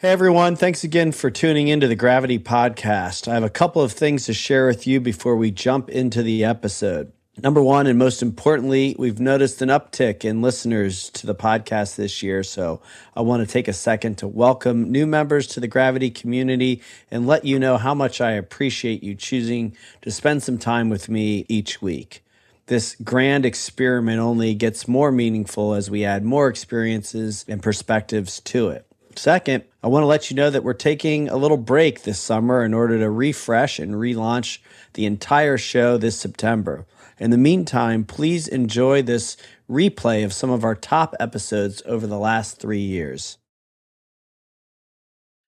Hey 0.00 0.10
everyone, 0.10 0.56
thanks 0.56 0.84
again 0.84 1.10
for 1.10 1.30
tuning 1.30 1.68
into 1.68 1.88
the 1.88 1.96
Gravity 1.96 2.38
Podcast. 2.38 3.28
I 3.28 3.32
have 3.32 3.42
a 3.42 3.48
couple 3.48 3.80
of 3.80 3.92
things 3.92 4.26
to 4.26 4.34
share 4.34 4.66
with 4.66 4.86
you 4.86 5.00
before 5.00 5.36
we 5.36 5.50
jump 5.50 5.88
into 5.88 6.22
the 6.22 6.44
episode. 6.44 7.12
Number 7.42 7.62
one, 7.62 7.86
and 7.86 7.98
most 7.98 8.20
importantly, 8.20 8.94
we've 8.98 9.18
noticed 9.18 9.62
an 9.62 9.70
uptick 9.70 10.22
in 10.22 10.42
listeners 10.42 11.08
to 11.12 11.26
the 11.26 11.34
podcast 11.34 11.96
this 11.96 12.22
year. 12.22 12.42
So 12.42 12.82
I 13.16 13.22
want 13.22 13.40
to 13.40 13.50
take 13.50 13.68
a 13.68 13.72
second 13.72 14.18
to 14.18 14.28
welcome 14.28 14.92
new 14.92 15.06
members 15.06 15.46
to 15.46 15.60
the 15.60 15.66
Gravity 15.66 16.10
community 16.10 16.82
and 17.10 17.26
let 17.26 17.46
you 17.46 17.58
know 17.58 17.78
how 17.78 17.94
much 17.94 18.20
I 18.20 18.32
appreciate 18.32 19.02
you 19.02 19.14
choosing 19.14 19.74
to 20.02 20.10
spend 20.10 20.42
some 20.42 20.58
time 20.58 20.90
with 20.90 21.08
me 21.08 21.46
each 21.48 21.80
week. 21.80 22.22
This 22.66 22.96
grand 23.02 23.46
experiment 23.46 24.20
only 24.20 24.54
gets 24.54 24.86
more 24.86 25.10
meaningful 25.10 25.72
as 25.72 25.90
we 25.90 26.04
add 26.04 26.22
more 26.22 26.48
experiences 26.48 27.46
and 27.48 27.62
perspectives 27.62 28.40
to 28.40 28.68
it. 28.68 28.86
Second, 29.16 29.64
I 29.82 29.88
want 29.88 30.02
to 30.02 30.06
let 30.06 30.30
you 30.30 30.36
know 30.36 30.50
that 30.50 30.62
we're 30.62 30.74
taking 30.74 31.28
a 31.28 31.36
little 31.36 31.56
break 31.56 32.02
this 32.02 32.20
summer 32.20 32.62
in 32.62 32.74
order 32.74 32.98
to 32.98 33.08
refresh 33.08 33.78
and 33.78 33.94
relaunch 33.94 34.58
the 34.92 35.06
entire 35.06 35.56
show 35.56 35.96
this 35.96 36.18
September. 36.18 36.84
In 37.18 37.30
the 37.30 37.38
meantime, 37.38 38.04
please 38.04 38.46
enjoy 38.46 39.00
this 39.00 39.38
replay 39.70 40.22
of 40.22 40.34
some 40.34 40.50
of 40.50 40.64
our 40.64 40.74
top 40.74 41.14
episodes 41.18 41.82
over 41.86 42.06
the 42.06 42.18
last 42.18 42.60
three 42.60 42.80
years. 42.80 43.38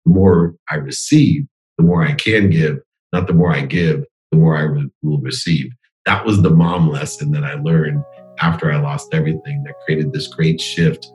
The 0.06 0.12
more 0.12 0.56
I 0.72 0.76
receive, 0.76 1.46
the 1.78 1.84
more 1.84 2.04
I 2.04 2.14
can 2.14 2.50
give, 2.50 2.80
not 3.14 3.28
the 3.28 3.34
more 3.34 3.54
I 3.54 3.62
give, 3.62 4.04
the 4.32 4.38
more 4.38 4.58
I 4.58 4.66
will 5.04 5.20
receive. 5.20 5.72
That 6.08 6.26
was 6.26 6.42
the 6.42 6.50
mom 6.50 6.90
lesson 6.90 7.32
that 7.34 7.44
I 7.44 7.54
learned 7.54 8.04
after 8.40 8.72
I 8.72 8.82
lost 8.82 9.14
everything 9.14 9.64
that 9.66 9.76
created 9.86 10.12
this 10.12 10.28
great 10.28 10.60
shift. 10.60 11.12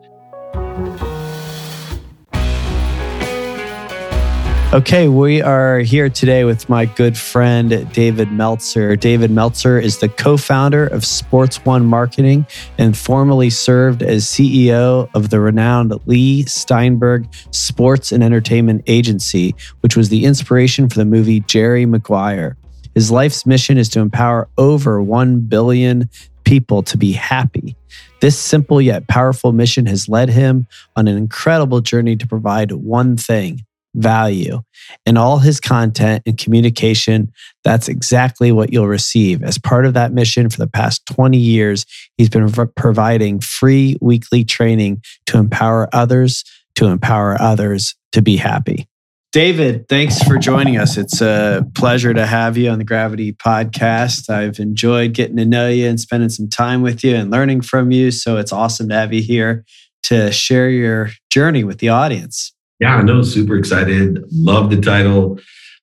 Okay, 4.73 5.06
we 5.06 5.41
are 5.41 5.79
here 5.79 6.11
today 6.11 6.43
with 6.43 6.69
my 6.69 6.87
good 6.87 7.17
friend 7.17 7.89
David 7.92 8.33
Meltzer. 8.33 8.97
David 8.97 9.31
Meltzer 9.31 9.78
is 9.78 9.98
the 9.98 10.09
co 10.09 10.36
founder 10.36 10.89
of 10.89 11.05
Sports 11.05 11.64
One 11.64 11.86
Marketing 11.86 12.45
and 12.77 12.98
formerly 12.98 13.48
served 13.48 14.03
as 14.03 14.25
CEO 14.25 15.09
of 15.14 15.31
the 15.31 15.39
renowned 15.39 15.94
Leigh 16.06 16.42
Steinberg 16.47 17.33
Sports 17.53 18.11
and 18.11 18.25
Entertainment 18.25 18.83
Agency, 18.89 19.55
which 19.81 19.97
was 19.97 20.09
the 20.09 20.25
inspiration 20.25 20.89
for 20.89 20.98
the 20.98 21.05
movie 21.05 21.41
Jerry 21.41 21.87
Maguire. 21.87 22.56
His 22.92 23.12
life's 23.12 23.47
mission 23.47 23.78
is 23.78 23.89
to 23.91 24.00
empower 24.00 24.48
over 24.59 25.00
1 25.00 25.42
billion 25.42 26.11
people 26.42 26.83
to 26.83 26.98
be 26.98 27.12
happy. 27.12 27.77
This 28.20 28.37
simple 28.37 28.83
yet 28.83 29.06
powerful 29.06 29.53
mission 29.53 29.87
has 29.87 30.09
led 30.09 30.28
him 30.28 30.67
on 30.97 31.06
an 31.06 31.17
incredible 31.17 31.81
journey 31.81 32.17
to 32.17 32.27
provide 32.27 32.72
one 32.72 33.17
thing 33.17 33.64
value 33.97 34.61
in 35.05 35.16
all 35.16 35.39
his 35.39 35.61
content 35.61 36.22
and 36.27 36.39
communication. 36.39 37.33
That's 37.64 37.89
exactly 37.89 38.53
what 38.53 38.72
you'll 38.72 38.88
receive. 38.88 39.42
As 39.42 39.58
part 39.58 39.86
of 39.86 39.94
that 39.94 40.12
mission 40.12 40.48
for 40.50 40.58
the 40.58 40.69
past 40.69 41.05
20 41.06 41.36
years, 41.36 41.86
he's 42.16 42.28
been 42.28 42.48
providing 42.77 43.41
free 43.41 43.97
weekly 44.00 44.44
training 44.44 45.03
to 45.27 45.38
empower 45.38 45.88
others, 45.92 46.44
to 46.77 46.86
empower 46.86 47.41
others 47.41 47.94
to 48.12 48.22
be 48.22 48.36
happy. 48.36 48.86
David, 49.33 49.86
thanks 49.88 50.22
for 50.22 50.38
joining 50.38 50.78
us. 50.78 50.97
It's 50.97 51.20
a 51.20 51.66
pleasure 51.75 52.14
to 52.14 52.25
have 52.25 52.56
you 52.56 52.70
on 52.70 52.78
the 52.78 52.84
Gravity 52.84 53.34
podcast. 53.34 54.31
I've 54.31 54.58
enjoyed 54.58 55.12
getting 55.12 55.36
to 55.36 55.44
know 55.44 55.69
you 55.69 55.88
and 55.88 56.00
spending 56.00 56.31
some 56.31 56.48
time 56.48 56.81
with 56.81 57.05
you 57.05 57.14
and 57.14 57.31
learning 57.31 57.60
from 57.60 57.91
you. 57.91 58.10
So 58.12 58.38
it's 58.38 58.53
awesome 58.53 58.88
to 58.88 58.94
have 58.94 59.12
you 59.12 59.20
here 59.20 59.66
to 60.05 60.33
share 60.33 60.70
your 60.70 61.10
journey 61.31 61.64
with 61.64 61.81
the 61.81 61.91
audience. 61.91 62.55
Yeah, 62.80 63.00
no, 63.02 63.22
super 63.22 63.56
excited. 63.56 64.24
Love 64.32 64.70
the 64.70 64.80
title, 64.80 65.38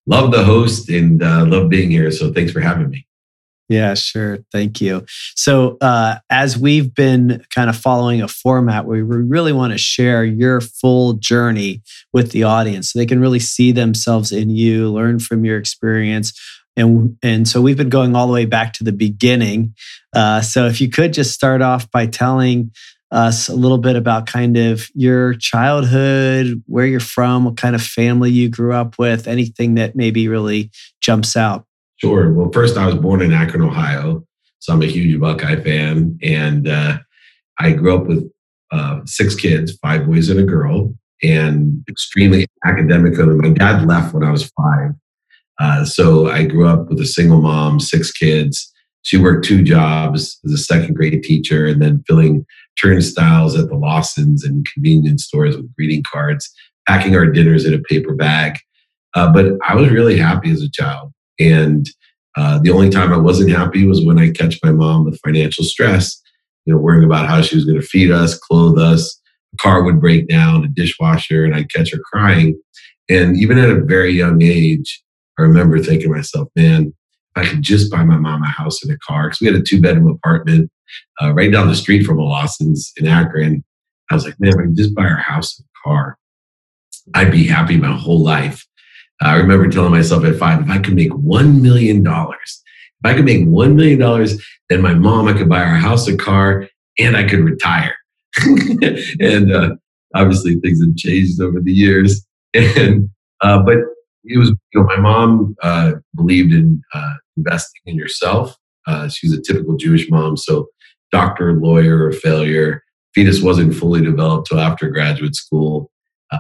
love 0.05 0.31
the 0.31 0.43
host, 0.43 0.89
and 0.89 1.23
uh, 1.23 1.45
love 1.45 1.69
being 1.69 1.89
here. 1.89 2.11
So 2.11 2.31
thanks 2.31 2.51
for 2.51 2.59
having 2.59 2.89
me. 2.89 3.07
Yeah, 3.69 3.93
sure. 3.93 4.39
Thank 4.51 4.81
you. 4.81 5.05
So, 5.35 5.77
uh, 5.79 6.17
as 6.29 6.57
we've 6.57 6.93
been 6.93 7.43
kind 7.49 7.69
of 7.69 7.77
following 7.77 8.21
a 8.21 8.27
format 8.27 8.85
where 8.85 9.03
we 9.03 9.15
really 9.17 9.53
want 9.53 9.71
to 9.71 9.77
share 9.77 10.25
your 10.25 10.59
full 10.59 11.13
journey 11.13 11.81
with 12.11 12.31
the 12.31 12.43
audience 12.43 12.91
so 12.91 12.99
they 12.99 13.05
can 13.05 13.21
really 13.21 13.39
see 13.39 13.71
themselves 13.71 14.31
in 14.31 14.49
you, 14.49 14.91
learn 14.91 15.19
from 15.19 15.45
your 15.45 15.57
experience. 15.57 16.39
And, 16.75 17.17
and 17.23 17.47
so 17.47 17.61
we've 17.61 17.77
been 17.77 17.89
going 17.89 18.15
all 18.15 18.27
the 18.27 18.33
way 18.33 18.45
back 18.45 18.73
to 18.73 18.83
the 18.83 18.91
beginning. 18.91 19.75
Uh, 20.13 20.41
so, 20.41 20.67
if 20.67 20.81
you 20.81 20.89
could 20.89 21.13
just 21.13 21.33
start 21.33 21.61
off 21.61 21.89
by 21.89 22.05
telling 22.05 22.71
us 23.13 23.47
a 23.47 23.55
little 23.55 23.77
bit 23.77 23.95
about 23.95 24.25
kind 24.25 24.57
of 24.57 24.89
your 24.93 25.35
childhood, 25.35 26.61
where 26.65 26.85
you're 26.85 26.99
from, 26.99 27.45
what 27.45 27.57
kind 27.57 27.75
of 27.75 27.81
family 27.81 28.31
you 28.31 28.49
grew 28.49 28.73
up 28.73 28.97
with, 28.97 29.27
anything 29.27 29.75
that 29.75 29.95
maybe 29.95 30.27
really 30.27 30.71
jumps 30.99 31.37
out. 31.37 31.65
Sure. 31.97 32.33
Well, 32.33 32.51
first, 32.51 32.75
I 32.75 32.85
was 32.85 32.95
born 32.95 33.21
in 33.21 33.31
Akron, 33.31 33.61
Ohio. 33.61 34.25
So 34.59 34.73
I'm 34.73 34.81
a 34.81 34.87
huge 34.87 35.19
Buckeye 35.19 35.61
fan. 35.61 36.17
And 36.23 36.67
uh, 36.67 36.97
I 37.59 37.71
grew 37.71 37.95
up 37.95 38.07
with 38.07 38.29
uh, 38.71 39.01
six 39.05 39.35
kids, 39.35 39.77
five 39.81 40.07
boys 40.07 40.29
and 40.29 40.39
a 40.39 40.43
girl, 40.43 40.93
and 41.21 41.83
extremely 41.87 42.47
academic. 42.65 43.17
My 43.17 43.49
dad 43.49 43.85
left 43.87 44.13
when 44.13 44.23
I 44.23 44.31
was 44.31 44.51
five. 44.57 44.91
Uh, 45.59 45.85
so 45.85 46.29
I 46.29 46.45
grew 46.45 46.67
up 46.67 46.89
with 46.89 46.99
a 46.99 47.05
single 47.05 47.41
mom, 47.41 47.79
six 47.79 48.11
kids. 48.11 48.73
She 49.03 49.17
worked 49.17 49.45
two 49.45 49.63
jobs 49.63 50.39
as 50.45 50.51
a 50.51 50.57
second 50.57 50.95
grade 50.95 51.21
teacher 51.23 51.67
and 51.67 51.81
then 51.81 52.03
filling 52.07 52.45
turnstiles 52.81 53.57
at 53.57 53.69
the 53.69 53.75
Lawsons 53.75 54.43
and 54.43 54.67
convenience 54.73 55.25
stores 55.25 55.55
with 55.55 55.73
greeting 55.75 56.03
cards, 56.11 56.51
packing 56.87 57.15
our 57.15 57.25
dinners 57.25 57.65
in 57.65 57.73
a 57.73 57.79
paper 57.79 58.13
bag. 58.15 58.57
Uh, 59.15 59.31
but 59.31 59.53
I 59.67 59.75
was 59.75 59.89
really 59.89 60.17
happy 60.17 60.51
as 60.51 60.61
a 60.61 60.71
child. 60.71 61.11
And 61.39 61.89
uh, 62.35 62.59
the 62.59 62.71
only 62.71 62.89
time 62.89 63.13
I 63.13 63.17
wasn't 63.17 63.51
happy 63.51 63.85
was 63.85 64.03
when 64.03 64.17
I 64.19 64.31
catch 64.31 64.57
my 64.63 64.71
mom 64.71 65.05
with 65.05 65.19
financial 65.23 65.63
stress, 65.63 66.19
you 66.65 66.73
know, 66.73 66.79
worrying 66.79 67.03
about 67.03 67.27
how 67.27 67.41
she 67.41 67.55
was 67.55 67.65
going 67.65 67.79
to 67.79 67.85
feed 67.85 68.11
us, 68.11 68.37
clothe 68.37 68.79
us. 68.79 69.19
A 69.53 69.57
car 69.57 69.83
would 69.83 70.01
break 70.01 70.27
down, 70.27 70.63
a 70.63 70.67
dishwasher, 70.67 71.45
and 71.45 71.53
I'd 71.53 71.71
catch 71.71 71.91
her 71.91 71.99
crying. 71.99 72.59
And 73.07 73.37
even 73.37 73.59
at 73.59 73.69
a 73.69 73.83
very 73.83 74.11
young 74.13 74.41
age, 74.41 75.03
I 75.37 75.43
remember 75.43 75.77
thinking 75.77 76.09
to 76.09 76.15
myself, 76.15 76.47
man, 76.55 76.93
if 77.35 77.45
I 77.45 77.47
could 77.47 77.61
just 77.61 77.91
buy 77.91 78.03
my 78.03 78.17
mom 78.17 78.43
a 78.43 78.47
house 78.47 78.83
and 78.83 78.91
a 78.91 78.97
car, 79.05 79.27
because 79.27 79.41
we 79.41 79.47
had 79.47 79.55
a 79.55 79.61
two 79.61 79.81
bedroom 79.81 80.07
apartment 80.07 80.71
uh, 81.21 81.33
right 81.33 81.51
down 81.51 81.67
the 81.67 81.75
street 81.75 82.05
from 82.05 82.19
a 82.19 82.23
Lawson's 82.23 82.91
in 82.97 83.07
Akron. 83.07 83.63
I 84.09 84.15
was 84.15 84.25
like, 84.25 84.39
man, 84.39 84.53
if 84.53 84.59
I 84.59 84.63
could 84.63 84.75
just 84.75 84.95
buy 84.95 85.03
our 85.03 85.17
house 85.17 85.59
and 85.59 85.67
car, 85.83 86.17
I'd 87.13 87.31
be 87.31 87.45
happy 87.45 87.77
my 87.77 87.95
whole 87.95 88.21
life. 88.21 88.65
Uh, 89.23 89.29
I 89.29 89.35
remember 89.37 89.69
telling 89.69 89.91
myself 89.91 90.23
at 90.25 90.35
five, 90.35 90.61
if 90.61 90.69
I 90.69 90.79
could 90.79 90.95
make 90.95 91.11
$1 91.11 91.61
million, 91.61 92.05
if 92.05 93.05
I 93.05 93.13
could 93.13 93.25
make 93.25 93.45
$1 93.45 93.75
million, 93.75 94.27
then 94.69 94.81
my 94.81 94.93
mom, 94.93 95.27
I 95.27 95.33
could 95.33 95.49
buy 95.49 95.63
our 95.63 95.75
house, 95.75 96.07
a 96.07 96.17
car, 96.17 96.67
and 96.99 97.17
I 97.17 97.27
could 97.27 97.39
retire. 97.39 97.95
and 99.19 99.53
uh, 99.53 99.75
obviously 100.15 100.55
things 100.55 100.83
have 100.83 100.95
changed 100.95 101.41
over 101.41 101.59
the 101.59 101.73
years. 101.73 102.25
And, 102.55 103.09
uh, 103.41 103.63
but 103.63 103.77
it 104.25 104.37
was, 104.37 104.49
you 104.49 104.57
know, 104.75 104.83
my 104.83 104.97
mom 104.97 105.55
uh, 105.63 105.93
believed 106.15 106.53
in 106.53 106.83
uh, 106.93 107.13
investing 107.35 107.81
in 107.87 107.95
yourself. 107.95 108.55
Uh, 108.85 109.09
she's 109.09 109.33
a 109.33 109.41
typical 109.41 109.75
Jewish 109.75 110.07
mom. 110.09 110.37
So 110.37 110.67
doctor, 111.13 111.53
lawyer, 111.53 112.07
or 112.07 112.11
failure. 112.11 112.83
Fetus 113.13 113.41
wasn't 113.41 113.75
fully 113.75 114.01
developed 114.01 114.47
till 114.47 114.59
after 114.59 114.89
graduate 114.89 115.35
school. 115.35 115.89
Uh, 116.31 116.39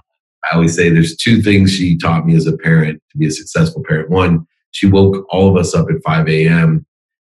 I 0.51 0.55
always 0.55 0.75
say 0.75 0.89
there's 0.89 1.15
two 1.15 1.41
things 1.41 1.71
she 1.71 1.97
taught 1.97 2.25
me 2.25 2.35
as 2.35 2.47
a 2.47 2.57
parent 2.57 3.01
to 3.11 3.17
be 3.17 3.27
a 3.27 3.31
successful 3.31 3.83
parent. 3.87 4.09
One, 4.09 4.45
she 4.71 4.87
woke 4.87 5.25
all 5.29 5.47
of 5.47 5.55
us 5.55 5.75
up 5.75 5.89
at 5.89 6.03
5 6.03 6.27
a.m. 6.27 6.85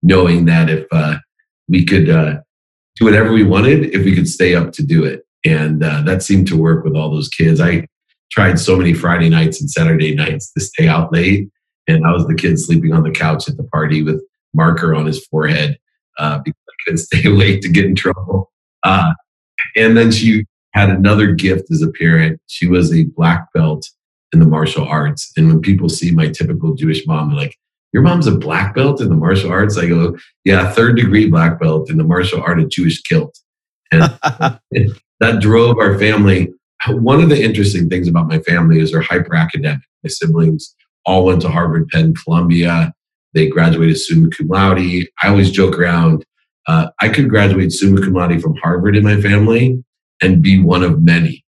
knowing 0.03 0.45
that 0.45 0.69
if 0.69 0.85
uh, 0.91 1.17
we 1.67 1.83
could 1.83 2.09
uh, 2.09 2.39
do 2.95 3.05
whatever 3.05 3.33
we 3.33 3.43
wanted, 3.43 3.93
if 3.95 4.05
we 4.05 4.15
could 4.15 4.27
stay 4.27 4.55
up 4.55 4.71
to 4.73 4.83
do 4.83 5.03
it. 5.03 5.25
And 5.43 5.83
uh, 5.83 6.03
that 6.03 6.21
seemed 6.21 6.47
to 6.49 6.57
work 6.57 6.85
with 6.85 6.95
all 6.95 7.09
those 7.09 7.27
kids. 7.27 7.59
I 7.59 7.87
tried 8.31 8.59
so 8.59 8.77
many 8.77 8.93
Friday 8.93 9.29
nights 9.29 9.59
and 9.59 9.69
Saturday 9.69 10.13
nights 10.13 10.51
to 10.53 10.61
stay 10.61 10.87
out 10.87 11.11
late. 11.11 11.49
And 11.87 12.05
I 12.05 12.11
was 12.11 12.27
the 12.27 12.35
kid 12.35 12.59
sleeping 12.59 12.93
on 12.93 13.01
the 13.01 13.09
couch 13.09 13.49
at 13.49 13.57
the 13.57 13.63
party 13.63 14.03
with 14.03 14.21
marker 14.53 14.93
on 14.93 15.07
his 15.07 15.25
forehead 15.25 15.79
uh, 16.19 16.39
I 16.81 16.89
couldn't 16.89 16.97
stay 16.99 17.23
late 17.29 17.61
to 17.61 17.69
get 17.69 17.85
in 17.85 17.95
trouble. 17.95 18.51
Uh, 18.83 19.13
and 19.75 19.95
then 19.95 20.11
she 20.11 20.45
had 20.73 20.89
another 20.89 21.33
gift 21.33 21.71
as 21.71 21.81
a 21.81 21.91
parent. 21.91 22.39
She 22.47 22.67
was 22.67 22.93
a 22.93 23.05
black 23.05 23.51
belt 23.53 23.87
in 24.33 24.39
the 24.39 24.45
martial 24.45 24.85
arts. 24.85 25.31
And 25.35 25.47
when 25.47 25.61
people 25.61 25.89
see 25.89 26.11
my 26.11 26.27
typical 26.29 26.73
Jewish 26.75 27.05
mom, 27.05 27.29
they're 27.29 27.37
like, 27.37 27.55
Your 27.93 28.03
mom's 28.03 28.27
a 28.27 28.35
black 28.35 28.73
belt 28.75 29.01
in 29.01 29.09
the 29.09 29.15
martial 29.15 29.51
arts? 29.51 29.77
I 29.77 29.87
go, 29.87 30.17
Yeah, 30.45 30.71
third 30.71 30.95
degree 30.95 31.29
black 31.29 31.59
belt 31.59 31.89
in 31.89 31.97
the 31.97 32.03
martial 32.03 32.41
art 32.41 32.59
of 32.59 32.69
Jewish 32.69 33.01
kilt. 33.01 33.37
And 33.91 34.01
that 35.19 35.41
drove 35.41 35.77
our 35.77 35.97
family. 35.99 36.53
One 36.87 37.21
of 37.21 37.29
the 37.29 37.41
interesting 37.41 37.89
things 37.89 38.07
about 38.07 38.27
my 38.27 38.39
family 38.39 38.79
is 38.79 38.91
they're 38.91 39.01
hyper 39.01 39.35
academic. 39.35 39.81
My 40.03 40.09
siblings 40.09 40.75
all 41.05 41.25
went 41.25 41.41
to 41.41 41.49
Harvard, 41.49 41.89
Penn, 41.89 42.13
Columbia. 42.15 42.93
They 43.33 43.47
graduated 43.47 43.97
summa 43.97 44.29
cum 44.29 44.47
laude. 44.47 44.79
I 44.79 45.27
always 45.27 45.51
joke 45.51 45.77
around. 45.77 46.25
Uh, 46.67 46.89
I 47.01 47.09
could 47.09 47.29
graduate 47.29 47.71
summa 47.71 48.01
cum 48.01 48.13
laude 48.13 48.41
from 48.41 48.55
Harvard 48.57 48.95
in 48.95 49.03
my 49.03 49.19
family 49.19 49.83
and 50.21 50.41
be 50.41 50.61
one 50.61 50.83
of 50.83 51.01
many 51.01 51.43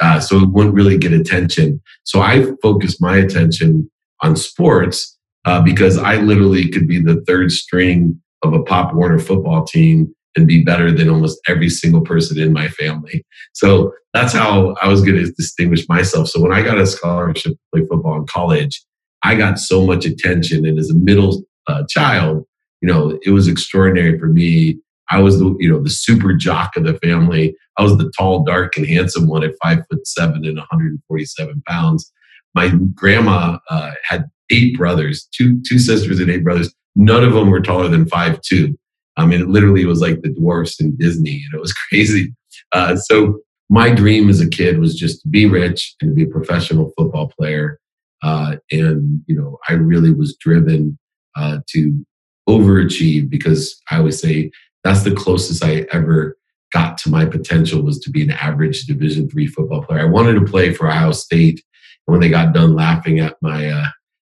uh, 0.00 0.20
so 0.20 0.38
it 0.38 0.50
wouldn't 0.50 0.74
really 0.74 0.98
get 0.98 1.12
attention. 1.12 1.80
So 2.04 2.20
I 2.20 2.46
focused 2.62 3.00
my 3.00 3.16
attention 3.16 3.90
on 4.22 4.36
sports 4.36 5.16
uh, 5.44 5.62
because 5.62 5.98
I 5.98 6.16
literally 6.16 6.68
could 6.68 6.86
be 6.86 7.00
the 7.00 7.22
third 7.26 7.52
string 7.52 8.20
of 8.42 8.52
a 8.52 8.62
Pop 8.62 8.94
Warner 8.94 9.18
football 9.18 9.64
team 9.64 10.14
and 10.36 10.46
be 10.46 10.62
better 10.62 10.92
than 10.92 11.08
almost 11.08 11.40
every 11.48 11.70
single 11.70 12.02
person 12.02 12.38
in 12.38 12.52
my 12.52 12.68
family. 12.68 13.24
So 13.54 13.92
that's 14.12 14.34
how 14.34 14.74
I 14.82 14.88
was 14.88 15.00
going 15.00 15.16
to 15.16 15.32
distinguish 15.32 15.88
myself. 15.88 16.28
So 16.28 16.40
when 16.40 16.52
I 16.52 16.62
got 16.62 16.78
a 16.78 16.86
scholarship 16.86 17.52
to 17.52 17.58
play 17.72 17.86
football 17.86 18.16
in 18.16 18.26
college, 18.26 18.84
I 19.22 19.34
got 19.34 19.58
so 19.58 19.86
much 19.86 20.04
attention. 20.04 20.66
And 20.66 20.78
as 20.78 20.90
a 20.90 20.94
middle 20.94 21.42
uh, 21.66 21.84
child, 21.88 22.44
you 22.86 22.92
know, 22.92 23.18
it 23.22 23.30
was 23.30 23.48
extraordinary 23.48 24.16
for 24.16 24.26
me. 24.26 24.78
I 25.10 25.20
was 25.20 25.40
the, 25.40 25.56
you 25.58 25.68
know, 25.68 25.82
the 25.82 25.90
super 25.90 26.32
jock 26.32 26.76
of 26.76 26.84
the 26.84 26.94
family. 26.98 27.56
I 27.78 27.82
was 27.82 27.98
the 27.98 28.12
tall, 28.16 28.44
dark, 28.44 28.76
and 28.76 28.86
handsome 28.86 29.26
one 29.26 29.42
at 29.42 29.54
five 29.60 29.80
foot 29.90 30.06
seven 30.06 30.44
and 30.44 30.56
147 30.56 31.62
pounds. 31.66 32.12
My 32.54 32.70
grandma 32.94 33.58
uh, 33.68 33.90
had 34.04 34.26
eight 34.50 34.76
brothers, 34.78 35.28
two 35.36 35.60
two 35.66 35.80
sisters 35.80 36.20
and 36.20 36.30
eight 36.30 36.44
brothers. 36.44 36.72
None 36.94 37.24
of 37.24 37.32
them 37.32 37.50
were 37.50 37.60
taller 37.60 37.88
than 37.88 38.06
five 38.06 38.40
two. 38.42 38.78
I 39.16 39.26
mean, 39.26 39.40
it 39.40 39.48
literally 39.48 39.84
was 39.84 40.00
like 40.00 40.22
the 40.22 40.32
dwarfs 40.32 40.80
in 40.80 40.96
Disney, 40.96 41.42
and 41.44 41.54
it 41.54 41.60
was 41.60 41.72
crazy. 41.88 42.34
Uh, 42.72 42.94
so 42.94 43.40
my 43.68 43.92
dream 43.92 44.28
as 44.28 44.40
a 44.40 44.48
kid 44.48 44.78
was 44.78 44.94
just 44.94 45.22
to 45.22 45.28
be 45.28 45.46
rich 45.46 45.96
and 46.00 46.10
to 46.10 46.14
be 46.14 46.22
a 46.22 46.32
professional 46.32 46.92
football 46.96 47.32
player. 47.36 47.80
Uh, 48.22 48.56
and 48.70 49.22
you 49.26 49.34
know, 49.34 49.58
I 49.68 49.72
really 49.72 50.12
was 50.12 50.36
driven 50.36 50.96
uh, 51.34 51.58
to 51.70 52.06
overachieve 52.48 53.28
because 53.28 53.80
I 53.90 53.98
always 53.98 54.20
say 54.20 54.50
that's 54.84 55.02
the 55.02 55.14
closest 55.14 55.64
I 55.64 55.86
ever 55.92 56.36
got 56.72 56.98
to 56.98 57.10
my 57.10 57.24
potential 57.24 57.82
was 57.82 57.98
to 58.00 58.10
be 58.10 58.22
an 58.22 58.30
average 58.30 58.86
Division 58.86 59.28
three 59.28 59.46
football 59.46 59.82
player. 59.82 60.00
I 60.00 60.10
wanted 60.10 60.34
to 60.34 60.44
play 60.44 60.72
for 60.72 60.88
Ohio 60.88 61.12
State, 61.12 61.62
and 62.06 62.12
when 62.12 62.20
they 62.20 62.28
got 62.28 62.54
done 62.54 62.74
laughing 62.74 63.20
at 63.20 63.36
my 63.40 63.68
uh, 63.68 63.86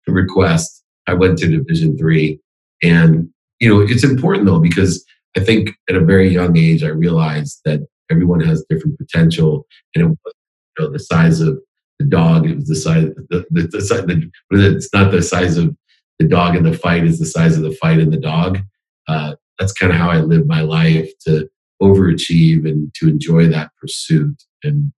request, 0.08 0.84
I 1.08 1.14
went 1.14 1.38
to 1.40 1.48
Division 1.48 1.98
three. 1.98 2.40
And 2.82 3.30
you 3.60 3.70
know, 3.70 3.82
it's 3.82 4.04
important 4.04 4.46
though 4.46 4.60
because 4.60 5.04
I 5.36 5.40
think 5.40 5.72
at 5.90 5.96
a 5.96 6.04
very 6.04 6.30
young 6.30 6.58
age 6.58 6.84
I 6.84 6.90
realized 6.90 7.62
that 7.66 7.82
everyone 8.12 8.42
has 8.42 8.66
different 8.70 8.98
potential, 8.98 9.66
and 9.96 10.04
it 10.04 10.08
was 10.08 10.34
you 10.78 10.86
know 10.86 10.92
the 10.92 11.00
size 11.00 11.42
of 11.42 11.60
the 12.00 12.06
dog. 12.06 12.50
It 12.50 12.56
was 12.58 12.68
the 12.68 12.76
size 12.76 13.06
the 13.30 13.46
the, 13.50 13.62
the, 13.64 13.78
the, 13.78 14.32
the 14.52 14.76
it's 14.76 14.94
not 14.94 15.12
the 15.12 15.22
size 15.22 15.58
of 15.58 15.76
the 16.24 16.30
dog 16.30 16.56
in 16.56 16.64
the 16.64 16.78
fight; 16.78 17.04
is 17.04 17.20
the 17.20 17.26
size 17.26 17.58
of 17.58 17.64
the 17.64 17.72
fight 17.72 18.00
in 18.00 18.10
the 18.10 18.20
dog. 18.20 18.60
Uh, 19.08 19.36
that's 19.60 19.74
kind 19.74 19.92
of 19.92 19.98
how 19.98 20.10
I 20.10 20.20
live 20.20 20.48
my 20.48 20.62
life 20.62 21.12
to 21.26 21.50
overachieve 21.82 22.68
and 22.68 22.94
to 22.96 23.08
enjoy 23.08 23.48
that 23.50 23.72
pursuit. 23.80 24.44
And 24.64 24.94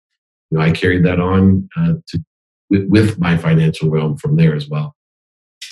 you 0.50 0.58
know, 0.58 0.60
I 0.60 0.70
carried 0.70 1.04
that 1.04 1.20
on 1.20 1.68
uh, 1.76 1.94
to 2.08 2.24
with, 2.70 2.88
with 2.88 3.18
my 3.18 3.36
financial 3.36 3.90
realm 3.90 4.16
from 4.16 4.36
there 4.36 4.54
as 4.54 4.68
well. 4.68 4.94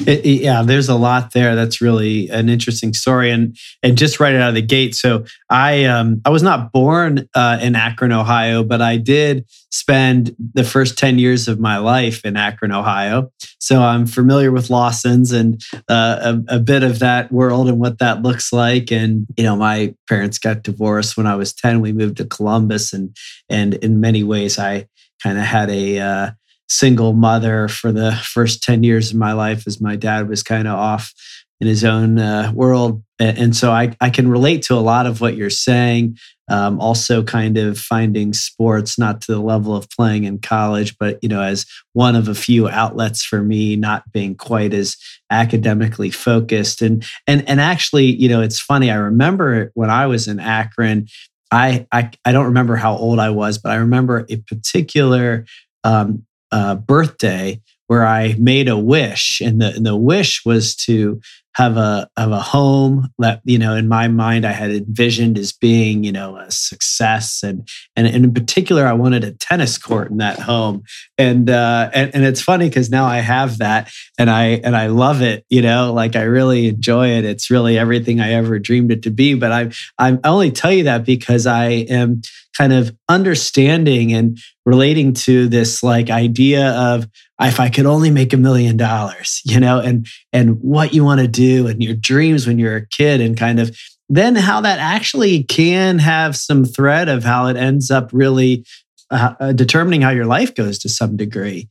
It, 0.07 0.25
yeah, 0.25 0.63
there's 0.63 0.89
a 0.89 0.95
lot 0.95 1.33
there. 1.33 1.55
That's 1.55 1.81
really 1.81 2.29
an 2.29 2.49
interesting 2.49 2.93
story, 2.93 3.31
and 3.31 3.57
and 3.83 3.97
just 3.97 4.21
right 4.21 4.35
out 4.35 4.51
of 4.51 4.55
the 4.55 4.63
gate. 4.63 4.95
So 4.95 5.25
I 5.51 5.85
um, 5.85 6.21
I 6.25 6.31
was 6.31 6.43
not 6.43 6.73
born 6.73 7.29
uh, 7.35 7.59
in 7.61 7.75
Akron, 7.75 8.13
Ohio, 8.13 8.65
but 8.65 8.81
I 8.81 8.97
did 8.97 9.47
spend 9.71 10.35
the 10.55 10.65
first 10.65 10.99
ten 10.99 11.19
years 11.19 11.49
of 11.49 11.61
my 11.61 11.79
life 11.79 12.25
in 12.25 12.37
Akron, 12.37 12.73
Ohio. 12.73 13.31
So 13.59 13.83
I'm 13.83 14.07
familiar 14.07 14.51
with 14.51 14.71
Lawson's 14.71 15.33
and 15.33 15.63
uh, 15.89 16.35
a, 16.49 16.57
a 16.57 16.59
bit 16.59 16.83
of 16.83 16.99
that 16.99 17.31
world 17.31 17.69
and 17.69 17.79
what 17.79 17.99
that 17.99 18.23
looks 18.23 18.53
like. 18.53 18.91
And 18.91 19.27
you 19.37 19.45
know, 19.45 19.57
my 19.57 19.95
parents 20.09 20.39
got 20.39 20.63
divorced 20.63 21.17
when 21.17 21.27
I 21.27 21.37
was 21.37 21.53
ten. 21.53 21.81
We 21.81 21.93
moved 21.93 22.17
to 22.19 22.25
Columbus, 22.25 22.93
and 22.93 23.17
and 23.49 23.75
in 23.75 24.01
many 24.01 24.25
ways, 24.25 24.59
I 24.59 24.89
kind 25.23 25.39
of 25.39 25.45
had 25.45 25.71
a 25.71 25.99
uh, 26.01 26.31
single 26.73 27.13
mother 27.13 27.69
for 27.69 27.93
the 27.93 28.13
first 28.25 28.63
10 28.63 28.83
years 28.83 29.11
of 29.11 29.17
my 29.17 29.33
life 29.33 29.67
as 29.67 29.81
my 29.81 29.97
dad 29.97 30.29
was 30.29 30.43
kind 30.43 30.67
of 30.67 30.75
off 30.75 31.13
in 31.61 31.69
his 31.69 31.85
own 31.85 32.19
uh, 32.19 32.51
world. 32.53 33.05
And 33.21 33.55
so 33.55 33.71
I, 33.71 33.95
I 34.01 34.11
can 34.11 34.27
relate 34.27 34.63
to 34.63 34.75
a 34.75 34.83
lot 34.83 35.07
of 35.07 35.21
what 35.21 35.37
you're 35.37 35.49
saying. 35.49 36.19
Um, 36.49 36.81
also, 36.81 37.23
kind 37.23 37.57
of 37.57 37.79
finding 37.79 38.33
sports 38.33 38.99
not 38.99 39.21
to 39.23 39.33
the 39.33 39.41
level 39.41 39.77
of 39.77 39.89
playing 39.89 40.25
in 40.25 40.41
college, 40.41 40.99
but 40.99 41.21
you 41.23 41.29
know, 41.29 41.41
as 41.41 41.65
one 41.93 42.17
of 42.17 42.27
a 42.27 42.35
few 42.35 42.69
outlets 42.69 43.25
for 43.25 43.43
me, 43.43 43.77
not 43.77 44.11
being 44.11 44.35
quite 44.35 44.75
as 44.75 44.97
academically 45.31 46.11
focused. 46.11 46.83
And 46.83 47.07
and 47.29 47.49
and 47.49 47.61
actually, 47.61 48.07
you 48.07 48.29
know, 48.29 48.43
it's 48.43 48.61
funny. 48.61 48.91
I 48.91 48.97
remember 48.97 49.71
when 49.75 49.89
I 49.89 50.07
was 50.09 50.27
in 50.27 50.41
Akron, 50.41 51.07
I 51.53 51.87
I, 51.93 52.11
I 52.25 52.33
don't 52.33 52.47
remember 52.47 52.75
how 52.75 52.97
old 52.97 53.21
I 53.21 53.31
was, 53.31 53.59
but 53.59 53.71
I 53.71 53.77
remember 53.77 54.27
a 54.29 54.37
particular 54.37 55.47
um, 55.85 56.27
uh, 56.53 56.75
birthday 56.77 57.61
where 57.93 58.07
I 58.07 58.35
made 58.39 58.71
a 58.71 58.79
wish, 58.79 59.43
and 59.43 59.61
the 59.61 59.75
and 59.75 59.85
the 59.85 59.95
wish 59.95 60.47
was 60.47 60.75
to 60.87 61.21
have 61.57 61.77
a 61.77 62.09
have 62.17 62.33
a 62.33 62.41
home 62.41 63.11
that 63.19 63.43
you 63.45 63.59
know 63.59 63.75
in 63.75 63.87
my 63.87 64.09
mind 64.09 64.47
I 64.47 64.53
had 64.53 64.71
envisioned 64.71 65.37
as 65.37 65.53
being 65.53 66.03
you 66.03 66.11
know 66.11 66.39
a 66.39 66.51
success, 66.51 67.43
and 67.43 67.69
and, 67.95 68.07
in 68.07 68.33
particular 68.33 68.87
I 68.87 68.95
wanted 68.95 69.25
a 69.25 69.33
tennis 69.33 69.77
court 69.77 70.11
in 70.11 70.17
that 70.17 70.39
home, 70.39 70.85
and 71.19 71.51
uh, 71.51 71.91
and, 71.93 72.15
and 72.15 72.25
it's 72.25 72.41
funny 72.41 72.71
because 72.71 72.89
now 72.89 73.05
I 73.05 73.19
have 73.19 73.59
that, 73.59 73.93
and 74.19 74.31
I 74.31 74.45
and 74.65 74.75
I 74.75 74.87
love 74.87 75.21
it, 75.21 75.45
you 75.51 75.61
know, 75.61 75.93
like 75.93 76.17
I 76.17 76.23
really 76.23 76.69
enjoy 76.69 77.09
it. 77.09 77.27
It's 77.27 77.51
really 77.51 77.77
everything 77.77 78.21
I 78.21 78.33
ever 78.33 78.59
dreamed 78.59 78.91
it 78.91 79.03
to 79.03 79.11
be. 79.11 79.35
But 79.35 79.53
I 79.53 79.71
I 79.99 80.19
only 80.25 80.51
tell 80.51 80.73
you 80.73 80.85
that 80.85 81.05
because 81.05 81.47
I 81.47 81.67
am 81.91 82.23
kind 82.57 82.73
of 82.73 82.97
understanding 83.11 84.15
and 84.15 84.39
relating 84.65 85.13
to 85.13 85.49
this 85.49 85.83
like 85.83 86.11
idea 86.11 86.71
of 86.71 87.07
if 87.49 87.61
I 87.61 87.69
could 87.71 87.87
only 87.87 88.11
make 88.11 88.33
a 88.33 88.37
million 88.37 88.77
dollars, 88.77 89.41
you 89.45 89.61
know, 89.61 89.81
and 89.81 90.07
and 90.33 90.61
what 90.61 90.95
you 90.95 91.05
want 91.05 91.21
to 91.21 91.29
do 91.29 91.67
and 91.67 91.83
your 91.83 91.95
dreams 91.95 92.47
when 92.47 92.59
you're 92.59 92.77
a 92.77 92.87
kid 92.87 93.21
and 93.21 93.37
kind 93.37 93.61
of 93.61 93.77
then 94.09 94.37
how 94.37 94.61
that 94.61 94.79
actually 94.79 95.43
can 95.45 95.99
have 95.99 96.37
some 96.37 96.65
thread 96.65 97.09
of 97.09 97.25
how 97.25 97.47
it 97.47 97.57
ends 97.57 97.91
up 97.91 98.11
really 98.13 98.65
uh, 99.11 99.35
uh 99.41 99.53
determining 99.53 100.03
how 100.03 100.11
your 100.11 100.27
life 100.27 100.55
goes 100.55 100.79
to 100.81 100.89
some 100.89 101.17
degree 101.17 101.69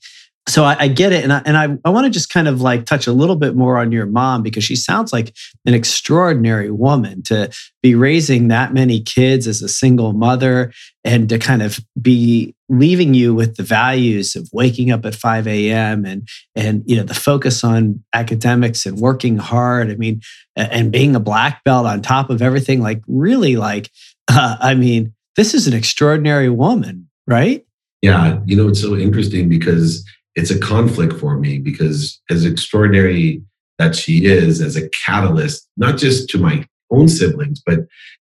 so 0.50 0.64
I, 0.64 0.76
I, 0.80 0.88
get 0.88 1.14
it 1.14 1.24
and 1.24 1.32
I, 1.32 1.42
and 1.46 1.56
I, 1.58 1.78
I 1.86 1.92
want 1.92 2.06
to 2.06 2.10
just 2.10 2.32
kind 2.32 2.48
of 2.48 2.62
like 2.62 2.86
touch 2.86 3.06
a 3.06 3.14
little 3.14 3.36
bit 3.36 3.56
more 3.56 3.78
on 3.78 3.92
your 3.92 4.08
mom 4.08 4.42
because 4.42 4.64
she 4.64 4.76
sounds 4.76 5.14
like 5.14 5.36
an 5.66 5.74
extraordinary 5.74 6.72
woman 6.72 7.22
to 7.24 7.52
be 7.84 7.94
raising 7.94 8.48
that 8.48 8.74
many 8.74 9.02
kids 9.02 9.48
as 9.48 9.62
a 9.62 9.70
single 9.70 10.14
mother 10.14 10.74
and 11.04 11.30
to 11.30 11.38
kind 11.38 11.62
of 11.62 11.80
be 12.02 12.56
leaving 12.70 13.14
you 13.14 13.36
with 13.36 13.56
the 13.56 13.64
values 13.64 14.36
of 14.36 14.50
waking 14.52 14.92
up 14.92 15.06
at 15.06 15.14
5 15.14 15.48
a.m 15.48 16.06
and 16.06 16.28
and 16.56 16.84
you 16.86 16.96
know 16.96 17.04
the 17.04 17.14
focus 17.14 17.64
on 17.64 18.04
academics 18.14 18.86
and 18.86 18.98
working 18.98 19.38
hard 19.38 19.92
i 19.92 19.96
mean 19.96 20.22
and 20.56 20.92
being 20.92 21.16
a 21.16 21.20
black 21.20 21.64
belt 21.64 21.86
on 21.86 22.02
top 22.02 22.30
of 22.30 22.42
everything 22.42 22.82
like 22.82 23.02
really 23.08 23.58
like 23.58 23.92
uh, 24.30 24.58
i 24.62 24.74
mean 24.74 25.14
this 25.36 25.54
is 25.54 25.68
an 25.68 25.74
extraordinary 25.74 26.50
woman 26.50 27.08
right? 27.28 27.66
Yeah 28.02 28.40
you 28.46 28.56
know 28.56 28.70
it's 28.70 28.82
so 28.82 28.96
interesting 28.96 29.48
because 29.48 30.04
it's 30.36 30.52
a 30.52 30.60
conflict 30.60 31.14
for 31.14 31.38
me 31.38 31.58
because 31.58 32.22
as 32.30 32.46
extraordinary 32.46 33.42
that 33.78 33.96
she 33.96 34.26
is 34.26 34.62
as 34.62 34.76
a 34.76 34.90
catalyst, 34.90 35.68
not 35.78 35.98
just 35.98 36.30
to 36.30 36.38
my 36.38 36.66
own 36.92 37.08
siblings, 37.08 37.62
but 37.66 37.80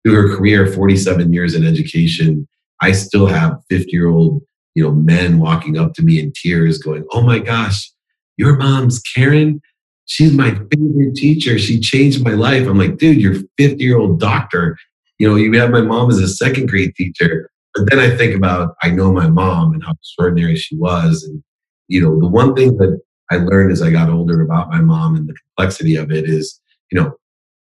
through 0.03 0.15
her 0.15 0.35
career, 0.35 0.65
47 0.65 1.31
years 1.33 1.53
in 1.53 1.65
education, 1.65 2.47
I 2.81 2.93
still 2.93 3.27
have 3.27 3.59
50 3.69 3.91
year 3.91 4.07
old, 4.07 4.41
you 4.75 4.83
know, 4.83 4.91
men 4.91 5.39
walking 5.39 5.77
up 5.77 5.93
to 5.95 6.01
me 6.01 6.19
in 6.19 6.33
tears 6.35 6.79
going, 6.79 7.05
Oh 7.11 7.21
my 7.21 7.39
gosh, 7.39 7.91
your 8.37 8.55
mom's 8.55 8.99
Karen. 8.99 9.61
She's 10.05 10.33
my 10.33 10.51
favorite 10.51 11.15
teacher. 11.15 11.59
She 11.59 11.79
changed 11.79 12.23
my 12.23 12.31
life. 12.31 12.67
I'm 12.67 12.77
like, 12.77 12.97
dude, 12.97 13.21
you're 13.21 13.35
50 13.57 13.83
year 13.83 13.97
old 13.97 14.19
doctor. 14.19 14.77
You 15.19 15.29
know, 15.29 15.35
you 15.35 15.57
have 15.59 15.69
my 15.69 15.81
mom 15.81 16.09
as 16.09 16.17
a 16.17 16.27
second 16.27 16.67
grade 16.67 16.95
teacher. 16.95 17.49
But 17.75 17.89
then 17.89 17.99
I 17.99 18.15
think 18.17 18.35
about, 18.35 18.75
I 18.83 18.89
know 18.89 19.13
my 19.13 19.29
mom 19.29 19.73
and 19.73 19.83
how 19.83 19.93
extraordinary 19.93 20.57
she 20.57 20.75
was. 20.75 21.23
And 21.23 21.41
you 21.91 22.01
know, 22.01 22.17
the 22.17 22.27
one 22.27 22.55
thing 22.55 22.77
that 22.77 23.01
I 23.29 23.35
learned 23.35 23.71
as 23.71 23.81
I 23.81 23.91
got 23.91 24.09
older 24.09 24.41
about 24.41 24.69
my 24.69 24.79
mom 24.79 25.15
and 25.15 25.27
the 25.27 25.33
complexity 25.33 25.97
of 25.97 26.09
it 26.09 26.23
is, 26.23 26.59
you 26.89 27.01
know, 27.01 27.13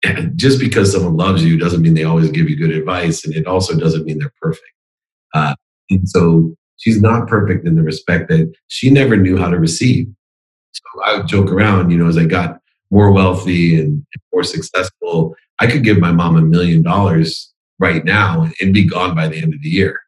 just 0.36 0.60
because 0.60 0.92
someone 0.92 1.16
loves 1.16 1.42
you 1.42 1.58
doesn't 1.58 1.80
mean 1.80 1.94
they 1.94 2.04
always 2.04 2.30
give 2.30 2.48
you 2.50 2.56
good 2.56 2.76
advice, 2.76 3.24
and 3.24 3.34
it 3.34 3.46
also 3.46 3.74
doesn't 3.74 4.04
mean 4.04 4.18
they're 4.18 4.32
perfect. 4.40 4.68
Uh, 5.32 5.54
and 5.88 6.06
so 6.06 6.54
she's 6.76 7.00
not 7.00 7.26
perfect 7.26 7.66
in 7.66 7.74
the 7.74 7.82
respect 7.82 8.28
that 8.28 8.52
she 8.68 8.90
never 8.90 9.16
knew 9.16 9.38
how 9.38 9.48
to 9.48 9.58
receive. 9.58 10.06
So 10.72 10.82
I 11.06 11.16
would 11.16 11.26
joke 11.26 11.50
around, 11.50 11.90
you 11.90 11.96
know, 11.96 12.06
as 12.06 12.18
I 12.18 12.24
got 12.24 12.58
more 12.90 13.12
wealthy 13.12 13.80
and 13.80 14.04
more 14.30 14.44
successful, 14.44 15.34
I 15.58 15.66
could 15.68 15.84
give 15.84 15.98
my 15.98 16.12
mom 16.12 16.36
a 16.36 16.42
million 16.42 16.82
dollars 16.82 17.50
right 17.78 18.04
now 18.04 18.50
and 18.60 18.74
be 18.74 18.84
gone 18.84 19.14
by 19.14 19.28
the 19.28 19.40
end 19.40 19.54
of 19.54 19.62
the 19.62 19.70
year. 19.70 20.00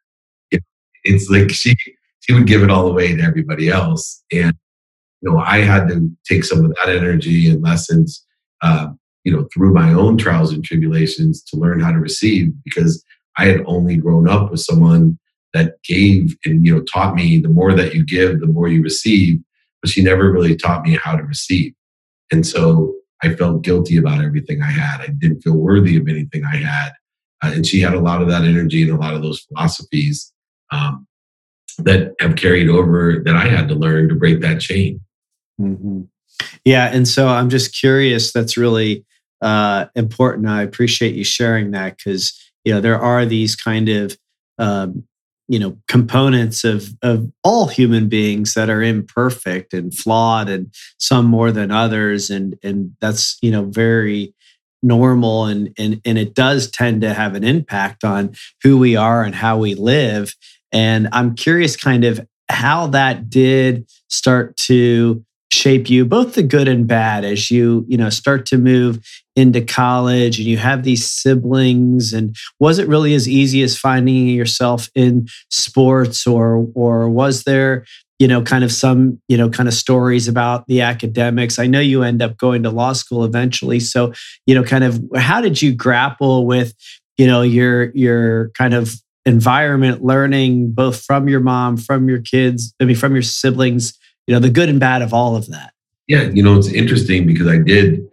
It's 1.03 1.29
like 1.29 1.51
she 1.51 1.75
he 2.27 2.33
would 2.33 2.47
give 2.47 2.63
it 2.63 2.71
all 2.71 2.87
away 2.87 3.15
to 3.15 3.21
everybody 3.21 3.69
else. 3.69 4.23
And, 4.31 4.53
you 5.21 5.31
know, 5.31 5.37
I 5.37 5.59
had 5.59 5.87
to 5.89 6.09
take 6.27 6.43
some 6.43 6.63
of 6.65 6.75
that 6.75 6.89
energy 6.89 7.49
and 7.49 7.61
lessons, 7.61 8.25
uh, 8.61 8.87
you 9.23 9.35
know, 9.35 9.47
through 9.53 9.73
my 9.73 9.93
own 9.93 10.17
trials 10.17 10.53
and 10.53 10.63
tribulations 10.63 11.43
to 11.43 11.57
learn 11.57 11.79
how 11.79 11.91
to 11.91 11.99
receive 11.99 12.51
because 12.63 13.03
I 13.37 13.45
had 13.45 13.63
only 13.65 13.97
grown 13.97 14.29
up 14.29 14.51
with 14.51 14.61
someone 14.61 15.17
that 15.55 15.81
gave 15.83 16.35
and 16.45 16.65
you 16.65 16.75
know 16.75 16.83
taught 16.83 17.15
me 17.15 17.39
the 17.39 17.49
more 17.49 17.73
that 17.73 17.95
you 17.95 18.05
give, 18.05 18.41
the 18.41 18.47
more 18.47 18.67
you 18.67 18.83
receive. 18.83 19.39
But 19.81 19.89
she 19.89 20.03
never 20.03 20.31
really 20.31 20.55
taught 20.55 20.83
me 20.83 20.97
how 21.01 21.15
to 21.15 21.23
receive, 21.23 21.73
and 22.31 22.45
so 22.45 22.93
I 23.23 23.33
felt 23.33 23.63
guilty 23.63 23.97
about 23.97 24.23
everything 24.23 24.61
I 24.61 24.71
had. 24.71 25.01
I 25.01 25.07
didn't 25.07 25.41
feel 25.41 25.55
worthy 25.55 25.97
of 25.97 26.07
anything 26.07 26.43
I 26.43 26.57
had, 26.57 26.91
uh, 27.41 27.51
and 27.53 27.65
she 27.65 27.79
had 27.79 27.93
a 27.93 27.99
lot 27.99 28.21
of 28.21 28.27
that 28.29 28.43
energy 28.43 28.83
and 28.83 28.91
a 28.91 28.99
lot 28.99 29.13
of 29.13 29.21
those 29.21 29.41
philosophies 29.41 30.33
um, 30.71 31.07
that 31.79 32.13
have 32.19 32.35
carried 32.35 32.69
over 32.69 33.21
that 33.23 33.35
I 33.35 33.47
had 33.47 33.67
to 33.69 33.75
learn 33.75 34.09
to 34.09 34.15
break 34.15 34.41
that 34.41 34.59
chain. 34.59 35.01
Mm-hmm. 35.59 36.01
Yeah, 36.63 36.89
and 36.91 37.07
so 37.07 37.27
I'm 37.27 37.49
just 37.49 37.77
curious. 37.77 38.33
That's 38.33 38.57
really 38.57 39.05
uh, 39.41 39.85
important. 39.95 40.47
I 40.47 40.63
appreciate 40.63 41.15
you 41.15 41.23
sharing 41.23 41.71
that 41.71 41.97
because 41.97 42.37
you 42.63 42.73
know 42.73 42.81
there 42.81 42.99
are 42.99 43.25
these 43.25 43.55
kind 43.55 43.89
of 43.89 44.17
um, 44.57 45.03
you 45.47 45.59
know 45.59 45.77
components 45.87 46.63
of 46.63 46.89
of 47.01 47.31
all 47.43 47.67
human 47.67 48.09
beings 48.09 48.53
that 48.53 48.69
are 48.69 48.81
imperfect 48.81 49.73
and 49.73 49.93
flawed, 49.93 50.49
and 50.49 50.73
some 50.97 51.25
more 51.25 51.51
than 51.51 51.71
others, 51.71 52.29
and 52.29 52.57
and 52.63 52.91
that's 52.99 53.37
you 53.41 53.51
know 53.51 53.65
very 53.65 54.33
normal 54.85 55.45
and 55.45 55.73
and 55.77 55.99
and 56.05 56.17
it 56.17 56.35
does 56.35 56.69
tend 56.69 57.01
to 57.01 57.13
have 57.13 57.33
an 57.33 57.43
impact 57.43 58.03
on 58.03 58.35
who 58.61 58.77
we 58.77 58.95
are 58.95 59.23
and 59.23 59.35
how 59.35 59.57
we 59.57 59.73
live 59.73 60.35
and 60.75 61.09
i'm 61.11 61.33
curious 61.33 61.75
kind 61.75 62.05
of 62.05 62.19
how 62.49 62.85
that 62.85 63.29
did 63.29 63.89
start 64.07 64.55
to 64.55 65.25
shape 65.51 65.89
you 65.89 66.05
both 66.05 66.35
the 66.35 66.43
good 66.43 66.67
and 66.67 66.87
bad 66.87 67.23
as 67.23 67.49
you 67.49 67.85
you 67.87 67.97
know 67.97 68.09
start 68.09 68.45
to 68.45 68.57
move 68.57 68.99
into 69.35 69.61
college 69.61 70.39
and 70.39 70.47
you 70.47 70.57
have 70.57 70.83
these 70.83 71.09
siblings. 71.09 72.13
And 72.13 72.35
was 72.59 72.79
it 72.79 72.87
really 72.87 73.13
as 73.13 73.27
easy 73.27 73.61
as 73.63 73.77
finding 73.77 74.27
yourself 74.27 74.89
in 74.95 75.27
sports 75.49 76.25
or 76.25 76.67
or 76.73 77.09
was 77.09 77.43
there 77.43 77.85
you 78.17 78.29
know 78.29 78.41
kind 78.41 78.63
of 78.63 78.71
some 78.71 79.21
you 79.27 79.37
know 79.37 79.49
kind 79.49 79.67
of 79.67 79.73
stories 79.73 80.27
about 80.27 80.67
the 80.67 80.81
academics? 80.81 81.59
I 81.59 81.67
know 81.67 81.81
you 81.81 82.03
end 82.03 82.21
up 82.21 82.37
going 82.37 82.63
to 82.63 82.69
law 82.69 82.93
school 82.93 83.23
eventually. 83.23 83.79
So 83.79 84.13
you 84.45 84.55
know 84.55 84.63
kind 84.63 84.83
of 84.83 85.01
how 85.15 85.41
did 85.41 85.61
you 85.61 85.73
grapple 85.73 86.45
with 86.45 86.73
you 87.17 87.27
know 87.27 87.41
your 87.41 87.91
your 87.91 88.49
kind 88.51 88.73
of 88.73 88.95
environment 89.25 90.03
learning 90.03 90.71
both 90.71 91.01
from 91.01 91.27
your 91.27 91.39
mom 91.39 91.77
from 91.77 92.07
your 92.07 92.21
kids 92.21 92.73
i 92.79 92.85
mean 92.85 92.95
from 92.95 93.13
your 93.13 93.23
siblings 93.23 93.97
you 94.27 94.33
know 94.33 94.39
the 94.39 94.49
good 94.49 94.69
and 94.69 94.79
bad 94.79 95.01
of 95.01 95.13
all 95.13 95.35
of 95.35 95.47
that. 95.47 95.73
Yeah 96.07 96.23
you 96.23 96.43
know 96.43 96.57
it's 96.57 96.67
interesting 96.67 97.25
because 97.25 97.47
i 97.47 97.57
did 97.57 98.07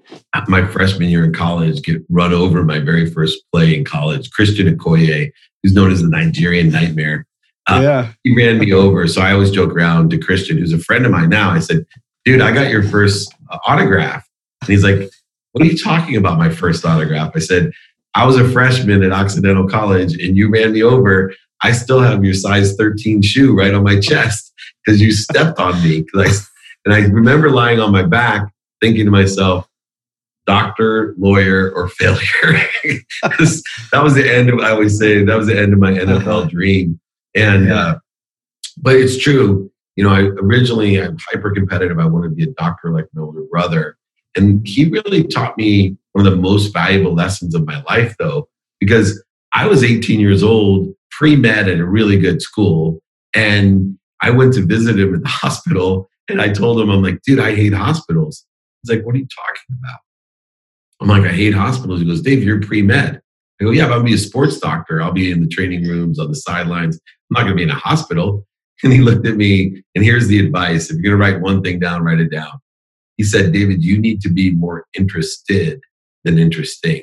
my 0.48 0.66
freshman 0.66 1.08
year 1.08 1.24
in 1.24 1.32
college 1.32 1.82
get 1.82 2.02
run 2.08 2.32
over 2.32 2.62
my 2.64 2.78
very 2.78 3.08
first 3.10 3.42
play 3.52 3.76
in 3.76 3.84
college. 3.84 4.30
Christian 4.30 4.74
okoye 4.74 5.30
who's 5.62 5.74
known 5.74 5.92
as 5.92 6.02
the 6.02 6.08
nigerian 6.08 6.70
nightmare 6.70 7.26
uh, 7.68 7.80
yeah. 7.80 8.12
he 8.24 8.36
ran 8.36 8.58
me 8.58 8.72
over. 8.72 9.06
So 9.06 9.20
i 9.20 9.32
always 9.32 9.50
joke 9.50 9.72
around 9.72 10.10
to 10.10 10.18
christian 10.18 10.58
who's 10.58 10.72
a 10.72 10.78
friend 10.78 11.04
of 11.04 11.12
mine 11.12 11.28
now. 11.28 11.50
I 11.50 11.60
said 11.60 11.84
dude 12.24 12.40
i 12.40 12.52
got 12.52 12.70
your 12.70 12.82
first 12.82 13.34
uh, 13.50 13.58
autograph. 13.66 14.26
And 14.62 14.70
he's 14.70 14.84
like 14.84 15.10
what 15.52 15.62
are 15.62 15.66
you 15.66 15.76
talking 15.76 16.16
about 16.16 16.38
my 16.38 16.48
first 16.48 16.84
autograph? 16.84 17.32
I 17.34 17.40
said 17.40 17.72
i 18.14 18.24
was 18.24 18.36
a 18.36 18.48
freshman 18.50 19.02
at 19.02 19.12
occidental 19.12 19.68
college 19.68 20.14
and 20.14 20.36
you 20.36 20.50
ran 20.50 20.72
me 20.72 20.82
over 20.82 21.32
i 21.62 21.72
still 21.72 22.00
have 22.00 22.24
your 22.24 22.34
size 22.34 22.74
13 22.76 23.22
shoe 23.22 23.54
right 23.54 23.74
on 23.74 23.82
my 23.82 23.98
chest 24.08 24.52
because 24.84 25.00
you 25.00 25.12
stepped 25.12 25.58
on 25.58 25.82
me. 25.82 26.04
I, 26.14 26.30
and 26.84 26.94
I 26.94 27.00
remember 27.00 27.50
lying 27.50 27.80
on 27.80 27.92
my 27.92 28.02
back 28.02 28.52
thinking 28.80 29.04
to 29.04 29.10
myself, 29.10 29.68
doctor, 30.46 31.14
lawyer, 31.18 31.72
or 31.74 31.88
failure. 31.88 32.18
that 33.22 34.02
was 34.02 34.14
the 34.14 34.28
end 34.28 34.50
of, 34.50 34.58
I 34.60 34.70
always 34.70 34.98
say, 34.98 35.24
that 35.24 35.36
was 35.36 35.46
the 35.46 35.58
end 35.58 35.72
of 35.72 35.78
my 35.78 35.92
NFL 35.92 36.26
uh-huh. 36.26 36.44
dream. 36.48 37.00
And, 37.34 37.68
yeah. 37.68 37.74
uh, 37.74 37.98
but 38.78 38.96
it's 38.96 39.18
true. 39.18 39.70
You 39.96 40.04
know, 40.04 40.10
I 40.10 40.20
originally, 40.20 41.00
I'm 41.00 41.18
hyper 41.30 41.52
competitive. 41.52 41.98
I 41.98 42.06
wanted 42.06 42.30
to 42.30 42.34
be 42.34 42.44
a 42.44 42.54
doctor 42.54 42.90
like 42.90 43.06
my 43.12 43.22
older 43.22 43.42
brother. 43.50 43.96
And 44.36 44.66
he 44.66 44.88
really 44.88 45.24
taught 45.24 45.56
me 45.56 45.96
one 46.12 46.26
of 46.26 46.32
the 46.32 46.40
most 46.40 46.72
valuable 46.72 47.14
lessons 47.14 47.54
of 47.54 47.66
my 47.66 47.82
life, 47.82 48.14
though, 48.18 48.48
because 48.80 49.22
I 49.52 49.66
was 49.66 49.84
18 49.84 50.20
years 50.20 50.42
old, 50.42 50.94
pre 51.10 51.36
med 51.36 51.68
at 51.68 51.78
a 51.78 51.86
really 51.86 52.18
good 52.18 52.40
school. 52.40 53.00
And 53.34 53.98
I 54.22 54.30
went 54.30 54.54
to 54.54 54.64
visit 54.64 54.98
him 54.98 55.14
at 55.14 55.22
the 55.22 55.28
hospital 55.42 56.08
and 56.28 56.40
I 56.40 56.48
told 56.48 56.80
him, 56.80 56.90
I'm 56.90 57.02
like, 57.02 57.22
dude, 57.22 57.40
I 57.40 57.54
hate 57.54 57.74
hospitals. 57.74 58.44
He's 58.82 58.96
like, 58.96 59.04
what 59.04 59.14
are 59.14 59.18
you 59.18 59.26
talking 59.26 59.78
about? 59.82 60.00
I'm 61.00 61.08
like, 61.08 61.30
I 61.30 61.34
hate 61.34 61.54
hospitals. 61.54 62.00
He 62.00 62.06
goes, 62.06 62.22
Dave, 62.22 62.42
you're 62.42 62.60
pre 62.60 62.82
med. 62.82 63.20
I 63.60 63.64
go, 63.64 63.70
yeah, 63.70 63.86
but 63.86 63.94
I'll 63.94 64.02
be 64.02 64.14
a 64.14 64.18
sports 64.18 64.58
doctor. 64.58 65.02
I'll 65.02 65.12
be 65.12 65.30
in 65.30 65.40
the 65.40 65.48
training 65.48 65.86
rooms, 65.86 66.18
on 66.18 66.28
the 66.28 66.36
sidelines. 66.36 66.96
I'm 66.96 67.34
not 67.34 67.40
going 67.40 67.52
to 67.52 67.56
be 67.56 67.62
in 67.64 67.70
a 67.70 67.74
hospital. 67.74 68.46
And 68.82 68.92
he 68.92 69.00
looked 69.00 69.26
at 69.26 69.36
me, 69.36 69.82
and 69.94 70.04
here's 70.04 70.26
the 70.26 70.44
advice 70.44 70.90
if 70.90 70.96
you're 70.96 71.16
going 71.16 71.32
to 71.32 71.34
write 71.34 71.42
one 71.42 71.62
thing 71.62 71.78
down, 71.78 72.02
write 72.02 72.18
it 72.18 72.30
down. 72.30 72.52
He 73.16 73.24
said, 73.24 73.52
David, 73.52 73.84
you 73.84 73.98
need 73.98 74.20
to 74.22 74.30
be 74.30 74.50
more 74.50 74.86
interested 74.94 75.80
than 76.24 76.38
interesting. 76.38 77.02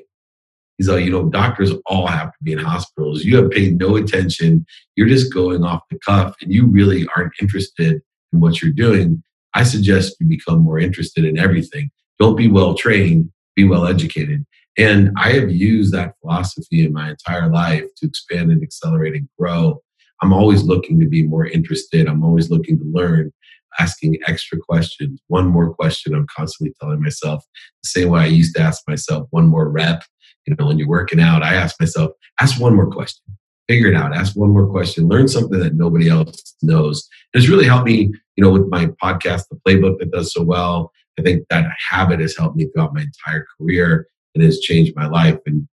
He's 0.78 0.88
like, 0.88 1.04
you 1.04 1.12
know, 1.12 1.30
doctors 1.30 1.74
all 1.88 2.08
have 2.08 2.32
to 2.32 2.38
be 2.42 2.54
in 2.54 2.58
hospitals. 2.58 3.26
You 3.26 3.36
have 3.36 3.52
paid 3.52 3.78
no 3.78 3.98
attention. 3.98 4.66
You're 4.96 5.10
just 5.10 5.34
going 5.34 5.64
off 5.64 5.82
the 5.90 6.00
cuff 6.00 6.36
and 6.42 6.54
you 6.54 6.68
really 6.68 7.06
aren't 7.16 7.34
interested 7.42 8.02
in 8.32 8.40
what 8.40 8.62
you're 8.62 8.72
doing. 8.72 9.22
I 9.54 9.64
suggest 9.64 10.16
you 10.20 10.28
become 10.28 10.64
more 10.64 10.80
interested 10.80 11.26
in 11.26 11.38
everything. 11.38 11.92
Don't 12.18 12.38
be 12.38 12.48
well 12.48 12.76
trained, 12.76 13.30
be 13.56 13.66
well 13.66 13.86
educated. 13.86 14.46
And 14.78 15.12
I 15.18 15.34
have 15.34 15.52
used 15.52 15.94
that 15.94 16.14
philosophy 16.22 16.86
in 16.86 16.94
my 16.94 17.10
entire 17.10 17.50
life 17.50 17.84
to 17.98 18.08
expand 18.08 18.50
and 18.50 18.64
accelerate 18.64 19.16
and 19.16 19.28
grow. 19.38 19.82
I'm 20.22 20.32
always 20.32 20.64
looking 20.64 21.00
to 21.02 21.08
be 21.08 21.24
more 21.24 21.46
interested. 21.46 22.08
I'm 22.08 22.24
always 22.24 22.50
looking 22.50 22.78
to 22.80 22.86
learn, 22.86 23.34
asking 23.80 24.18
extra 24.28 24.60
questions. 24.60 25.22
One 25.28 25.48
more 25.48 25.74
question, 25.74 26.14
I'm 26.14 26.28
constantly 26.28 26.74
telling 26.82 27.02
myself 27.02 27.44
the 27.84 27.90
same 27.90 28.10
way 28.10 28.22
I 28.22 28.26
used 28.28 28.56
to 28.56 28.62
ask 28.62 28.84
myself 28.88 29.28
one 29.32 29.48
more 29.48 29.70
rep 29.70 30.04
you 30.50 30.56
know, 30.58 30.66
when 30.66 30.80
you're 30.80 30.88
working 30.88 31.20
out, 31.20 31.44
I 31.44 31.54
ask 31.54 31.80
myself, 31.80 32.12
ask 32.42 32.60
one 32.60 32.76
more 32.76 32.90
question, 32.90 33.24
figure 33.68 33.88
it 33.88 33.96
out, 33.96 34.16
ask 34.16 34.36
one 34.36 34.50
more 34.50 34.68
question, 34.68 35.08
learn 35.08 35.28
something 35.28 35.60
that 35.60 35.76
nobody 35.76 36.10
else 36.10 36.56
knows. 36.62 37.08
And 37.34 37.42
it's 37.42 37.50
really 37.50 37.66
helped 37.66 37.86
me, 37.86 38.12
you 38.36 38.44
know, 38.44 38.50
with 38.50 38.68
my 38.68 38.88
podcast, 39.02 39.44
the 39.50 39.60
playbook 39.68 40.00
that 40.00 40.12
does 40.12 40.34
so 40.34 40.42
well. 40.44 40.92
I 41.20 41.22
think 41.22 41.44
that 41.50 41.70
habit 41.90 42.20
has 42.20 42.36
helped 42.36 42.56
me 42.56 42.66
throughout 42.66 42.96
my 42.96 43.02
entire 43.02 43.46
career 43.58 44.08
and 44.34 44.44
has 44.44 44.60
changed 44.60 44.96
my 44.96 45.08
life. 45.08 45.38
And 45.46 45.68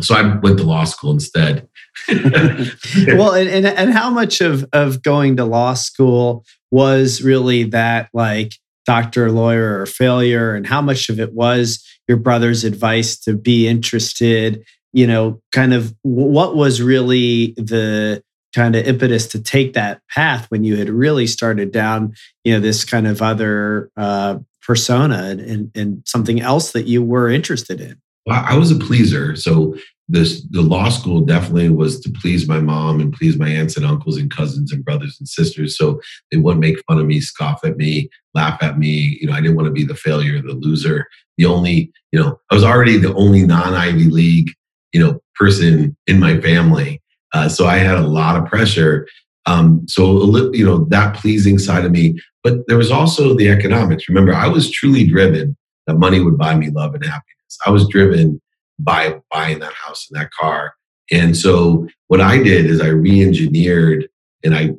so 0.00 0.16
I 0.16 0.38
went 0.38 0.58
to 0.58 0.64
law 0.64 0.84
school 0.84 1.12
instead. 1.12 1.68
well, 2.08 3.34
and, 3.34 3.48
and, 3.48 3.66
and 3.66 3.92
how 3.92 4.10
much 4.10 4.40
of 4.40 4.66
of 4.72 5.02
going 5.02 5.36
to 5.36 5.44
law 5.44 5.74
school 5.74 6.44
was 6.74 7.22
really 7.22 7.62
that 7.62 8.08
like 8.12 8.54
doctor, 8.84 9.30
lawyer, 9.30 9.80
or 9.80 9.86
failure, 9.86 10.56
and 10.56 10.66
how 10.66 10.82
much 10.82 11.08
of 11.08 11.20
it 11.20 11.32
was 11.32 11.86
your 12.08 12.16
brother's 12.18 12.64
advice 12.64 13.16
to 13.16 13.32
be 13.32 13.68
interested? 13.68 14.64
You 14.92 15.06
know, 15.06 15.40
kind 15.52 15.72
of 15.72 15.94
what 16.02 16.56
was 16.56 16.82
really 16.82 17.54
the 17.56 18.24
kind 18.56 18.74
of 18.74 18.84
impetus 18.86 19.28
to 19.28 19.40
take 19.40 19.74
that 19.74 20.00
path 20.10 20.50
when 20.50 20.64
you 20.64 20.74
had 20.74 20.88
really 20.88 21.28
started 21.28 21.70
down, 21.70 22.12
you 22.42 22.52
know, 22.52 22.60
this 22.60 22.84
kind 22.84 23.06
of 23.06 23.22
other 23.22 23.88
uh, 23.96 24.38
persona 24.60 25.36
and, 25.38 25.70
and 25.76 26.02
something 26.04 26.40
else 26.40 26.72
that 26.72 26.88
you 26.88 27.04
were 27.04 27.28
interested 27.28 27.80
in? 27.80 28.00
Well, 28.26 28.44
I 28.44 28.56
was 28.56 28.72
a 28.72 28.76
pleaser. 28.76 29.36
So 29.36 29.76
this 30.08 30.46
the 30.50 30.60
law 30.60 30.88
school 30.90 31.22
definitely 31.22 31.70
was 31.70 31.98
to 32.00 32.10
please 32.10 32.46
my 32.46 32.60
mom 32.60 33.00
and 33.00 33.12
please 33.12 33.38
my 33.38 33.48
aunts 33.48 33.76
and 33.76 33.86
uncles 33.86 34.18
and 34.18 34.30
cousins 34.30 34.70
and 34.70 34.84
brothers 34.84 35.16
and 35.18 35.28
sisters. 35.28 35.78
So 35.78 36.00
they 36.30 36.36
wouldn't 36.36 36.60
make 36.60 36.82
fun 36.86 36.98
of 36.98 37.06
me 37.06 37.20
scoff 37.20 37.64
at 37.64 37.76
me 37.76 38.10
laugh 38.34 38.62
at 38.62 38.78
me. 38.78 39.18
You 39.20 39.28
know 39.28 39.32
i 39.32 39.40
didn't 39.40 39.56
want 39.56 39.66
to 39.66 39.72
be 39.72 39.84
the 39.84 39.94
failure 39.94 40.40
the 40.40 40.52
loser. 40.52 41.06
The 41.38 41.46
only 41.46 41.90
you 42.12 42.20
know 42.20 42.38
i 42.50 42.54
was 42.54 42.64
already 42.64 42.98
the 42.98 43.14
only 43.14 43.46
non-ivy 43.46 44.04
league 44.04 44.50
you 44.92 45.00
know 45.00 45.20
person 45.34 45.96
in 46.06 46.20
my 46.20 46.38
family. 46.40 47.00
Uh, 47.32 47.48
so 47.48 47.66
i 47.66 47.78
had 47.78 47.96
a 47.96 48.06
lot 48.06 48.36
of 48.36 48.46
pressure. 48.46 49.08
Um, 49.46 49.86
so 49.88 50.52
you 50.52 50.64
know 50.64 50.84
that 50.90 51.16
pleasing 51.16 51.58
side 51.58 51.84
of 51.84 51.92
me. 51.92 52.20
But 52.42 52.66
there 52.68 52.76
was 52.76 52.90
also 52.90 53.34
the 53.34 53.48
economics. 53.48 54.08
Remember 54.08 54.34
i 54.34 54.48
was 54.48 54.70
truly 54.70 55.06
driven 55.06 55.56
that 55.86 55.98
money 55.98 56.20
would 56.20 56.38
buy 56.38 56.54
me 56.54 56.70
love 56.70 56.94
and 56.94 57.04
happiness. 57.04 57.58
I 57.66 57.70
was 57.70 57.88
driven 57.88 58.40
by 58.78 59.20
buying 59.30 59.60
that 59.60 59.72
house 59.74 60.08
and 60.10 60.20
that 60.20 60.30
car. 60.32 60.74
And 61.10 61.36
so 61.36 61.88
what 62.08 62.20
I 62.20 62.42
did 62.42 62.66
is 62.66 62.80
I 62.80 62.88
re-engineered 62.88 64.08
and 64.42 64.54
I 64.54 64.70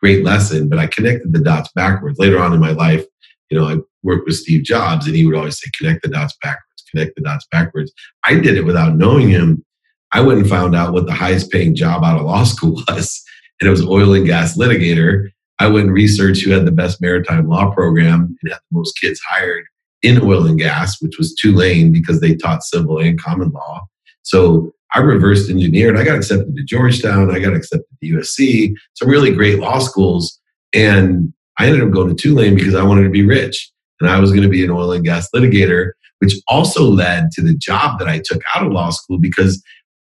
great 0.00 0.24
lesson, 0.24 0.68
but 0.68 0.78
I 0.78 0.86
connected 0.86 1.32
the 1.32 1.40
dots 1.40 1.70
backwards. 1.74 2.18
Later 2.18 2.38
on 2.38 2.52
in 2.52 2.60
my 2.60 2.70
life, 2.70 3.04
you 3.50 3.58
know, 3.58 3.66
I 3.66 3.76
worked 4.02 4.26
with 4.26 4.36
Steve 4.36 4.62
Jobs 4.62 5.06
and 5.06 5.14
he 5.14 5.26
would 5.26 5.34
always 5.34 5.60
say, 5.60 5.70
connect 5.78 6.02
the 6.02 6.08
dots 6.08 6.36
backwards, 6.42 6.84
connect 6.90 7.16
the 7.16 7.22
dots 7.22 7.46
backwards. 7.50 7.92
I 8.24 8.34
did 8.34 8.56
it 8.56 8.64
without 8.64 8.96
knowing 8.96 9.28
him. 9.28 9.64
I 10.12 10.20
went 10.20 10.40
and 10.40 10.48
found 10.48 10.74
out 10.74 10.92
what 10.92 11.06
the 11.06 11.12
highest 11.12 11.50
paying 11.50 11.74
job 11.74 12.02
out 12.02 12.18
of 12.18 12.26
law 12.26 12.44
school 12.44 12.82
was. 12.88 13.22
And 13.60 13.68
it 13.68 13.70
was 13.70 13.86
oil 13.86 14.14
and 14.14 14.26
gas 14.26 14.56
litigator. 14.56 15.28
I 15.58 15.66
went 15.66 15.86
and 15.86 15.94
researched 15.94 16.42
who 16.42 16.52
had 16.52 16.64
the 16.64 16.72
best 16.72 17.02
maritime 17.02 17.46
law 17.46 17.70
program 17.70 18.36
and 18.42 18.52
had 18.52 18.60
the 18.70 18.78
most 18.78 18.98
kids 18.98 19.20
hired 19.28 19.66
in 20.02 20.20
oil 20.22 20.46
and 20.46 20.58
gas, 20.58 21.00
which 21.00 21.18
was 21.18 21.34
Tulane 21.34 21.92
because 21.92 22.20
they 22.20 22.34
taught 22.34 22.62
civil 22.62 22.98
and 22.98 23.20
common 23.20 23.50
law. 23.50 23.82
So 24.22 24.72
I 24.94 25.00
reversed 25.00 25.50
engineered. 25.50 25.96
I 25.96 26.04
got 26.04 26.16
accepted 26.16 26.56
to 26.56 26.64
Georgetown. 26.64 27.34
I 27.34 27.38
got 27.38 27.54
accepted 27.54 27.86
to 28.02 28.08
USC, 28.14 28.74
some 28.94 29.08
really 29.08 29.32
great 29.32 29.58
law 29.58 29.78
schools. 29.78 30.38
And 30.72 31.32
I 31.58 31.66
ended 31.66 31.82
up 31.82 31.92
going 31.92 32.08
to 32.08 32.14
Tulane 32.14 32.54
because 32.54 32.74
I 32.74 32.82
wanted 32.82 33.04
to 33.04 33.10
be 33.10 33.24
rich. 33.24 33.70
And 34.00 34.08
I 34.08 34.18
was 34.18 34.30
going 34.30 34.42
to 34.42 34.48
be 34.48 34.64
an 34.64 34.70
oil 34.70 34.92
and 34.92 35.04
gas 35.04 35.28
litigator, 35.34 35.92
which 36.20 36.34
also 36.48 36.84
led 36.84 37.30
to 37.32 37.42
the 37.42 37.54
job 37.54 37.98
that 37.98 38.08
I 38.08 38.20
took 38.24 38.40
out 38.54 38.66
of 38.66 38.72
law 38.72 38.90
school. 38.90 39.18
Because 39.18 39.62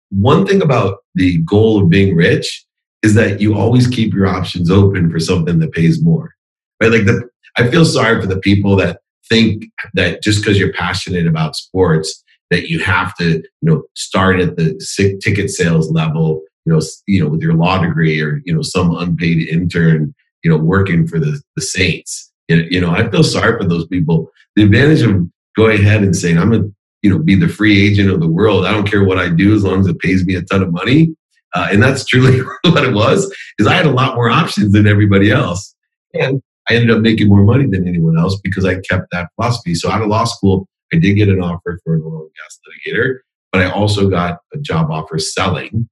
one 0.09 0.45
thing 0.45 0.61
about 0.61 0.99
the 1.15 1.39
goal 1.39 1.81
of 1.81 1.89
being 1.89 2.15
rich 2.15 2.65
is 3.03 3.15
that 3.15 3.41
you 3.41 3.55
always 3.55 3.87
keep 3.87 4.13
your 4.13 4.27
options 4.27 4.69
open 4.69 5.09
for 5.09 5.19
something 5.19 5.59
that 5.59 5.71
pays 5.71 6.01
more. 6.01 6.33
Right? 6.81 6.91
Like 6.91 7.05
the 7.05 7.27
I 7.57 7.69
feel 7.69 7.85
sorry 7.85 8.21
for 8.21 8.27
the 8.27 8.39
people 8.39 8.75
that 8.75 8.99
think 9.29 9.65
that 9.93 10.21
just 10.23 10.41
because 10.41 10.59
you're 10.59 10.73
passionate 10.73 11.27
about 11.27 11.55
sports 11.55 12.23
that 12.49 12.69
you 12.69 12.79
have 12.79 13.15
to 13.15 13.35
you 13.35 13.43
know 13.61 13.83
start 13.95 14.39
at 14.39 14.55
the 14.55 14.79
ticket 15.21 15.49
sales 15.49 15.91
level 15.91 16.41
you 16.65 16.73
know 16.73 16.81
you 17.07 17.23
know 17.23 17.29
with 17.29 17.41
your 17.41 17.53
law 17.53 17.81
degree 17.81 18.21
or 18.21 18.41
you 18.45 18.53
know 18.53 18.61
some 18.61 18.95
unpaid 18.95 19.47
intern 19.47 20.13
you 20.43 20.49
know 20.49 20.57
working 20.57 21.07
for 21.07 21.19
the 21.19 21.41
the 21.55 21.61
saints. 21.61 22.31
You 22.47 22.79
know 22.79 22.91
i 22.91 23.09
feel 23.09 23.23
sorry 23.23 23.57
for 23.59 23.67
those 23.67 23.87
people. 23.87 24.31
The 24.55 24.63
advantage 24.63 25.01
of 25.01 25.27
going 25.55 25.79
ahead 25.79 26.03
and 26.03 26.15
saying 26.15 26.37
i'm 26.37 26.51
gonna 26.51 26.69
you 27.01 27.09
know 27.09 27.19
be 27.19 27.35
the 27.35 27.49
free 27.49 27.85
agent 27.85 28.09
of 28.09 28.19
the 28.19 28.27
world. 28.27 28.65
I 28.65 28.71
don't 28.71 28.89
care 28.89 29.03
what 29.03 29.19
i 29.19 29.29
do 29.29 29.55
as 29.55 29.63
long 29.63 29.79
as 29.79 29.87
it 29.87 29.99
pays 29.99 30.25
me 30.25 30.35
a 30.35 30.41
ton 30.43 30.63
of 30.63 30.71
money. 30.71 31.15
Uh, 31.53 31.69
and 31.71 31.81
that's 31.81 32.05
truly 32.05 32.39
what 32.63 32.83
it 32.83 32.93
was 32.93 33.33
is 33.59 33.67
i 33.67 33.73
had 33.73 33.85
a 33.85 33.91
lot 33.91 34.15
more 34.15 34.29
options 34.29 34.73
than 34.73 34.87
everybody 34.87 35.31
else. 35.31 35.75
And 36.13 36.41
I 36.69 36.75
ended 36.75 36.91
up 36.91 37.01
making 37.01 37.29
more 37.29 37.43
money 37.43 37.65
than 37.65 37.87
anyone 37.87 38.17
else 38.17 38.39
because 38.43 38.65
I 38.65 38.75
kept 38.81 39.11
that 39.11 39.29
philosophy. 39.35 39.75
So 39.75 39.89
out 39.89 40.01
of 40.01 40.07
law 40.07 40.25
school, 40.25 40.67
I 40.93 40.97
did 40.97 41.15
get 41.15 41.29
an 41.29 41.41
offer 41.41 41.79
for 41.83 41.95
an 41.95 42.01
oil 42.05 42.21
and 42.21 42.31
gas 42.35 42.59
litigator, 42.67 43.19
but 43.51 43.61
I 43.61 43.69
also 43.71 44.09
got 44.09 44.39
a 44.53 44.57
job 44.57 44.91
offer 44.91 45.19
selling 45.19 45.89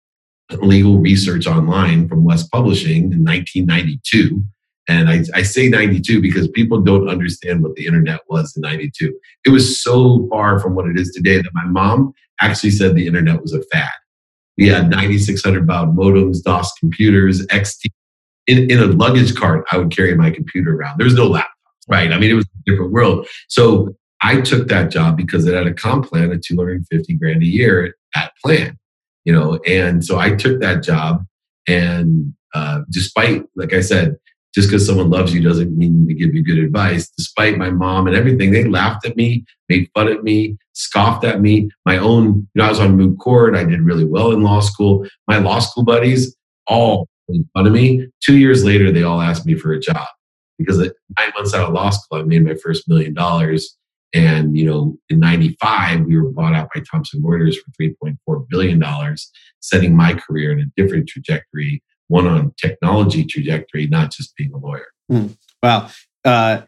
legal 0.61 0.99
research 0.99 1.47
online 1.47 2.07
from 2.07 2.23
West 2.23 2.51
Publishing 2.51 3.11
in 3.11 3.23
1992. 3.23 4.43
And 4.87 5.09
I, 5.09 5.23
I, 5.33 5.41
say 5.41 5.67
92 5.67 6.21
because 6.21 6.47
people 6.49 6.79
don't 6.79 7.09
understand 7.09 7.63
what 7.63 7.75
the 7.75 7.87
internet 7.87 8.19
was 8.29 8.55
in 8.55 8.61
92. 8.61 9.19
It 9.43 9.49
was 9.49 9.81
so 9.81 10.27
far 10.29 10.59
from 10.59 10.75
what 10.75 10.85
it 10.85 10.99
is 10.99 11.11
today 11.11 11.37
that 11.37 11.49
my 11.53 11.65
mom 11.65 12.13
actually 12.39 12.69
said 12.69 12.93
the 12.93 13.07
internet 13.07 13.41
was 13.41 13.53
a 13.53 13.63
fad. 13.71 13.89
We 14.57 14.67
had 14.67 14.91
9600 14.91 15.65
baud 15.65 15.97
modems, 15.97 16.43
DOS 16.43 16.71
computers, 16.79 17.45
XT 17.47 17.87
in, 18.47 18.69
in 18.69 18.79
a 18.79 18.85
luggage 18.85 19.35
cart, 19.35 19.65
I 19.71 19.77
would 19.77 19.95
carry 19.95 20.15
my 20.15 20.31
computer 20.31 20.75
around. 20.75 20.97
There 20.97 21.05
was 21.05 21.15
no 21.15 21.27
laptop, 21.27 21.51
right? 21.89 22.11
I 22.11 22.17
mean, 22.17 22.31
it 22.31 22.35
was 22.35 22.45
a 22.45 22.71
different 22.71 22.91
world. 22.91 23.27
So 23.47 23.95
I 24.21 24.41
took 24.41 24.67
that 24.69 24.91
job 24.91 25.17
because 25.17 25.45
it 25.45 25.53
had 25.53 25.67
a 25.67 25.73
comp 25.73 26.07
plan 26.07 26.31
of 26.31 26.41
250 26.41 27.13
grand 27.15 27.43
a 27.43 27.45
year 27.45 27.95
at 28.15 28.31
plan, 28.43 28.77
you 29.23 29.33
know, 29.33 29.59
and 29.67 30.03
so 30.03 30.17
I 30.19 30.35
took 30.35 30.61
that 30.61 30.83
job. 30.83 31.25
And 31.67 32.33
uh, 32.53 32.81
despite, 32.89 33.43
like 33.55 33.73
I 33.73 33.81
said, 33.81 34.17
just 34.53 34.69
because 34.69 34.85
someone 34.85 35.09
loves 35.09 35.33
you 35.33 35.41
doesn't 35.41 35.77
mean 35.77 36.07
to 36.07 36.13
give 36.13 36.33
you 36.33 36.41
good 36.41 36.59
advice. 36.59 37.09
Despite 37.09 37.57
my 37.57 37.69
mom 37.69 38.07
and 38.07 38.15
everything, 38.15 38.51
they 38.51 38.63
laughed 38.63 39.05
at 39.05 39.17
me, 39.17 39.43
made 39.67 39.89
fun 39.93 40.07
of 40.07 40.23
me, 40.23 40.57
scoffed 40.71 41.25
at 41.25 41.41
me. 41.41 41.69
My 41.85 41.97
own, 41.97 42.25
you 42.25 42.47
know, 42.55 42.65
I 42.65 42.69
was 42.69 42.79
on 42.79 42.95
moot 42.95 43.19
court. 43.19 43.55
I 43.55 43.65
did 43.65 43.81
really 43.81 44.05
well 44.05 44.31
in 44.31 44.43
law 44.43 44.61
school. 44.61 45.05
My 45.27 45.39
law 45.39 45.59
school 45.59 45.83
buddies 45.83 46.37
all 46.67 47.09
in 47.29 47.47
front 47.53 47.67
of 47.67 47.73
me. 47.73 48.07
Two 48.23 48.37
years 48.37 48.63
later, 48.63 48.91
they 48.91 49.03
all 49.03 49.21
asked 49.21 49.45
me 49.45 49.55
for 49.55 49.73
a 49.73 49.79
job 49.79 50.07
because 50.57 50.79
nine 50.79 51.31
months 51.37 51.53
out 51.53 51.67
of 51.67 51.73
law 51.73 51.89
school, 51.89 52.19
I 52.19 52.23
made 52.23 52.45
my 52.45 52.55
first 52.55 52.87
million 52.87 53.13
dollars. 53.13 53.77
And, 54.13 54.57
you 54.57 54.65
know, 54.65 54.97
in 55.09 55.19
95, 55.19 56.05
we 56.05 56.17
were 56.17 56.31
bought 56.31 56.53
out 56.53 56.69
by 56.73 56.81
Thomson 56.89 57.21
Reuters 57.21 57.55
for 57.57 57.71
$3.4 57.81 58.47
billion, 58.47 58.81
setting 59.59 59.95
my 59.95 60.13
career 60.13 60.53
in 60.53 60.61
a 60.61 60.81
different 60.81 61.09
trajectory, 61.09 61.83
one 62.07 62.25
on 62.25 62.53
technology 62.55 63.25
trajectory, 63.25 63.87
not 63.87 64.11
just 64.11 64.33
being 64.37 64.53
a 64.53 64.57
lawyer. 64.57 64.87
Mm. 65.11 65.35
Wow. 65.61 65.89
Uh, 66.23 66.61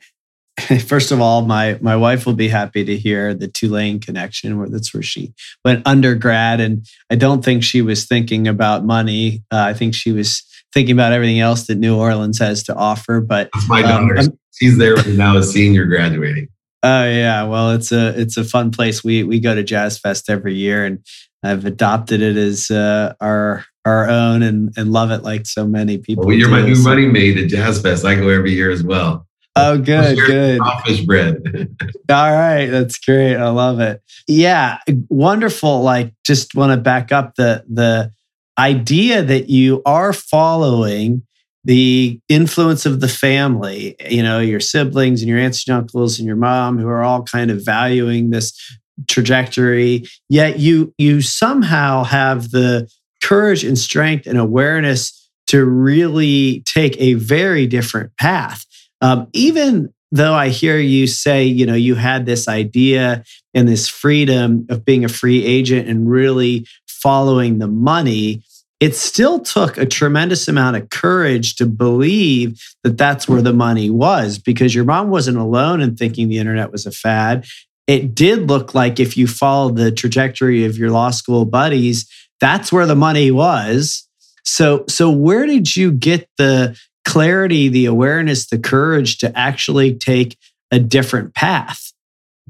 first 0.85 1.11
of 1.11 1.21
all, 1.21 1.43
my 1.43 1.77
my 1.81 1.95
wife 1.95 2.25
will 2.25 2.33
be 2.33 2.47
happy 2.47 2.83
to 2.83 2.97
hear 2.97 3.33
the 3.33 3.47
Tulane 3.47 3.99
connection, 3.99 4.57
where 4.57 4.67
that's 4.67 4.93
where 4.93 5.03
she 5.03 5.33
went 5.63 5.85
undergrad, 5.85 6.59
and 6.59 6.85
I 7.09 7.15
don't 7.15 7.43
think 7.43 7.63
she 7.63 7.81
was 7.81 8.05
thinking 8.05 8.47
about 8.47 8.83
money. 8.83 9.43
Uh, 9.51 9.59
I 9.59 9.73
think 9.73 9.93
she 9.93 10.11
was 10.11 10.43
thinking 10.73 10.93
about 10.93 11.13
everything 11.13 11.39
else 11.39 11.67
that 11.67 11.75
New 11.75 11.97
Orleans 11.97 12.39
has 12.39 12.63
to 12.63 12.75
offer. 12.75 13.21
But 13.21 13.49
that's 13.53 13.69
my 13.69 13.83
um, 13.83 14.07
daughter. 14.07 14.31
She's 14.53 14.77
there 14.77 14.95
right 14.95 15.07
now, 15.07 15.37
a 15.37 15.43
senior 15.43 15.85
graduating. 15.85 16.47
Oh 16.81 17.05
yeah, 17.05 17.43
well 17.43 17.71
it's 17.71 17.91
a 17.91 18.19
it's 18.19 18.37
a 18.37 18.43
fun 18.43 18.71
place. 18.71 19.03
We 19.03 19.23
we 19.23 19.39
go 19.39 19.53
to 19.53 19.63
Jazz 19.63 19.99
Fest 19.99 20.29
every 20.29 20.55
year, 20.55 20.85
and 20.85 21.05
I've 21.43 21.65
adopted 21.65 22.21
it 22.21 22.35
as 22.35 22.71
uh, 22.71 23.13
our 23.21 23.63
our 23.85 24.09
own 24.09 24.41
and 24.41 24.73
and 24.75 24.91
love 24.91 25.11
it 25.11 25.21
like 25.21 25.45
so 25.45 25.67
many 25.67 25.99
people. 25.99 26.25
Well, 26.25 26.35
you're 26.35 26.47
do. 26.47 26.55
my 26.55 26.61
new 26.61 26.81
running 26.83 27.11
mate 27.11 27.37
at 27.37 27.49
Jazz 27.49 27.79
Fest. 27.79 28.05
I 28.05 28.15
go 28.15 28.29
every 28.29 28.53
year 28.53 28.71
as 28.71 28.83
well. 28.83 29.26
Oh, 29.57 29.77
good, 29.81 30.17
good. 30.17 30.59
Crawfish 30.61 31.01
bread. 31.01 31.41
All 32.09 32.31
right, 32.31 32.67
that's 32.67 32.97
great. 32.99 33.35
I 33.35 33.49
love 33.49 33.79
it. 33.79 34.01
Yeah, 34.27 34.77
wonderful. 35.09 35.81
Like, 35.81 36.13
just 36.25 36.55
want 36.55 36.71
to 36.71 36.77
back 36.77 37.11
up 37.11 37.35
the 37.35 37.63
the 37.69 38.11
idea 38.57 39.21
that 39.23 39.49
you 39.49 39.81
are 39.85 40.13
following 40.13 41.23
the 41.63 42.19
influence 42.29 42.85
of 42.85 43.01
the 43.01 43.07
family. 43.07 43.95
You 44.09 44.23
know, 44.23 44.39
your 44.39 44.59
siblings 44.59 45.21
and 45.21 45.29
your 45.29 45.39
aunts 45.39 45.67
and 45.67 45.77
uncles 45.77 46.19
and 46.19 46.27
your 46.27 46.37
mom, 46.37 46.77
who 46.77 46.87
are 46.87 47.03
all 47.03 47.23
kind 47.23 47.51
of 47.51 47.63
valuing 47.63 48.29
this 48.29 48.53
trajectory. 49.07 50.05
Yet 50.29 50.59
you 50.59 50.93
you 50.97 51.21
somehow 51.21 52.03
have 52.03 52.51
the 52.51 52.89
courage 53.21 53.63
and 53.63 53.77
strength 53.77 54.27
and 54.27 54.37
awareness 54.37 55.13
to 55.47 55.63
really 55.63 56.61
take 56.65 56.99
a 56.99 57.13
very 57.13 57.65
different 57.67 58.11
path 58.17 58.65
um, 59.01 59.27
even 59.33 59.93
though 60.11 60.33
I 60.33 60.49
hear 60.49 60.77
you 60.79 61.07
say, 61.07 61.43
you 61.43 61.65
know, 61.65 61.75
you 61.75 61.95
had 61.95 62.25
this 62.25 62.47
idea 62.47 63.23
and 63.53 63.67
this 63.67 63.87
freedom 63.87 64.65
of 64.69 64.85
being 64.85 65.03
a 65.03 65.09
free 65.09 65.45
agent 65.45 65.87
and 65.87 66.09
really 66.09 66.65
following 66.87 67.59
the 67.59 67.67
money, 67.67 68.41
it 68.79 68.95
still 68.95 69.39
took 69.39 69.77
a 69.77 69.85
tremendous 69.85 70.47
amount 70.47 70.77
of 70.77 70.89
courage 70.89 71.55
to 71.55 71.65
believe 71.65 72.61
that 72.83 72.97
that's 72.97 73.27
where 73.27 73.41
the 73.41 73.53
money 73.53 73.89
was 73.89 74.37
because 74.37 74.75
your 74.75 74.85
mom 74.85 75.09
wasn't 75.09 75.37
alone 75.37 75.81
in 75.81 75.95
thinking 75.95 76.29
the 76.29 76.37
internet 76.37 76.71
was 76.71 76.85
a 76.85 76.91
fad. 76.91 77.45
It 77.87 78.13
did 78.13 78.47
look 78.47 78.75
like 78.75 78.99
if 78.99 79.17
you 79.17 79.27
followed 79.27 79.77
the 79.77 79.91
trajectory 79.91 80.65
of 80.65 80.77
your 80.77 80.91
law 80.91 81.09
school 81.09 81.45
buddies, 81.45 82.07
that's 82.39 82.71
where 82.71 82.85
the 82.85 82.95
money 82.95 83.31
was. 83.31 84.07
So, 84.43 84.85
so 84.87 85.09
where 85.09 85.45
did 85.45 85.75
you 85.75 85.91
get 85.91 86.29
the 86.37 86.77
clarity, 87.07 87.69
the 87.69 87.85
awareness, 87.85 88.47
the 88.47 88.59
courage 88.59 89.17
to 89.19 89.35
actually 89.35 89.95
take 89.95 90.37
a 90.71 90.77
different 90.79 91.33
path. 91.33 91.93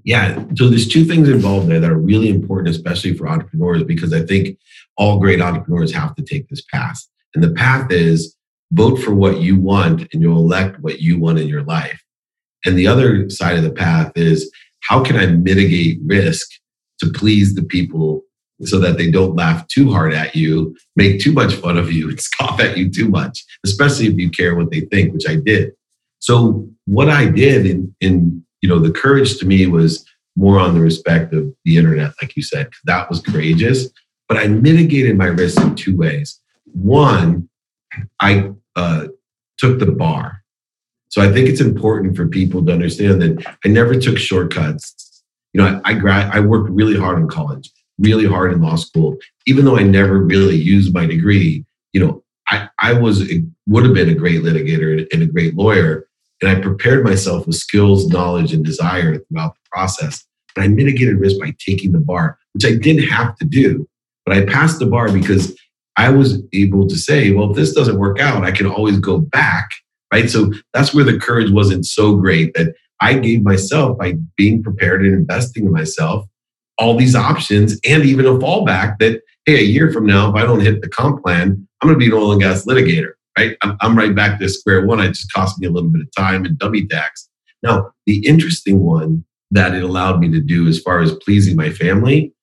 Yeah. 0.04 0.43
So 0.56 0.67
there's 0.67 0.88
two 0.88 1.06
things 1.06 1.30
involved 1.30 1.67
there 1.67 1.80
that 1.80 1.91
are 1.91 1.98
really 1.98 2.30
important, 2.30 2.76
especially 2.76 3.13
for 3.13 3.28
entrepreneurs, 3.28 3.84
because 3.84 4.13
I 4.13 4.22
think 4.22 4.58
all 4.98 5.20
great 5.20 5.41
entrepreneurs 5.41 5.93
have 5.93 6.15
to 6.15 6.24
take 6.24 6.50
this 6.50 6.63
path. 6.74 7.00
And 7.36 7.43
the 7.43 7.52
path 7.52 7.91
is 7.91 8.36
vote 8.72 8.98
for 8.98 9.13
what 9.13 9.41
you 9.41 9.60
want 9.60 10.08
and 10.12 10.22
you'll 10.22 10.39
elect 10.39 10.80
what 10.80 11.02
you 11.02 11.20
want 11.20 11.38
in 11.38 11.48
your 11.48 11.63
life. 11.63 12.02
And 12.65 12.78
the 12.78 12.88
other 12.88 13.30
side 13.30 13.58
of 13.58 13.63
the 13.63 13.72
path 13.72 14.12
is 14.15 14.52
how 14.82 15.04
can 15.04 15.17
I 15.17 15.28
mitigate 15.28 16.00
risk 16.04 16.48
to 17.00 17.10
please 17.10 17.54
the 17.54 17.63
people 17.63 18.24
so 18.63 18.80
that 18.80 18.98
they 18.98 19.12
don't 19.12 19.36
laugh 19.36 19.67
too 19.67 19.91
hard 19.91 20.13
at 20.13 20.36
you, 20.36 20.76
make 20.96 21.22
too 21.22 21.32
much 21.32 21.54
fun 21.54 21.78
of 21.78 21.91
you, 21.91 22.10
and 22.10 22.20
scoff 22.20 22.60
at 22.60 22.78
you 22.78 22.89
too 22.89 23.10
much, 23.10 23.43
especially 23.65 24.08
if 24.08 24.17
you 24.17 24.30
care 24.30 24.56
what 24.56 24.72
they 24.72 24.82
think, 24.82 25.13
which 25.13 25.28
I 25.28 25.36
did. 25.36 25.74
So 26.20 26.67
what 26.86 27.10
I 27.10 27.30
did 27.30 27.65
in, 27.65 27.96
in 28.02 28.43
you 28.62 28.70
know, 28.70 28.80
the 28.80 28.91
courage 28.91 29.38
to 29.38 29.46
me 29.46 29.67
was 29.67 30.04
more 30.36 30.60
on 30.60 30.74
the 30.74 30.82
respect 30.82 31.34
of 31.34 31.54
the 31.65 31.78
internet, 31.78 32.12
like 32.22 32.36
you 32.36 32.43
said, 32.43 32.70
that 32.86 33.10
was 33.10 33.22
courageous. 33.22 33.88
But 34.28 34.38
I 34.38 34.48
mitigated 34.48 35.17
my 35.17 35.28
risk 35.28 35.62
in 35.62 35.76
two 35.76 35.96
ways. 35.96 36.39
One, 36.65 37.50
I 38.20 38.52
uh, 38.76 39.08
took 39.58 39.80
the 39.80 39.91
bar. 39.91 40.43
So 41.10 41.22
I 41.22 41.32
think 41.32 41.48
it's 41.48 41.62
important 41.62 42.15
for 42.15 42.28
people 42.28 42.63
to 42.65 42.74
understand 42.74 43.22
that 43.22 43.58
I 43.63 43.70
never 43.70 43.98
took 43.98 44.17
shortcuts. 44.17 45.24
You 45.54 45.62
know, 45.62 45.82
I, 45.86 45.91
I, 45.91 45.93
grad, 45.93 46.36
I 46.36 46.41
worked 46.41 46.70
really 46.70 47.00
hard 47.00 47.20
in 47.20 47.28
college 47.28 47.72
really 47.99 48.25
hard 48.25 48.53
in 48.53 48.62
law 48.62 48.75
school, 48.75 49.17
even 49.45 49.65
though 49.65 49.77
I 49.77 49.83
never 49.83 50.19
really 50.19 50.55
used 50.55 50.93
my 50.93 51.05
degree. 51.05 51.65
You 51.93 52.05
know, 52.05 52.23
I, 52.49 52.69
I 52.79 52.93
was 52.93 53.29
would 53.67 53.86
have 53.86 53.93
been 53.93 54.10
a 54.10 54.15
great 54.15 54.41
litigator 54.41 55.05
and 55.12 55.23
a 55.23 55.27
great 55.27 55.55
lawyer, 55.55 56.07
and 56.41 56.49
I 56.49 56.62
prepared 56.62 57.03
myself 57.03 57.47
with 57.47 57.55
skills, 57.55 58.07
knowledge, 58.07 58.53
and 58.53 58.63
desire 58.63 59.17
throughout 59.17 59.55
the 59.55 59.69
process. 59.71 60.25
But 60.55 60.63
I 60.63 60.67
mitigated 60.67 61.19
risk 61.19 61.39
by 61.39 61.55
taking 61.60 61.91
the 61.91 61.99
bar, 61.99 62.38
which 62.53 62.65
I 62.65 62.75
didn't 62.75 63.07
have 63.10 63.36
to 63.38 63.45
do, 63.45 63.88
but 64.25 64.38
I 64.38 64.45
passed 64.45 64.79
the 64.79 64.86
bar 64.86 65.12
because 65.12 65.57
I 65.97 66.10
was 66.10 66.41
able 66.53 66.88
to 66.88 66.95
say, 66.95 67.31
well, 67.31 67.49
if 67.49 67.55
this 67.55 67.73
doesn't 67.73 67.97
work 67.97 68.19
out, 68.19 68.43
I 68.43 68.51
can 68.51 68.67
always 68.67 68.99
go 68.99 69.17
back. 69.17 69.69
Right. 70.13 70.29
So 70.29 70.53
that's 70.73 70.93
where 70.93 71.03
the 71.03 71.19
courage 71.19 71.51
wasn't 71.51 71.86
so 71.86 72.15
great 72.15 72.53
that 72.53 72.73
I 73.01 73.15
gave 73.15 73.43
myself 73.43 73.97
by 73.97 74.13
being 74.38 74.63
prepared 74.63 75.05
and 75.05 75.13
investing 75.13 75.65
in 75.65 75.71
myself 75.71 76.25
all 76.77 76.95
these 76.95 77.15
options 77.15 77.79
and 77.87 78.03
even 78.03 78.25
a 78.25 78.33
fallback 78.33 78.99
that 78.99 79.21
hey, 79.47 79.59
a 79.59 79.63
year 79.63 79.91
from 79.91 80.05
now, 80.05 80.29
if 80.29 80.35
I 80.35 80.41
don't 80.41 80.59
hit 80.59 80.81
the 80.81 80.89
comp 80.89 81.23
plan, 81.23 81.67
I'm 81.81 81.87
going 81.87 81.97
to 81.97 82.05
be 82.05 82.11
an 82.11 82.21
oil 82.21 82.33
and 82.33 82.41
gas 82.41 82.65
litigator, 82.65 83.13
right? 83.37 83.55
I'm, 83.61 83.77
I'm 83.79 83.97
right 83.97 84.13
back 84.13 84.39
to 84.39 84.49
square 84.49 84.85
one. 84.85 84.99
It 84.99 85.13
just 85.13 85.31
cost 85.31 85.57
me 85.57 85.67
a 85.67 85.71
little 85.71 85.89
bit 85.89 86.01
of 86.01 86.13
time 86.15 86.43
and 86.43 86.59
dummy 86.59 86.85
tax. 86.85 87.29
Now, 87.63 87.91
the 88.05 88.25
interesting 88.27 88.81
one 88.81 89.23
that 89.51 89.73
it 89.73 89.83
allowed 89.83 90.19
me 90.19 90.29
to 90.31 90.41
do 90.41 90.67
as 90.67 90.81
far 90.81 90.99
as 90.99 91.15
pleasing 91.15 91.55
my 91.55 91.69
family 91.69 92.33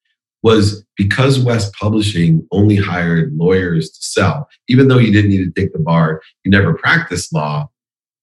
was 0.42 0.82
because 0.96 1.38
West 1.38 1.74
Publishing 1.74 2.46
only 2.52 2.76
hired 2.76 3.34
lawyers 3.34 3.90
to 3.90 4.02
sell, 4.02 4.48
even 4.68 4.88
though 4.88 4.98
you 4.98 5.12
didn't 5.12 5.30
need 5.30 5.44
to 5.44 5.60
take 5.60 5.74
the 5.74 5.78
bar, 5.78 6.22
you 6.42 6.50
never 6.50 6.72
practiced 6.72 7.34
law. 7.34 7.68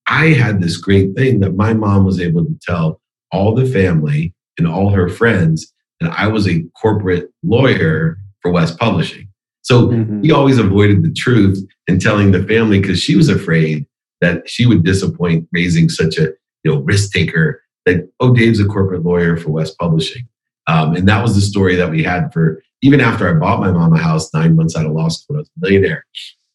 I 0.08 0.28
had 0.28 0.60
this 0.60 0.78
great 0.78 1.16
thing 1.16 1.40
that 1.42 1.56
my 1.56 1.74
mom 1.74 2.04
was 2.04 2.20
able 2.20 2.46
to 2.46 2.60
tell 2.62 3.00
all 3.32 3.54
the 3.54 3.66
family 3.66 4.34
and 4.58 4.68
all 4.68 4.90
her 4.90 5.08
friends 5.08 5.72
that 6.02 6.12
I 6.18 6.28
was 6.28 6.48
a 6.48 6.64
corporate 6.82 7.32
lawyer 7.44 8.18
for 8.42 8.52
West 8.52 8.78
Publishing. 8.78 9.28
So 9.62 9.88
mm-hmm. 9.88 10.24
he 10.24 10.32
always 10.32 10.58
avoided 10.58 11.04
the 11.04 11.14
truth 11.14 11.64
and 11.88 12.02
telling 12.02 12.32
the 12.32 12.44
family 12.44 12.80
because 12.80 13.02
she 13.02 13.16
was 13.16 13.30
afraid 13.30 13.86
that 14.20 14.50
she 14.50 14.66
would 14.66 14.84
disappoint 14.84 15.48
raising 15.52 15.90
such 15.90 16.18
a 16.18 16.34
you 16.64 16.72
know 16.72 16.80
risk 16.82 17.12
taker 17.12 17.64
that 17.86 18.10
oh 18.20 18.34
Dave's 18.34 18.60
a 18.60 18.66
corporate 18.66 19.04
lawyer 19.04 19.38
for 19.38 19.50
West 19.50 19.78
Publishing. 19.78 20.28
Um, 20.68 20.96
and 20.96 21.08
that 21.08 21.22
was 21.22 21.36
the 21.36 21.42
story 21.42 21.76
that 21.76 21.90
we 21.90 22.04
had 22.04 22.32
for 22.32 22.62
even 22.82 23.00
after 23.00 23.30
I 23.30 23.40
bought 23.40 23.60
my 23.60 23.72
mom 23.72 23.94
a 23.94 23.98
house 23.98 24.34
nine 24.34 24.56
months 24.56 24.76
out 24.76 24.86
of 24.86 24.92
law 24.92 25.08
school, 25.10 25.38
I 25.38 25.40
was 25.40 25.50
a 25.50 25.60
millionaire. 25.60 26.06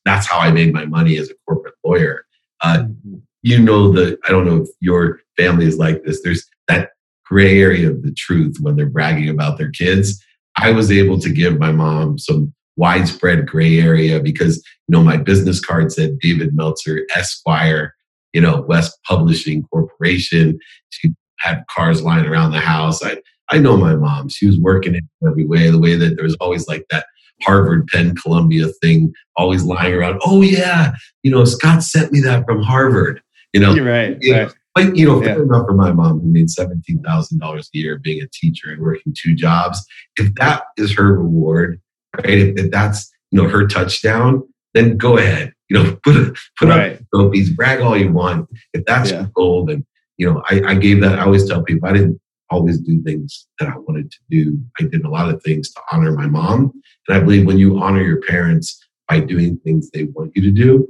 That's 0.04 0.26
how 0.26 0.38
I 0.38 0.50
made 0.50 0.72
my 0.72 0.84
money 0.84 1.18
as 1.18 1.30
a 1.30 1.34
corporate 1.46 1.74
lawyer. 1.84 2.24
Uh, 2.62 2.78
mm-hmm. 2.78 3.16
you 3.42 3.60
know 3.60 3.92
the 3.92 4.18
I 4.26 4.30
don't 4.32 4.46
know 4.46 4.62
if 4.62 4.68
your 4.80 5.20
family 5.36 5.66
is 5.66 5.78
like 5.78 6.02
this. 6.04 6.22
There's 6.22 6.48
that 6.68 6.90
gray 7.26 7.60
area 7.60 7.90
of 7.90 8.02
the 8.02 8.12
truth 8.12 8.56
when 8.60 8.76
they're 8.76 8.86
bragging 8.86 9.28
about 9.28 9.58
their 9.58 9.70
kids. 9.70 10.22
I 10.58 10.70
was 10.70 10.90
able 10.90 11.18
to 11.20 11.30
give 11.30 11.58
my 11.58 11.72
mom 11.72 12.18
some 12.18 12.54
widespread 12.76 13.46
gray 13.46 13.78
area 13.80 14.20
because 14.20 14.56
you 14.88 14.92
know 14.92 15.02
my 15.02 15.16
business 15.16 15.60
card 15.60 15.92
said 15.92 16.18
David 16.18 16.54
Meltzer 16.54 17.06
Esquire, 17.14 17.94
you 18.32 18.40
know 18.40 18.62
West 18.62 18.98
Publishing 19.04 19.64
Corporation. 19.64 20.58
She 20.90 21.12
had 21.40 21.64
cars 21.70 22.02
lying 22.02 22.26
around 22.26 22.52
the 22.52 22.60
house. 22.60 23.02
I 23.02 23.18
I 23.50 23.58
know 23.58 23.76
my 23.76 23.96
mom. 23.96 24.28
She 24.28 24.46
was 24.46 24.58
working 24.58 24.94
in 24.94 25.08
every 25.26 25.44
way. 25.44 25.70
The 25.70 25.78
way 25.78 25.96
that 25.96 26.16
there 26.16 26.24
was 26.24 26.36
always 26.36 26.66
like 26.68 26.86
that 26.90 27.06
Harvard, 27.42 27.86
Penn, 27.88 28.16
Columbia 28.16 28.68
thing 28.80 29.12
always 29.36 29.62
lying 29.62 29.94
around. 29.94 30.20
Oh 30.24 30.42
yeah, 30.42 30.92
you 31.22 31.30
know 31.30 31.44
Scott 31.44 31.82
sent 31.82 32.12
me 32.12 32.20
that 32.20 32.44
from 32.46 32.62
Harvard. 32.62 33.20
You 33.52 33.60
know, 33.60 33.74
You're 33.74 33.86
right. 33.86 34.16
You 34.20 34.34
right. 34.34 34.48
Know, 34.48 34.52
but 34.76 34.94
you 34.94 35.06
know, 35.06 35.22
fair 35.22 35.38
yeah. 35.38 35.42
enough 35.44 35.66
for 35.66 35.72
my 35.72 35.90
mom 35.90 36.20
who 36.20 36.28
made 36.28 36.50
seventeen 36.50 37.02
thousand 37.02 37.38
dollars 37.38 37.70
a 37.74 37.78
year 37.78 37.98
being 37.98 38.22
a 38.22 38.28
teacher 38.28 38.70
and 38.70 38.82
working 38.82 39.14
two 39.16 39.34
jobs. 39.34 39.82
If 40.18 40.34
that 40.34 40.64
is 40.76 40.94
her 40.96 41.14
reward, 41.14 41.80
right? 42.14 42.26
If, 42.26 42.58
if 42.58 42.70
that's 42.70 43.10
you 43.30 43.42
know 43.42 43.48
her 43.48 43.66
touchdown, 43.66 44.46
then 44.74 44.98
go 44.98 45.16
ahead. 45.16 45.54
You 45.70 45.82
know, 45.82 45.98
put 46.04 46.16
a, 46.16 46.34
put 46.58 46.68
right. 46.68 46.92
up 46.92 47.00
trophies, 47.12 47.48
brag 47.48 47.80
all 47.80 47.96
you 47.96 48.12
want. 48.12 48.50
If 48.74 48.84
that's 48.84 49.10
yeah. 49.10 49.20
your 49.20 49.30
goal, 49.34 49.64
then 49.64 49.86
you 50.18 50.30
know, 50.30 50.42
I, 50.50 50.60
I 50.66 50.74
gave 50.74 51.00
that. 51.00 51.18
I 51.18 51.24
always 51.24 51.48
tell 51.48 51.62
people 51.62 51.88
I 51.88 51.94
didn't 51.94 52.20
always 52.50 52.78
do 52.78 53.02
things 53.02 53.46
that 53.58 53.70
I 53.70 53.78
wanted 53.78 54.10
to 54.10 54.18
do. 54.28 54.60
I 54.78 54.84
did 54.84 55.06
a 55.06 55.10
lot 55.10 55.32
of 55.32 55.42
things 55.42 55.72
to 55.72 55.80
honor 55.90 56.12
my 56.12 56.26
mom, 56.26 56.70
and 57.08 57.16
I 57.16 57.20
believe 57.20 57.46
when 57.46 57.58
you 57.58 57.78
honor 57.78 58.02
your 58.02 58.20
parents 58.20 58.78
by 59.08 59.20
doing 59.20 59.56
things 59.64 59.90
they 59.90 60.04
want 60.04 60.32
you 60.36 60.42
to 60.42 60.50
do, 60.50 60.86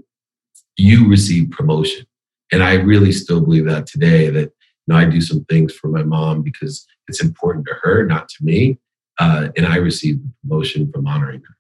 you 0.76 1.08
receive 1.08 1.50
promotion 1.50 2.04
and 2.52 2.62
I 2.62 2.74
really 2.74 3.12
still 3.12 3.40
believe 3.40 3.66
that 3.66 3.86
today 3.86 4.30
that 4.30 4.50
you 4.50 4.88
know 4.88 4.96
I 4.96 5.04
do 5.04 5.20
some 5.20 5.44
things 5.44 5.72
for 5.74 5.88
my 5.88 6.02
mom 6.02 6.42
because 6.42 6.86
it's 7.08 7.22
important 7.22 7.66
to 7.66 7.74
her, 7.82 8.04
not 8.04 8.28
to 8.28 8.44
me, 8.44 8.78
uh, 9.18 9.48
and 9.56 9.66
I 9.66 9.76
receive 9.76 10.18
the 10.22 10.30
promotion 10.42 10.90
from 10.92 11.06
honoring 11.06 11.40
her. 11.40 11.56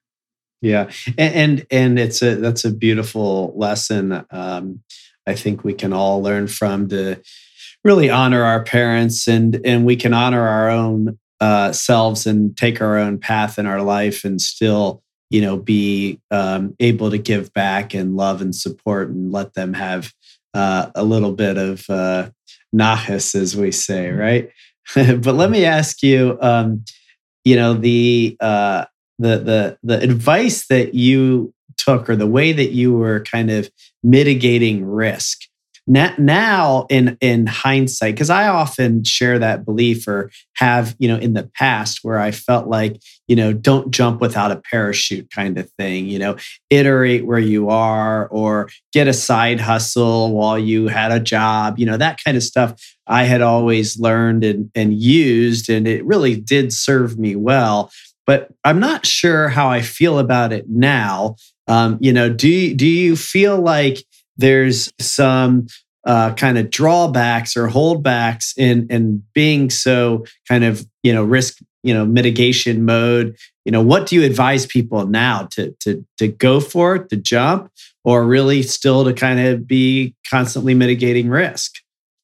Yeah, 0.62 0.90
and 1.18 1.34
and, 1.34 1.66
and 1.70 1.98
it's 1.98 2.22
a 2.22 2.36
that's 2.36 2.64
a 2.64 2.72
beautiful 2.72 3.52
lesson. 3.56 4.24
Um, 4.30 4.80
I 5.26 5.34
think 5.34 5.64
we 5.64 5.74
can 5.74 5.92
all 5.92 6.22
learn 6.22 6.46
from 6.46 6.88
to 6.88 7.20
really 7.84 8.10
honor 8.10 8.42
our 8.42 8.62
parents, 8.62 9.28
and 9.28 9.60
and 9.64 9.84
we 9.84 9.96
can 9.96 10.14
honor 10.14 10.46
our 10.46 10.70
own 10.70 11.18
uh, 11.40 11.72
selves 11.72 12.26
and 12.26 12.56
take 12.56 12.80
our 12.80 12.96
own 12.96 13.18
path 13.18 13.58
in 13.58 13.66
our 13.66 13.82
life, 13.82 14.24
and 14.24 14.40
still 14.40 15.02
you 15.30 15.40
know 15.40 15.56
be 15.56 16.20
um, 16.30 16.74
able 16.80 17.10
to 17.10 17.18
give 17.18 17.52
back 17.52 17.94
and 17.94 18.16
love 18.16 18.40
and 18.40 18.54
support 18.54 19.10
and 19.10 19.32
let 19.32 19.54
them 19.54 19.74
have 19.74 20.12
uh, 20.56 20.90
a 20.94 21.04
little 21.04 21.32
bit 21.32 21.58
of 21.58 21.84
uh, 21.90 22.30
nachas, 22.74 23.34
as 23.34 23.54
we 23.54 23.70
say, 23.70 24.10
right? 24.10 24.50
but 24.94 25.34
let 25.34 25.50
me 25.50 25.64
ask 25.64 26.02
you, 26.02 26.38
um, 26.40 26.82
you 27.44 27.56
know, 27.56 27.74
the 27.74 28.36
uh, 28.40 28.86
the 29.18 29.38
the 29.38 29.78
the 29.82 30.00
advice 30.00 30.66
that 30.68 30.94
you 30.94 31.52
took, 31.76 32.08
or 32.08 32.16
the 32.16 32.26
way 32.26 32.52
that 32.52 32.70
you 32.70 32.94
were 32.94 33.20
kind 33.20 33.50
of 33.50 33.70
mitigating 34.02 34.84
risk 34.84 35.42
now 35.86 36.86
in 36.90 37.16
in 37.20 37.46
hindsight 37.46 38.14
because 38.14 38.30
i 38.30 38.48
often 38.48 39.04
share 39.04 39.38
that 39.38 39.64
belief 39.64 40.08
or 40.08 40.30
have 40.54 40.96
you 40.98 41.06
know 41.06 41.16
in 41.16 41.34
the 41.34 41.48
past 41.54 42.00
where 42.02 42.18
i 42.18 42.30
felt 42.30 42.66
like 42.66 43.00
you 43.28 43.36
know 43.36 43.52
don't 43.52 43.92
jump 43.92 44.20
without 44.20 44.50
a 44.50 44.60
parachute 44.70 45.30
kind 45.30 45.58
of 45.58 45.70
thing 45.72 46.06
you 46.06 46.18
know 46.18 46.36
iterate 46.70 47.24
where 47.24 47.38
you 47.38 47.68
are 47.68 48.26
or 48.28 48.68
get 48.92 49.06
a 49.06 49.12
side 49.12 49.60
hustle 49.60 50.32
while 50.32 50.58
you 50.58 50.88
had 50.88 51.12
a 51.12 51.20
job 51.20 51.78
you 51.78 51.86
know 51.86 51.96
that 51.96 52.18
kind 52.24 52.36
of 52.36 52.42
stuff 52.42 52.74
i 53.06 53.22
had 53.22 53.42
always 53.42 53.98
learned 53.98 54.42
and, 54.42 54.70
and 54.74 54.94
used 54.94 55.70
and 55.70 55.86
it 55.86 56.04
really 56.04 56.36
did 56.36 56.72
serve 56.72 57.18
me 57.18 57.36
well. 57.36 57.90
But 58.26 58.48
i'm 58.64 58.80
not 58.80 59.06
sure 59.06 59.48
how 59.48 59.68
i 59.68 59.82
feel 59.82 60.18
about 60.18 60.52
it 60.52 60.68
now. 60.68 61.36
Um, 61.68 61.98
you 62.00 62.12
know 62.12 62.28
do, 62.28 62.74
do 62.74 62.86
you 62.86 63.16
feel 63.16 63.60
like 63.60 64.04
there's 64.36 64.92
some 64.98 65.66
uh, 66.06 66.32
kind 66.34 66.56
of 66.56 66.70
drawbacks 66.70 67.56
or 67.56 67.68
holdbacks 67.68 68.56
in 68.56 68.86
in 68.90 69.22
being 69.34 69.70
so 69.70 70.24
kind 70.48 70.64
of 70.64 70.86
you 71.02 71.12
know 71.12 71.24
risk 71.24 71.58
you 71.82 71.92
know 71.92 72.06
mitigation 72.06 72.84
mode. 72.84 73.36
You 73.64 73.72
know 73.72 73.82
what 73.82 74.06
do 74.06 74.16
you 74.16 74.24
advise 74.24 74.66
people 74.66 75.06
now 75.06 75.48
to 75.52 75.74
to 75.80 76.06
to 76.18 76.28
go 76.28 76.60
for 76.60 76.96
it 76.96 77.08
to 77.10 77.16
jump 77.16 77.70
or 78.04 78.24
really 78.24 78.62
still 78.62 79.04
to 79.04 79.12
kind 79.12 79.40
of 79.40 79.66
be 79.66 80.14
constantly 80.30 80.74
mitigating 80.74 81.28
risk? 81.28 81.72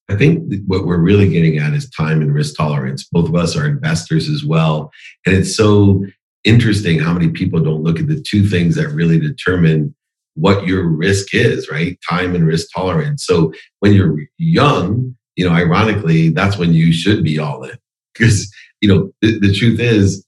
I 0.08 0.16
think 0.16 0.42
what 0.66 0.84
we're 0.84 0.98
really 0.98 1.28
getting 1.28 1.58
at 1.58 1.72
is 1.72 1.88
time 1.88 2.20
and 2.20 2.34
risk 2.34 2.56
tolerance. 2.56 3.08
Both 3.10 3.28
of 3.28 3.34
us 3.34 3.56
are 3.56 3.66
investors 3.66 4.28
as 4.28 4.44
well 4.44 4.92
and 5.26 5.34
it's 5.34 5.56
so 5.56 6.04
interesting 6.44 6.98
how 6.98 7.12
many 7.12 7.28
people 7.28 7.60
don't 7.60 7.82
look 7.82 7.98
at 8.00 8.08
the 8.08 8.20
two 8.20 8.46
things 8.46 8.74
that 8.74 8.88
really 8.88 9.18
determine 9.18 9.94
what 10.34 10.66
your 10.66 10.86
risk 10.86 11.34
is, 11.34 11.68
right? 11.70 11.98
Time 12.08 12.34
and 12.34 12.46
risk 12.46 12.68
tolerance. 12.74 13.24
So 13.24 13.52
when 13.80 13.92
you're 13.92 14.16
young, 14.38 15.16
you 15.36 15.48
know, 15.48 15.54
ironically, 15.54 16.30
that's 16.30 16.58
when 16.58 16.72
you 16.72 16.92
should 16.92 17.22
be 17.24 17.38
all 17.38 17.64
in. 17.64 17.76
Because, 18.14 18.52
you 18.80 18.88
know, 18.88 19.12
the, 19.20 19.38
the 19.38 19.52
truth 19.52 19.80
is, 19.80 20.24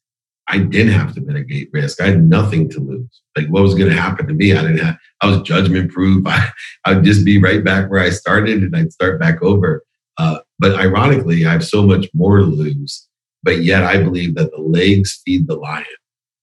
I 0.49 0.59
didn't 0.59 0.93
have 0.93 1.15
to 1.15 1.21
mitigate 1.21 1.71
risk. 1.73 2.01
I 2.01 2.07
had 2.07 2.23
nothing 2.23 2.69
to 2.71 2.81
lose. 2.81 3.23
Like 3.37 3.49
what 3.49 3.63
was 3.63 3.75
going 3.75 3.91
to 3.91 4.01
happen 4.01 4.27
to 4.27 4.35
me? 4.35 4.53
I 4.53 4.63
didn't 4.63 4.79
have, 4.79 4.97
I 5.23 5.27
was 5.29 5.43
judgment 5.43 5.91
proof. 5.91 6.25
I, 6.27 6.51
I'd 6.85 7.05
just 7.05 7.25
be 7.25 7.41
right 7.41 7.65
back 7.65 7.91
where 7.91 8.03
I 8.03 8.11
started 8.11 8.63
and 8.63 8.77
I'd 8.77 8.93
start 8.93 9.21
back 9.21 9.43
over. 9.43 9.83
Uh, 10.19 10.39
but 10.59 10.79
ironically, 10.79 11.47
I 11.47 11.53
have 11.53 11.65
so 11.65 11.83
much 11.83 12.07
more 12.15 12.39
to 12.39 12.45
lose. 12.45 13.09
But 13.43 13.63
yet 13.63 13.85
I 13.85 14.03
believe 14.03 14.35
that 14.37 14.51
the 14.51 14.63
legs 14.63 15.21
feed 15.25 15.47
the 15.47 15.57
lion. 15.57 15.85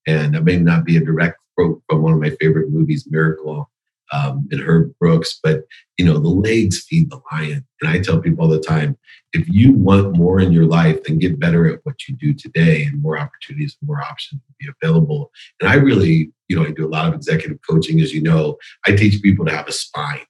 And 0.07 0.33
that 0.33 0.43
may 0.43 0.57
not 0.57 0.83
be 0.83 0.97
a 0.97 1.05
direct 1.05 1.37
quote 1.55 1.81
from 1.89 2.01
one 2.01 2.13
of 2.13 2.19
my 2.19 2.31
favorite 2.39 2.69
movies, 2.69 3.07
Miracle, 3.09 3.69
um, 4.11 4.47
and 4.51 4.61
Herb 4.61 4.93
Brooks. 4.99 5.39
But 5.41 5.63
you 5.97 6.05
know, 6.05 6.19
the 6.19 6.29
legs 6.29 6.83
feed 6.87 7.09
the 7.09 7.21
lion, 7.31 7.65
and 7.81 7.89
I 7.89 7.99
tell 7.99 8.19
people 8.19 8.43
all 8.43 8.49
the 8.49 8.59
time: 8.59 8.97
if 9.33 9.47
you 9.47 9.73
want 9.73 10.17
more 10.17 10.39
in 10.39 10.51
your 10.51 10.65
life, 10.65 11.03
then 11.03 11.19
get 11.19 11.39
better 11.39 11.65
at 11.67 11.79
what 11.83 12.07
you 12.07 12.15
do 12.15 12.33
today, 12.33 12.83
and 12.83 13.01
more 13.01 13.17
opportunities, 13.17 13.77
and 13.79 13.87
more 13.87 14.01
options 14.01 14.41
will 14.47 14.55
be 14.59 14.69
available. 14.81 15.31
And 15.59 15.69
I 15.69 15.75
really, 15.75 16.31
you 16.47 16.55
know, 16.55 16.65
I 16.65 16.71
do 16.71 16.85
a 16.85 16.89
lot 16.89 17.07
of 17.07 17.13
executive 17.13 17.59
coaching, 17.67 18.01
as 18.01 18.13
you 18.13 18.21
know. 18.21 18.57
I 18.87 18.91
teach 18.91 19.21
people 19.21 19.45
to 19.45 19.55
have 19.55 19.67
a 19.67 19.73
spine, 19.73 20.25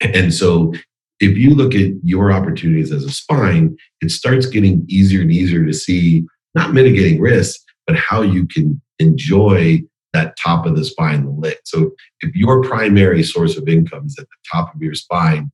and 0.00 0.32
so 0.32 0.72
if 1.20 1.38
you 1.38 1.50
look 1.50 1.74
at 1.74 1.92
your 2.02 2.32
opportunities 2.32 2.92
as 2.92 3.04
a 3.04 3.10
spine, 3.10 3.76
it 4.00 4.10
starts 4.10 4.46
getting 4.46 4.84
easier 4.88 5.22
and 5.22 5.30
easier 5.30 5.64
to 5.64 5.72
see 5.72 6.26
not 6.54 6.72
mitigating 6.72 7.20
risks, 7.20 7.64
but 7.86 7.96
how 7.96 8.22
you 8.22 8.46
can 8.46 8.80
enjoy 8.98 9.82
that 10.14 10.36
top 10.42 10.64
of 10.64 10.76
the 10.76 10.84
spine, 10.84 11.24
the 11.24 11.30
lit. 11.30 11.58
So 11.64 11.90
if 12.20 12.34
your 12.34 12.62
primary 12.62 13.22
source 13.22 13.58
of 13.58 13.68
income 13.68 14.06
is 14.06 14.16
at 14.18 14.26
the 14.26 14.36
top 14.50 14.74
of 14.74 14.80
your 14.80 14.94
spine, 14.94 15.50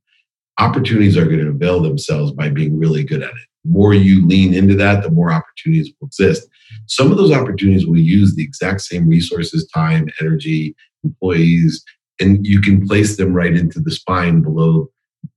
opportunities 0.59 1.17
are 1.17 1.25
going 1.25 1.41
to 1.41 1.51
avail 1.51 1.81
themselves 1.81 2.33
by 2.33 2.49
being 2.51 2.79
really 2.79 3.03
good 3.03 3.23
at 3.23 3.31
it. 3.31 3.49
The 3.65 3.71
more 3.71 3.93
you 3.93 4.27
lean 4.27 4.55
into 4.55 4.77
that, 4.77 5.03
the 5.03 5.11
more 5.11 5.33
opportunities 5.33 5.93
will 6.01 6.07
exist. 6.07 6.49
Some 6.87 7.11
of 7.11 7.19
those 7.19 7.33
opportunities 7.33 7.87
will 7.87 7.99
use 7.99 8.37
the 8.37 8.45
exact 8.45 8.83
same 8.83 9.09
resources, 9.09 9.67
time, 9.75 10.09
energy, 10.21 10.77
employees, 11.03 11.83
and 12.21 12.47
you 12.47 12.61
can 12.61 12.87
place 12.87 13.17
them 13.17 13.33
right 13.33 13.55
into 13.55 13.81
the 13.81 13.91
spine 13.91 14.43
below 14.43 14.89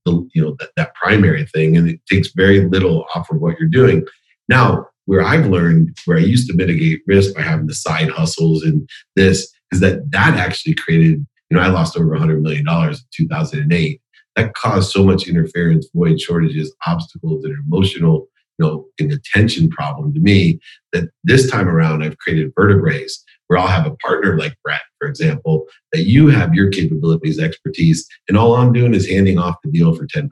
the, 0.04 0.28
you 0.34 0.42
know 0.42 0.56
that, 0.58 0.70
that 0.76 0.94
primary 0.94 1.46
thing, 1.46 1.76
and 1.76 1.88
it 1.88 2.00
takes 2.10 2.32
very 2.32 2.66
little 2.66 3.06
off 3.14 3.30
of 3.30 3.40
what 3.40 3.58
you're 3.58 3.68
doing. 3.68 4.06
Now, 4.48 4.86
where 5.06 5.22
I've 5.22 5.46
learned 5.46 5.96
where 6.04 6.16
I 6.16 6.22
used 6.22 6.48
to 6.48 6.56
mitigate 6.56 7.02
risk 7.06 7.34
by 7.34 7.42
having 7.42 7.66
the 7.66 7.74
side 7.74 8.10
hustles 8.10 8.62
and 8.62 8.88
this 9.16 9.52
is 9.72 9.80
that 9.80 10.10
that 10.10 10.34
actually 10.34 10.74
created, 10.74 11.26
you 11.50 11.56
know, 11.56 11.60
I 11.60 11.68
lost 11.68 11.96
over 11.96 12.16
$100 12.16 12.40
million 12.40 12.64
in 12.68 12.94
2008. 13.12 14.00
That 14.36 14.54
caused 14.54 14.90
so 14.90 15.04
much 15.04 15.28
interference, 15.28 15.88
void 15.94 16.20
shortages, 16.20 16.74
obstacles, 16.86 17.44
and 17.44 17.56
emotional, 17.66 18.28
you 18.58 18.66
know, 18.66 18.86
an 18.98 19.12
attention 19.12 19.68
problem 19.68 20.12
to 20.14 20.20
me 20.20 20.58
that 20.92 21.08
this 21.22 21.50
time 21.50 21.68
around 21.68 22.02
I've 22.02 22.18
created 22.18 22.52
vertebrae 22.56 23.06
where 23.46 23.58
I'll 23.58 23.68
have 23.68 23.86
a 23.86 23.94
partner 23.96 24.38
like 24.38 24.56
Brett, 24.64 24.80
for 24.98 25.06
example, 25.06 25.66
that 25.92 26.04
you 26.04 26.28
have 26.28 26.54
your 26.54 26.70
capabilities, 26.70 27.38
expertise, 27.38 28.06
and 28.28 28.38
all 28.38 28.56
I'm 28.56 28.72
doing 28.72 28.94
is 28.94 29.08
handing 29.08 29.38
off 29.38 29.56
the 29.62 29.70
deal 29.70 29.94
for 29.94 30.06
10% 30.06 30.28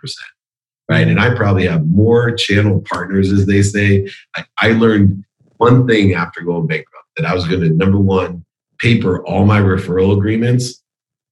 right? 0.88 1.09
And 1.09 1.21
I 1.21 1.35
probably 1.35 1.66
have 1.66 1.87
more 1.87 2.33
channel 2.33 2.83
partners, 2.90 3.33
as 3.33 3.47
they 3.47 3.62
say. 3.62 4.09
I, 4.37 4.45
I 4.59 4.68
learned 4.73 5.25
one 5.57 5.87
thing 5.87 6.14
after 6.14 6.40
going 6.42 6.66
bankrupt 6.66 7.07
that 7.16 7.27
I 7.27 7.35
was 7.35 7.47
going 7.47 7.61
to 7.61 7.71
number 7.71 7.99
one 7.99 8.45
paper 8.79 9.25
all 9.27 9.45
my 9.45 9.61
referral 9.61 10.16
agreements 10.16 10.83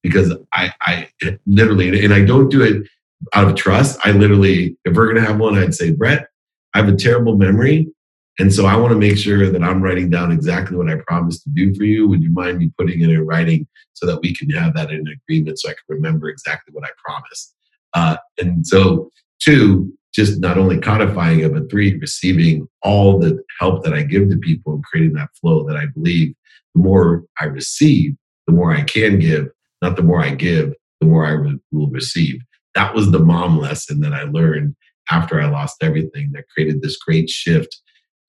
because 0.03 0.33
I, 0.53 0.71
I 0.81 1.09
literally, 1.45 2.03
and 2.03 2.13
I 2.13 2.23
don't 2.23 2.49
do 2.49 2.63
it 2.63 2.87
out 3.33 3.47
of 3.47 3.55
trust. 3.55 3.99
I 4.03 4.11
literally, 4.11 4.77
if 4.85 4.95
we're 4.95 5.11
going 5.11 5.23
to 5.23 5.29
have 5.29 5.39
one, 5.39 5.57
I'd 5.57 5.75
say, 5.75 5.91
Brett, 5.91 6.27
I 6.73 6.79
have 6.79 6.87
a 6.87 6.95
terrible 6.95 7.37
memory. 7.37 7.91
And 8.39 8.51
so 8.51 8.65
I 8.65 8.75
want 8.75 8.91
to 8.93 8.97
make 8.97 9.17
sure 9.17 9.51
that 9.51 9.61
I'm 9.61 9.83
writing 9.83 10.09
down 10.09 10.31
exactly 10.31 10.77
what 10.77 10.89
I 10.89 10.95
promised 11.05 11.43
to 11.43 11.49
do 11.49 11.75
for 11.75 11.83
you. 11.83 12.07
Would 12.07 12.23
you 12.23 12.31
mind 12.31 12.57
me 12.57 12.71
putting 12.77 13.01
it 13.01 13.09
in 13.09 13.25
writing 13.25 13.67
so 13.93 14.05
that 14.07 14.21
we 14.21 14.33
can 14.35 14.49
have 14.51 14.73
that 14.75 14.89
in 14.89 15.01
an 15.01 15.19
agreement 15.23 15.59
so 15.59 15.69
I 15.69 15.73
can 15.73 15.83
remember 15.89 16.29
exactly 16.29 16.73
what 16.73 16.85
I 16.85 16.89
promised? 16.97 17.53
Uh, 17.93 18.17
and 18.39 18.65
so 18.65 19.11
Two, 19.43 19.91
just 20.13 20.39
not 20.39 20.57
only 20.57 20.79
codifying 20.79 21.39
it, 21.39 21.53
but 21.53 21.69
three, 21.69 21.97
receiving 21.97 22.67
all 22.83 23.17
the 23.17 23.41
help 23.59 23.83
that 23.83 23.93
I 23.93 24.03
give 24.03 24.29
to 24.29 24.37
people 24.37 24.73
and 24.73 24.83
creating 24.83 25.13
that 25.13 25.29
flow 25.39 25.65
that 25.67 25.77
I 25.77 25.85
believe 25.87 26.33
the 26.75 26.81
more 26.81 27.23
I 27.39 27.45
receive, 27.45 28.15
the 28.47 28.53
more 28.53 28.73
I 28.73 28.83
can 28.83 29.19
give, 29.19 29.49
not 29.81 29.95
the 29.95 30.03
more 30.03 30.21
I 30.21 30.31
give, 30.31 30.73
the 30.99 31.07
more 31.07 31.25
I 31.25 31.31
re- 31.31 31.59
will 31.71 31.89
receive. 31.89 32.41
That 32.75 32.93
was 32.93 33.11
the 33.11 33.19
mom 33.19 33.57
lesson 33.57 33.99
that 34.01 34.13
I 34.13 34.23
learned 34.23 34.75
after 35.09 35.41
I 35.41 35.49
lost 35.49 35.77
everything 35.81 36.31
that 36.33 36.47
created 36.49 36.81
this 36.81 36.97
great 36.97 37.29
shift. 37.29 37.81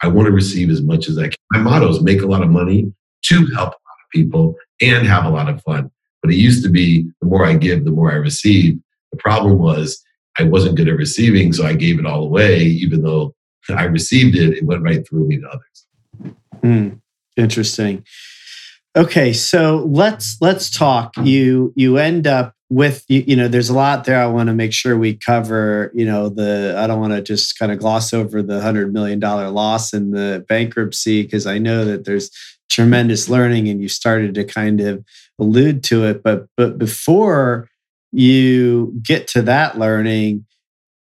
I 0.03 0.09
want 0.09 0.27
to 0.27 0.33
receive 0.33 0.70
as 0.70 0.83
much 0.83 1.09
as 1.09 1.18
I 1.18 1.29
can. 1.29 1.37
My 1.53 1.61
motto 1.61 1.88
is 1.88 2.01
make 2.01 2.22
a 2.22 2.27
lot 2.27 2.42
of 2.42 2.51
money 2.51 2.92
to 3.27 3.46
help 3.55 3.70
a 3.70 3.83
lot 3.87 4.03
of 4.03 4.11
people 4.12 4.57
and 4.81 5.07
have 5.07 5.25
a 5.25 5.31
lot 5.31 5.48
of 5.48 5.62
fun. 5.62 5.90
But 6.22 6.33
it 6.33 6.37
used 6.37 6.64
to 6.64 6.70
be 6.70 7.09
the 7.20 7.27
more 7.27 7.44
I 7.44 7.55
give, 7.55 7.85
the 7.85 7.90
more 7.90 8.11
I 8.11 8.16
receive. 8.16 8.79
The 9.12 9.18
problem 9.18 9.59
was 9.59 10.03
I 10.38 10.45
wasn't 10.45 10.77
good 10.77 10.88
at 10.88 10.97
receiving, 10.97 11.53
so 11.53 11.66
I 11.66 11.75
gave 11.75 11.99
it 11.99 12.07
all 12.07 12.25
away, 12.25 12.61
even 12.61 13.03
though 13.03 13.35
I 13.68 13.85
received 13.85 14.37
it, 14.37 14.59
it 14.59 14.64
went 14.64 14.83
right 14.83 15.07
through 15.07 15.27
me 15.27 15.38
to 15.40 15.49
others. 15.49 16.37
Mm, 16.62 17.01
interesting. 17.37 18.05
Okay, 18.95 19.33
so 19.33 19.87
let's 19.88 20.37
let's 20.40 20.71
talk. 20.71 21.16
You 21.23 21.73
you 21.77 21.97
end 21.97 22.27
up 22.27 22.55
with 22.68 23.05
you, 23.09 23.25
you 23.27 23.37
know 23.37 23.49
there's 23.49 23.71
a 23.71 23.75
lot 23.75 24.05
there. 24.05 24.21
I 24.21 24.27
want 24.27 24.49
to 24.49 24.55
make 24.55 24.73
sure 24.73 24.99
we 24.99 25.14
cover. 25.14 25.90
You 25.95 26.05
know 26.05 26.29
the 26.29 26.75
I 26.77 26.87
don't 26.87 27.01
want 27.01 27.14
to 27.14 27.23
just 27.23 27.59
kind 27.59 27.73
of 27.73 27.79
gloss 27.79 28.12
over 28.12 28.42
the 28.42 28.61
hundred 28.61 28.92
million 28.92 29.18
dollar 29.18 29.49
loss 29.49 29.92
and 29.92 30.14
the 30.14 30.45
bankruptcy 30.49 31.23
because 31.23 31.47
I 31.47 31.59
know 31.59 31.85
that 31.87 32.05
there's 32.05 32.31
tremendous 32.68 33.29
learning 33.29 33.68
and 33.68 33.81
you 33.81 33.88
started 33.88 34.35
to 34.35 34.45
kind 34.45 34.81
of 34.81 35.05
allude 35.38 35.85
to 35.85 36.05
it. 36.05 36.23
But 36.23 36.47
but 36.57 36.77
before 36.79 37.68
you 38.12 38.94
get 39.03 39.27
to 39.29 39.42
that 39.42 39.79
learning 39.79 40.44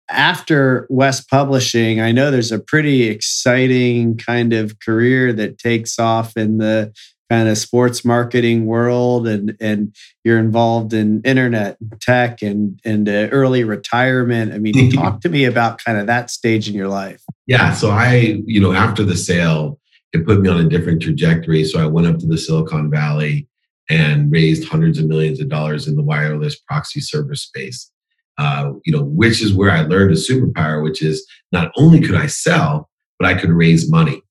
after 0.10 0.88
West 0.89 1.30
Publishing, 1.30 2.02
I 2.02 2.12
know 2.12 2.32
there's 2.32 2.52
a 2.52 2.60
pretty 2.60 3.04
exciting 3.04 4.17
kind 4.17 4.54
of 4.54 4.80
career 4.80 5.32
that 5.34 5.60
takes 5.60 6.00
off 6.00 6.36
in 6.36 6.58
the 6.58 6.93
kind 7.30 7.48
of 7.48 7.58
sports 7.60 8.04
marketing 8.04 8.65
world 8.65 9.28
and 9.28 9.56
and 9.60 9.95
you're 10.24 10.39
involved 10.39 10.93
in 10.93 11.22
internet 11.22 11.78
tech 12.02 12.41
and 12.41 12.80
and 12.84 13.08
uh, 13.08 13.30
early 13.32 13.63
retirement. 13.63 14.52
I 14.52 14.58
mean 14.58 14.91
talk 14.91 15.22
to 15.22 15.30
me 15.30 15.45
about 15.45 15.84
kind 15.84 16.00
of 16.00 16.08
that 16.08 16.32
stage 16.32 16.67
in 16.67 16.74
your 16.74 16.88
life. 16.88 17.22
Yeah 17.45 17.72
so 17.74 17.91
i 17.91 18.41
you 18.45 18.60
know 18.60 18.74
after 18.74 19.04
the 19.04 19.15
sale 19.15 19.80
it 20.12 20.26
put 20.26 20.41
me 20.41 20.50
on 20.50 20.60
a 20.60 20.67
different 20.67 21.04
trajectory. 21.04 21.63
So 21.63 21.80
i 21.80 21.86
went 21.86 22.08
up 22.08 22.17
to 22.17 22.26
the 22.26 22.38
silicon 22.38 22.89
valley 22.89 23.48
and 23.89 24.32
raised 24.32 24.67
hundreds 24.67 24.99
of 24.99 25.08
millions 25.08 25.41
of 25.41 25.49
dollars 25.49 25.88
in 25.88 25.95
the 25.95 26.04
wireless 26.04 26.60
proxy 26.60 27.02
server 27.02 27.36
space. 27.36 27.91
Uh, 28.38 28.73
you 28.86 28.93
know, 28.93 29.04
which 29.04 29.41
is 29.41 29.54
where 29.54 29.71
I 29.71 29.82
learned 29.82 30.12
a 30.12 30.15
superpower, 30.15 30.82
which 30.82 31.02
is 31.02 31.28
not 31.52 31.71
only 31.78 31.99
could 31.99 32.15
I 32.15 32.28
sell, 32.28 32.89
but 33.17 33.28
I 33.28 33.34
could 33.34 33.49
raise 33.49 33.91
money. 33.91 34.21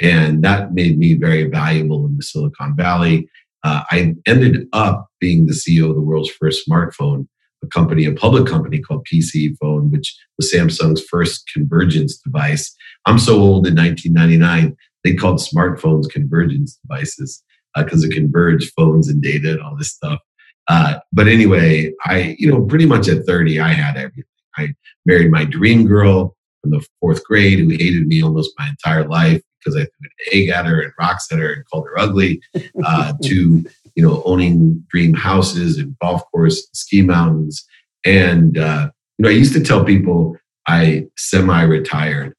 And 0.00 0.42
that 0.42 0.72
made 0.72 0.96
me 0.96 1.14
very 1.14 1.44
valuable 1.44 2.06
in 2.06 2.16
the 2.16 2.22
Silicon 2.22 2.74
Valley. 2.76 3.28
Uh, 3.64 3.82
I 3.90 4.14
ended 4.26 4.68
up 4.72 5.08
being 5.20 5.46
the 5.46 5.52
CEO 5.52 5.90
of 5.90 5.96
the 5.96 6.00
world's 6.00 6.30
first 6.30 6.66
smartphone, 6.66 7.26
a 7.62 7.66
company, 7.66 8.06
a 8.06 8.14
public 8.14 8.46
company 8.46 8.78
called 8.78 9.06
PC 9.12 9.58
Phone, 9.58 9.90
which 9.90 10.16
was 10.38 10.50
Samsung's 10.50 11.04
first 11.04 11.50
convergence 11.52 12.16
device. 12.16 12.74
I'm 13.04 13.18
so 13.18 13.34
old 13.34 13.66
in 13.66 13.74
1999, 13.74 14.76
they 15.04 15.14
called 15.14 15.40
smartphones 15.40 16.08
convergence 16.08 16.78
devices 16.86 17.42
because 17.84 18.04
uh, 18.04 18.08
it 18.08 18.14
converged 18.14 18.72
phones 18.76 19.08
and 19.08 19.22
data 19.22 19.52
and 19.52 19.60
all 19.60 19.76
this 19.76 19.92
stuff. 19.92 20.20
Uh, 20.68 20.98
but 21.12 21.28
anyway, 21.28 21.92
I, 22.04 22.36
you 22.38 22.50
know, 22.50 22.62
pretty 22.62 22.86
much 22.86 23.08
at 23.08 23.24
30, 23.24 23.58
I 23.58 23.68
had 23.68 23.96
everything. 23.96 24.24
I 24.56 24.74
married 25.06 25.30
my 25.30 25.44
dream 25.44 25.86
girl 25.86 26.36
from 26.60 26.70
the 26.72 26.86
fourth 27.00 27.24
grade 27.24 27.58
who 27.58 27.70
hated 27.70 28.06
me 28.06 28.22
almost 28.22 28.52
my 28.58 28.68
entire 28.68 29.06
life 29.06 29.40
because 29.58 29.76
I 29.76 29.84
threw 29.84 29.90
an 30.02 30.10
egg 30.32 30.48
at 30.50 30.66
her 30.66 30.80
and 30.80 30.92
rocks 30.98 31.30
at 31.32 31.38
her 31.38 31.52
and 31.52 31.64
called 31.66 31.86
her 31.86 31.98
ugly, 31.98 32.40
uh, 32.84 33.12
to, 33.24 33.64
you 33.94 34.02
know, 34.02 34.22
owning 34.24 34.84
dream 34.88 35.14
houses 35.14 35.78
and 35.78 35.96
golf 36.00 36.22
course, 36.30 36.68
ski 36.72 37.02
mountains. 37.02 37.66
And, 38.04 38.58
uh, 38.58 38.90
you 39.16 39.22
know, 39.22 39.28
I 39.28 39.32
used 39.32 39.54
to 39.54 39.62
tell 39.62 39.84
people 39.84 40.36
I 40.66 41.06
semi 41.16 41.62
retired. 41.62 42.34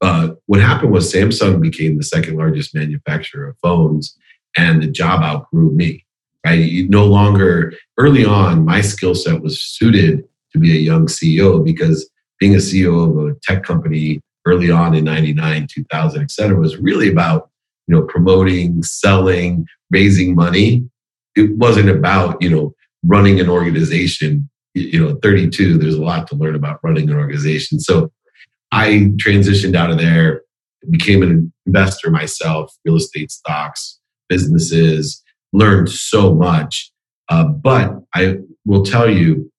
Uh, 0.00 0.30
what 0.46 0.60
happened 0.60 0.92
was 0.92 1.12
Samsung 1.12 1.60
became 1.60 1.96
the 1.96 2.04
second 2.04 2.36
largest 2.36 2.74
manufacturer 2.74 3.48
of 3.48 3.56
phones 3.62 4.16
and 4.56 4.82
the 4.82 4.86
job 4.86 5.22
outgrew 5.22 5.70
me. 5.70 6.04
Right? 6.44 6.58
You 6.58 6.88
no 6.88 7.06
longer 7.06 7.72
early 7.98 8.24
on, 8.24 8.64
my 8.64 8.80
skill 8.80 9.14
set 9.14 9.42
was 9.42 9.62
suited 9.62 10.24
to 10.52 10.58
be 10.58 10.72
a 10.72 10.80
young 10.80 11.06
CEO 11.06 11.64
because 11.64 12.08
being 12.38 12.54
a 12.54 12.58
CEO 12.58 13.08
of 13.08 13.28
a 13.28 13.38
tech 13.42 13.62
company 13.62 14.20
early 14.44 14.70
on 14.70 14.94
in 14.94 15.04
99, 15.04 15.68
2000, 15.72 16.22
et 16.22 16.30
cetera, 16.30 16.58
was 16.58 16.76
really 16.78 17.08
about 17.08 17.50
you 17.86 17.94
know 17.94 18.02
promoting, 18.02 18.82
selling, 18.82 19.66
raising 19.90 20.34
money. 20.34 20.88
It 21.36 21.56
wasn't 21.56 21.88
about 21.88 22.42
you 22.42 22.50
know 22.50 22.74
running 23.04 23.40
an 23.40 23.48
organization. 23.48 24.48
You 24.74 25.04
know, 25.04 25.18
32, 25.22 25.76
there's 25.76 25.96
a 25.96 26.02
lot 26.02 26.26
to 26.28 26.34
learn 26.34 26.54
about 26.54 26.80
running 26.82 27.10
an 27.10 27.16
organization. 27.16 27.78
So 27.78 28.10
I 28.72 29.12
transitioned 29.16 29.76
out 29.76 29.90
of 29.90 29.98
there, 29.98 30.42
became 30.90 31.22
an 31.22 31.52
investor 31.66 32.10
myself, 32.10 32.74
real 32.84 32.96
estate 32.96 33.30
stocks, 33.30 34.00
businesses, 34.32 35.22
learned 35.52 35.90
so 35.90 36.34
much. 36.34 36.90
Uh, 37.28 37.44
but 37.44 37.86
I 38.14 38.38
will 38.64 38.84
tell 38.84 39.08
you, 39.10 39.50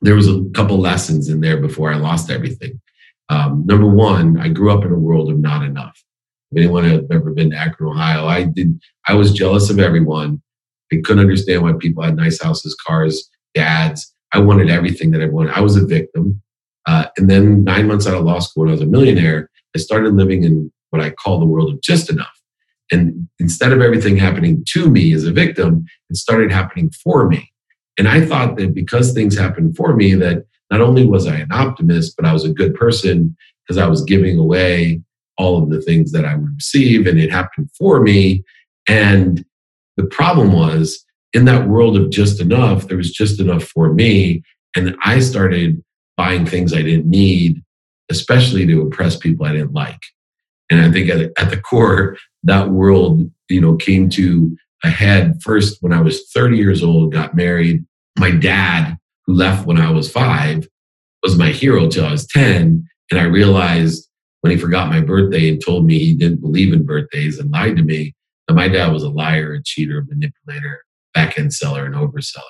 there 0.00 0.16
was 0.16 0.28
a 0.28 0.44
couple 0.54 0.78
lessons 0.78 1.28
in 1.28 1.40
there 1.40 1.56
before 1.56 1.92
I 1.92 1.96
lost 1.96 2.30
everything. 2.30 2.80
Um, 3.28 3.64
number 3.66 3.88
one, 3.88 4.38
I 4.38 4.48
grew 4.48 4.72
up 4.72 4.84
in 4.84 4.92
a 4.92 4.98
world 4.98 5.30
of 5.30 5.38
not 5.38 5.64
enough. 5.64 5.96
If 6.50 6.58
anyone 6.58 6.84
has 6.84 7.02
ever 7.12 7.30
been 7.30 7.50
to 7.50 7.56
Akron, 7.56 7.90
Ohio, 7.90 8.26
I 8.26 8.44
did. 8.44 8.80
I 9.06 9.14
was 9.14 9.32
jealous 9.32 9.70
of 9.70 9.78
everyone. 9.78 10.42
I 10.92 10.96
couldn't 11.04 11.24
understand 11.26 11.62
why 11.62 11.72
people 11.78 12.02
had 12.02 12.16
nice 12.16 12.42
houses, 12.42 12.76
cars, 12.86 13.28
dads. 13.54 14.14
I 14.32 14.38
wanted 14.40 14.70
everything 14.70 15.10
that 15.12 15.20
everyone. 15.20 15.50
I 15.50 15.60
was 15.60 15.76
a 15.76 15.86
victim. 15.86 16.42
Uh, 16.86 17.06
and 17.18 17.28
then 17.28 17.64
nine 17.64 17.86
months 17.86 18.06
out 18.06 18.14
of 18.14 18.24
law 18.24 18.38
school, 18.38 18.62
when 18.62 18.70
I 18.70 18.72
was 18.72 18.80
a 18.80 18.86
millionaire, 18.86 19.50
I 19.76 19.78
started 19.78 20.14
living 20.14 20.42
in 20.42 20.72
what 20.90 21.02
I 21.02 21.10
call 21.10 21.38
the 21.38 21.46
world 21.52 21.72
of 21.72 21.80
just 21.82 22.08
enough. 22.10 22.37
And 22.90 23.28
instead 23.38 23.72
of 23.72 23.80
everything 23.80 24.16
happening 24.16 24.64
to 24.68 24.90
me 24.90 25.12
as 25.12 25.24
a 25.24 25.32
victim, 25.32 25.84
it 26.08 26.16
started 26.16 26.50
happening 26.50 26.90
for 26.90 27.28
me. 27.28 27.52
And 27.98 28.08
I 28.08 28.24
thought 28.24 28.56
that 28.56 28.74
because 28.74 29.12
things 29.12 29.36
happened 29.36 29.76
for 29.76 29.94
me, 29.94 30.14
that 30.14 30.44
not 30.70 30.80
only 30.80 31.06
was 31.06 31.26
I 31.26 31.36
an 31.36 31.52
optimist, 31.52 32.14
but 32.16 32.26
I 32.26 32.32
was 32.32 32.44
a 32.44 32.52
good 32.52 32.74
person 32.74 33.36
because 33.66 33.78
I 33.78 33.88
was 33.88 34.04
giving 34.04 34.38
away 34.38 35.02
all 35.36 35.62
of 35.62 35.70
the 35.70 35.80
things 35.80 36.12
that 36.12 36.24
I 36.24 36.34
would 36.34 36.54
receive 36.54 37.06
and 37.06 37.18
it 37.18 37.30
happened 37.30 37.70
for 37.76 38.00
me. 38.00 38.44
And 38.88 39.44
the 39.96 40.06
problem 40.06 40.52
was 40.52 41.04
in 41.32 41.44
that 41.44 41.68
world 41.68 41.96
of 41.96 42.10
just 42.10 42.40
enough, 42.40 42.88
there 42.88 42.96
was 42.96 43.12
just 43.12 43.40
enough 43.40 43.64
for 43.64 43.92
me. 43.92 44.42
And 44.76 44.96
I 45.04 45.20
started 45.20 45.82
buying 46.16 46.46
things 46.46 46.72
I 46.72 46.82
didn't 46.82 47.08
need, 47.08 47.62
especially 48.10 48.66
to 48.66 48.80
impress 48.80 49.16
people 49.16 49.46
I 49.46 49.52
didn't 49.52 49.72
like. 49.72 50.00
And 50.70 50.80
I 50.80 50.90
think 50.90 51.08
at, 51.08 51.32
at 51.38 51.50
the 51.50 51.60
core, 51.60 52.16
that 52.48 52.70
world, 52.70 53.30
you 53.48 53.60
know, 53.60 53.76
came 53.76 54.08
to 54.10 54.56
a 54.84 54.90
head 54.90 55.40
first 55.42 55.78
when 55.82 55.92
I 55.92 56.00
was 56.00 56.30
30 56.30 56.56
years 56.56 56.82
old, 56.82 57.12
got 57.12 57.34
married. 57.34 57.84
My 58.18 58.30
dad, 58.30 58.96
who 59.26 59.34
left 59.34 59.66
when 59.66 59.78
I 59.78 59.90
was 59.90 60.10
five, 60.10 60.68
was 61.22 61.36
my 61.36 61.50
hero 61.50 61.88
till 61.88 62.06
I 62.06 62.12
was 62.12 62.26
10. 62.26 62.86
And 63.10 63.20
I 63.20 63.24
realized 63.24 64.08
when 64.40 64.52
he 64.52 64.56
forgot 64.56 64.88
my 64.88 65.00
birthday 65.00 65.48
and 65.48 65.62
told 65.64 65.84
me 65.84 65.98
he 65.98 66.14
didn't 66.14 66.40
believe 66.40 66.72
in 66.72 66.86
birthdays 66.86 67.38
and 67.38 67.50
lied 67.50 67.76
to 67.76 67.82
me 67.82 68.14
that 68.46 68.54
my 68.54 68.68
dad 68.68 68.92
was 68.92 69.02
a 69.02 69.10
liar, 69.10 69.54
a 69.54 69.62
cheater, 69.62 69.98
a 69.98 70.04
manipulator, 70.04 70.84
back 71.14 71.38
end 71.38 71.52
seller, 71.52 71.84
and 71.84 71.94
overseller. 71.94 72.42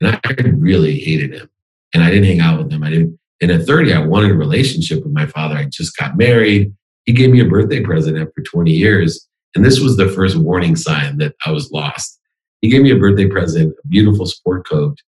And 0.00 0.18
I 0.24 0.32
really 0.56 0.98
hated 0.98 1.34
him. 1.34 1.48
And 1.94 2.02
I 2.02 2.10
didn't 2.10 2.26
hang 2.26 2.40
out 2.40 2.58
with 2.58 2.72
him. 2.72 2.82
I 2.82 2.90
didn't. 2.90 3.18
And 3.40 3.50
at 3.50 3.66
30, 3.66 3.94
I 3.94 4.06
wanted 4.06 4.30
a 4.30 4.34
relationship 4.34 5.02
with 5.02 5.12
my 5.12 5.26
father. 5.26 5.56
I 5.56 5.64
just 5.64 5.96
got 5.96 6.16
married. 6.16 6.74
He 7.04 7.12
gave 7.12 7.30
me 7.30 7.40
a 7.40 7.46
birthday 7.46 7.80
present 7.80 8.18
after 8.18 8.42
20 8.42 8.70
years. 8.70 9.26
And 9.54 9.64
this 9.64 9.80
was 9.80 9.96
the 9.96 10.08
first 10.08 10.36
warning 10.36 10.76
sign 10.76 11.18
that 11.18 11.34
I 11.44 11.50
was 11.50 11.70
lost. 11.70 12.18
He 12.60 12.68
gave 12.68 12.82
me 12.82 12.90
a 12.90 12.98
birthday 12.98 13.28
present, 13.28 13.74
a 13.82 13.88
beautiful 13.88 14.26
sport 14.26 14.66
coat. 14.68 14.98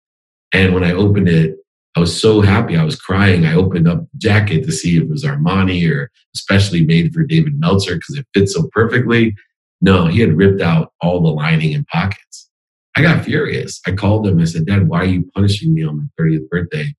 And 0.52 0.74
when 0.74 0.85
I 0.85 0.92
opened 0.92 1.28
it, 1.28 1.57
I 1.96 2.00
was 2.00 2.18
so 2.18 2.40
happy. 2.40 2.76
I 2.76 2.85
was 2.85 3.00
crying. 3.00 3.44
I 3.44 3.55
opened 3.55 3.87
up 3.87 4.00
the 4.00 4.18
jacket 4.18 4.64
to 4.64 4.72
see 4.72 4.96
if 4.96 5.02
it 5.02 5.11
was 5.11 5.24
Armani 5.24 5.90
or 5.90 6.11
especially 6.35 6.85
made 6.85 7.12
for 7.12 7.22
David 7.22 7.59
Meltzer 7.61 7.96
because 7.96 8.16
it 8.16 8.26
fits 8.33 8.55
so 8.55 8.68
perfectly. 8.72 9.35
No, 9.83 10.07
he 10.07 10.20
had 10.20 10.37
ripped 10.37 10.62
out 10.62 10.92
all 11.02 11.20
the 11.20 11.28
lining 11.28 11.74
and 11.74 11.87
pockets. 11.88 12.48
I 12.96 13.02
got 13.02 13.24
furious. 13.24 13.81
I 13.87 13.92
called 13.92 14.26
him. 14.26 14.40
I 14.40 14.44
said, 14.44 14.66
Dad, 14.66 14.88
why 14.88 15.00
are 15.00 15.07
you 15.07 15.31
punishing 15.35 15.74
me 15.74 15.85
on 15.85 15.98
my 15.98 16.05
30th 16.18 16.48
birthday? 16.48 16.94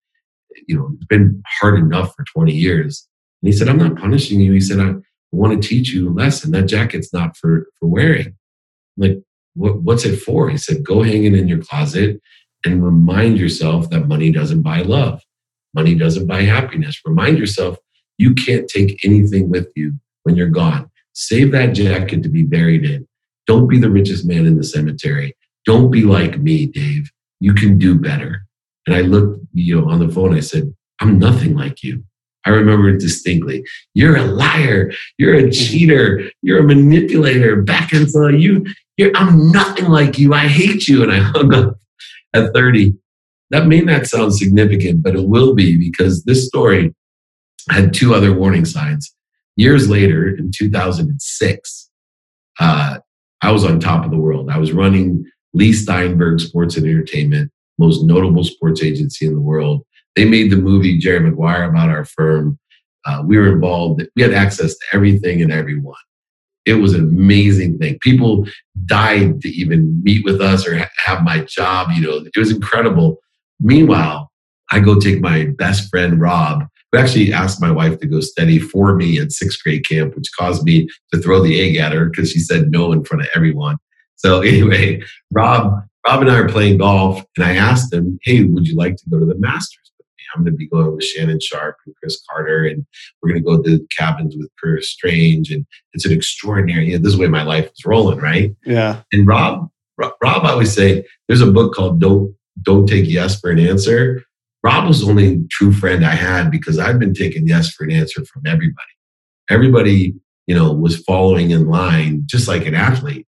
You 0.67 0.77
know, 0.77 0.91
it's 0.95 1.05
been 1.05 1.41
hard 1.59 1.79
enough 1.79 2.13
for 2.15 2.23
20 2.25 2.53
years. 2.53 3.07
And 3.41 3.51
he 3.51 3.57
said, 3.57 3.69
I'm 3.69 3.77
not 3.77 3.97
punishing 3.97 4.39
you. 4.41 4.53
He 4.53 4.61
said, 4.61 4.79
I 4.79 4.93
want 5.37 5.61
to 5.61 5.67
teach 5.67 5.93
you 5.93 6.09
a 6.09 6.11
lesson. 6.11 6.51
That 6.51 6.63
jacket's 6.63 7.13
not 7.13 7.35
for, 7.37 7.67
for 7.79 7.87
wearing. 7.87 8.27
I'm 8.27 8.35
like, 8.97 9.17
what, 9.55 9.81
what's 9.81 10.05
it 10.05 10.17
for? 10.17 10.49
He 10.49 10.57
said, 10.57 10.83
go 10.83 11.03
hang 11.03 11.25
it 11.25 11.33
in 11.33 11.47
your 11.47 11.61
closet 11.61 12.21
and 12.65 12.83
remind 12.83 13.37
yourself 13.37 13.89
that 13.89 14.07
money 14.07 14.31
doesn't 14.31 14.61
buy 14.61 14.81
love. 14.81 15.21
Money 15.73 15.95
doesn't 15.95 16.27
buy 16.27 16.41
happiness. 16.41 17.01
Remind 17.05 17.37
yourself 17.37 17.77
you 18.17 18.33
can't 18.35 18.67
take 18.67 19.03
anything 19.03 19.49
with 19.49 19.67
you 19.75 19.93
when 20.23 20.35
you're 20.35 20.49
gone. 20.49 20.89
Save 21.13 21.51
that 21.51 21.73
jacket 21.73 22.23
to 22.23 22.29
be 22.29 22.43
buried 22.43 22.85
in. 22.85 23.07
Don't 23.45 23.67
be 23.67 23.79
the 23.79 23.89
richest 23.89 24.25
man 24.25 24.45
in 24.45 24.57
the 24.57 24.63
cemetery. 24.63 25.35
Don't 25.65 25.91
be 25.91 26.03
like 26.03 26.39
me, 26.39 26.67
Dave. 26.67 27.11
You 27.39 27.53
can 27.53 27.77
do 27.77 27.95
better. 27.95 28.45
And 28.85 28.95
I 28.95 29.01
looked, 29.01 29.45
you 29.53 29.79
know, 29.79 29.89
on 29.89 29.99
the 29.99 30.13
phone. 30.13 30.33
I 30.33 30.39
said, 30.39 30.73
I'm 30.99 31.19
nothing 31.19 31.55
like 31.55 31.83
you. 31.83 32.03
I 32.45 32.49
remember 32.49 32.89
it 32.89 32.99
distinctly. 32.99 33.65
You're 33.93 34.17
a 34.17 34.25
liar. 34.25 34.91
You're 35.17 35.35
a 35.35 35.51
cheater. 35.51 36.29
You're 36.41 36.59
a 36.59 36.63
manipulator. 36.63 37.61
Back 37.61 37.93
and 37.93 38.09
forth. 38.11 38.35
You, 38.35 38.65
you're, 38.97 39.15
I'm 39.15 39.51
nothing 39.51 39.89
like 39.89 40.17
you. 40.17 40.33
I 40.33 40.47
hate 40.47 40.87
you. 40.87 41.03
And 41.03 41.11
I 41.11 41.19
hung 41.19 41.53
up 41.53 41.77
at 42.33 42.53
30. 42.53 42.93
That 43.51 43.67
may 43.67 43.81
not 43.81 44.07
sound 44.07 44.33
significant, 44.33 45.03
but 45.03 45.15
it 45.15 45.27
will 45.27 45.53
be 45.53 45.77
because 45.77 46.23
this 46.23 46.47
story 46.47 46.93
had 47.69 47.93
two 47.93 48.13
other 48.13 48.33
warning 48.33 48.65
signs. 48.65 49.13
Years 49.55 49.89
later, 49.89 50.27
in 50.27 50.51
2006, 50.53 51.89
uh, 52.59 52.97
I 53.41 53.51
was 53.51 53.63
on 53.63 53.79
top 53.79 54.05
of 54.05 54.11
the 54.11 54.17
world. 54.17 54.49
I 54.49 54.57
was 54.57 54.71
running 54.71 55.25
Leigh 55.53 55.73
Steinberg 55.73 56.39
Sports 56.39 56.77
and 56.77 56.87
Entertainment, 56.87 57.51
most 57.77 58.03
notable 58.03 58.43
sports 58.43 58.81
agency 58.81 59.27
in 59.27 59.33
the 59.33 59.41
world. 59.41 59.85
They 60.15 60.25
made 60.25 60.51
the 60.51 60.57
movie 60.57 60.97
Jerry 60.97 61.19
Maguire 61.19 61.63
about 61.63 61.89
our 61.89 62.05
firm. 62.05 62.59
Uh, 63.05 63.23
we 63.25 63.37
were 63.37 63.51
involved. 63.51 64.03
We 64.15 64.21
had 64.21 64.33
access 64.33 64.73
to 64.73 64.85
everything 64.93 65.41
and 65.41 65.51
everyone. 65.51 65.95
It 66.65 66.75
was 66.75 66.93
an 66.93 67.01
amazing 67.01 67.77
thing. 67.77 67.97
People 68.01 68.47
died 68.85 69.41
to 69.41 69.49
even 69.49 70.01
meet 70.03 70.23
with 70.23 70.39
us 70.39 70.65
or 70.65 70.77
ha- 70.77 70.89
have 71.05 71.23
my 71.23 71.39
job. 71.39 71.89
You 71.91 72.01
know, 72.01 72.25
it 72.33 72.39
was 72.39 72.51
incredible. 72.51 73.17
Meanwhile, 73.59 74.31
I 74.71 74.79
go 74.79 74.99
take 74.99 75.19
my 75.19 75.47
best 75.57 75.89
friend 75.89 76.21
Rob, 76.21 76.63
who 76.91 76.97
actually 76.99 77.33
asked 77.33 77.61
my 77.61 77.71
wife 77.71 77.99
to 77.99 78.07
go 78.07 78.21
study 78.21 78.59
for 78.59 78.95
me 78.95 79.19
at 79.19 79.31
sixth 79.31 79.61
grade 79.63 79.87
camp, 79.87 80.15
which 80.15 80.29
caused 80.37 80.63
me 80.63 80.87
to 81.11 81.19
throw 81.19 81.43
the 81.43 81.59
egg 81.59 81.75
at 81.75 81.91
her 81.91 82.05
because 82.05 82.31
she 82.31 82.39
said 82.39 82.71
no 82.71 82.93
in 82.93 83.03
front 83.03 83.23
of 83.23 83.29
everyone. 83.35 83.77
So 84.15 84.41
anyway, 84.53 85.01
Rob, 85.31 85.73
Rob 86.07 86.21
and 86.21 86.31
I 86.31 86.39
are 86.39 86.49
playing 86.49 86.77
golf, 86.77 87.23
and 87.37 87.45
I 87.45 87.55
asked 87.55 87.93
him, 87.93 88.19
"Hey, 88.23 88.43
would 88.43 88.67
you 88.67 88.75
like 88.75 88.95
to 88.97 89.09
go 89.09 89.19
to 89.19 89.25
the 89.25 89.35
Masters? 89.35 89.82
I'm 90.33 90.43
going 90.43 90.53
to 90.53 90.57
be 90.57 90.67
going 90.67 90.95
with 90.95 91.03
Shannon 91.03 91.39
Sharpe 91.39 91.77
and 91.85 91.95
Cris 91.95 92.21
Carter, 92.29 92.65
and 92.65 92.85
we're 93.21 93.29
going 93.29 93.43
to 93.43 93.45
go 93.45 93.61
to 93.61 93.77
the 93.77 93.87
cabins 93.97 94.35
with 94.35 94.49
Chris 94.57 94.89
Strange, 94.89 95.51
and 95.51 95.65
it's 95.93 96.05
an 96.05 96.11
extraordinary. 96.11 96.87
You 96.87 96.93
know, 96.93 97.03
this 97.03 97.13
is 97.13 97.17
the 97.17 97.23
way 97.23 97.29
my 97.29 97.43
life 97.43 97.65
is 97.65 97.85
rolling, 97.85 98.19
right? 98.19 98.55
Yeah. 98.65 99.01
And 99.11 99.27
Rob, 99.27 99.69
Rob, 99.97 100.13
I 100.21 100.51
always 100.51 100.73
say, 100.73 101.05
there's 101.27 101.41
a 101.41 101.51
book 101.51 101.73
called 101.73 101.99
"Don't 101.99 102.35
Don't 102.61 102.87
Take 102.87 103.05
Yes 103.07 103.39
for 103.39 103.49
an 103.49 103.59
Answer." 103.59 104.23
Rob 104.63 104.87
was 104.87 105.01
the 105.01 105.09
only 105.09 105.45
true 105.51 105.73
friend 105.73 106.05
I 106.05 106.15
had 106.15 106.49
because 106.49 106.79
I'd 106.79 106.97
been 106.97 107.13
taking 107.13 107.47
yes 107.47 107.69
for 107.71 107.83
an 107.83 107.91
answer 107.91 108.23
from 108.25 108.43
everybody. 108.45 108.87
Everybody, 109.49 110.15
you 110.47 110.55
know, 110.55 110.71
was 110.71 111.03
following 111.03 111.51
in 111.51 111.67
line, 111.67 112.23
just 112.25 112.47
like 112.47 112.65
an 112.65 112.73
athlete. 112.73 113.27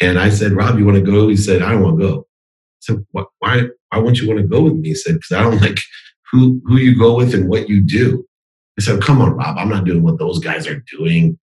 And 0.00 0.18
I 0.18 0.28
said, 0.28 0.52
Rob, 0.52 0.78
you 0.78 0.84
want 0.84 0.96
to 0.96 1.10
go? 1.10 1.28
He 1.28 1.36
said, 1.36 1.62
I 1.62 1.70
don't 1.70 1.82
want 1.82 2.00
to 2.00 2.06
go. 2.06 2.18
I 2.20 2.80
said, 2.80 3.06
why, 3.12 3.24
why 3.38 3.68
won't 3.94 4.18
you 4.18 4.26
want 4.26 4.40
to 4.40 4.46
go 4.46 4.62
with 4.62 4.74
me? 4.74 4.88
He 4.88 4.94
said, 4.96 5.14
because 5.14 5.32
I 5.32 5.42
don't 5.42 5.60
like 5.62 5.78
who, 6.32 6.60
who 6.64 6.78
you 6.78 6.98
go 6.98 7.14
with 7.14 7.34
and 7.34 7.48
what 7.48 7.68
you 7.68 7.82
do. 7.82 8.26
I 8.78 8.82
said, 8.82 9.02
come 9.02 9.20
on, 9.20 9.32
Rob, 9.32 9.58
I'm 9.58 9.68
not 9.68 9.84
doing 9.84 10.02
what 10.02 10.18
those 10.18 10.38
guys 10.38 10.66
are 10.66 10.82
doing. 10.90 11.38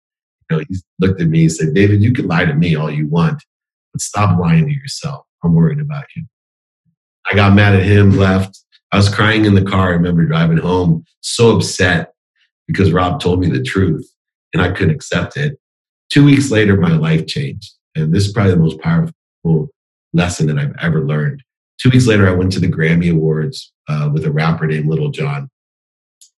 You 0.50 0.58
know, 0.58 0.64
he 0.68 0.76
looked 1.00 1.22
at 1.22 1.28
me 1.28 1.44
and 1.44 1.52
said, 1.52 1.76
David, 1.76 2.02
you 2.02 2.12
can 2.12 2.28
lie 2.28 2.46
to 2.46 2.56
me 2.56 2.76
all 2.76 2.90
you 2.90 3.08
want, 3.08 3.44
but 3.94 4.02
stop 4.02 4.40
lying 4.40 4.68
to 4.68 4.74
yourself. 4.74 5.26
I'm 5.44 5.54
worried 5.54 5.80
about 5.80 6.06
you. 6.16 6.24
I 7.32 7.36
got 7.36 7.54
mad 7.54 7.76
at 7.76 7.84
him, 7.84 8.18
left. 8.18 8.60
I 8.92 8.98
was 8.98 9.14
crying 9.14 9.46
in 9.46 9.54
the 9.54 9.64
car. 9.64 9.90
I 9.90 9.92
remember 9.92 10.26
driving 10.26 10.58
home, 10.58 11.06
so 11.22 11.56
upset 11.56 12.14
because 12.68 12.92
Rob 12.92 13.22
told 13.22 13.40
me 13.40 13.48
the 13.48 13.62
truth 13.62 14.12
and 14.54 14.62
I 14.62 14.72
couldn't 14.72 14.96
accept 14.96 15.38
it. 15.38 15.60
Two 16.10 16.26
weeks 16.26 16.50
later, 16.50 16.76
my 16.76 16.96
life 16.96 17.28
changed. 17.28 17.74
And 17.96 18.14
this 18.14 18.26
is 18.26 18.34
probably 18.34 18.54
the 18.54 18.58
most 18.58 18.80
powerful 18.80 19.70
lesson 20.14 20.48
that 20.48 20.58
I've 20.58 20.76
ever 20.82 21.06
learned. 21.06 21.44
Two 21.80 21.92
weeks 21.92 22.08
later, 22.08 22.28
I 22.28 22.32
went 22.32 22.52
to 22.54 22.60
the 22.60 22.68
Grammy 22.68 23.12
Awards 23.12 23.72
uh, 23.90 24.10
with 24.14 24.26
a 24.26 24.32
rapper 24.32 24.68
named 24.68 24.88
Lil 24.88 25.10
Jon, 25.10 25.50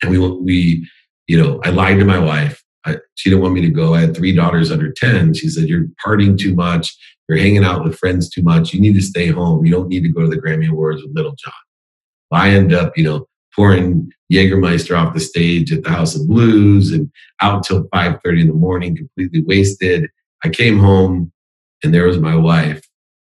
And 0.01 0.11
we, 0.11 0.17
we, 0.17 0.89
you 1.27 1.41
know, 1.41 1.59
I 1.63 1.69
lied 1.69 1.99
to 1.99 2.05
my 2.05 2.17
wife. 2.17 2.63
I, 2.85 2.97
she 3.15 3.29
didn't 3.29 3.43
want 3.43 3.53
me 3.53 3.61
to 3.61 3.69
go. 3.69 3.93
I 3.93 4.01
had 4.01 4.15
three 4.15 4.33
daughters 4.33 4.71
under 4.71 4.91
10. 4.91 5.35
She 5.35 5.49
said, 5.49 5.67
You're 5.67 5.85
partying 6.03 6.37
too 6.37 6.55
much. 6.55 6.95
You're 7.27 7.37
hanging 7.37 7.63
out 7.63 7.83
with 7.83 7.97
friends 7.97 8.29
too 8.29 8.41
much. 8.41 8.73
You 8.73 8.81
need 8.81 8.95
to 8.95 9.01
stay 9.01 9.27
home. 9.27 9.65
You 9.65 9.71
don't 9.71 9.89
need 9.89 10.01
to 10.03 10.09
go 10.09 10.21
to 10.21 10.27
the 10.27 10.41
Grammy 10.41 10.69
Awards 10.69 11.03
with 11.03 11.15
Lil 11.15 11.35
Jon. 11.37 11.53
I 12.31 12.49
end 12.49 12.73
up, 12.73 12.97
you 12.97 13.03
know, 13.03 13.27
pouring 13.55 14.09
Jägermeister 14.31 14.97
off 14.97 15.13
the 15.13 15.19
stage 15.19 15.71
at 15.73 15.83
the 15.83 15.89
House 15.89 16.15
of 16.15 16.27
Blues 16.27 16.91
and 16.91 17.11
out 17.41 17.63
till 17.63 17.87
5:30 17.89 18.41
in 18.41 18.47
the 18.47 18.53
morning, 18.53 18.95
completely 18.95 19.43
wasted. 19.43 20.09
I 20.43 20.49
came 20.49 20.79
home 20.79 21.31
and 21.83 21.93
there 21.93 22.07
was 22.07 22.17
my 22.17 22.35
wife, 22.35 22.81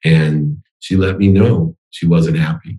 and 0.05 0.63
she 0.81 0.97
let 0.97 1.19
me 1.19 1.29
know 1.29 1.77
she 1.91 2.07
wasn't 2.07 2.37
happy. 2.37 2.79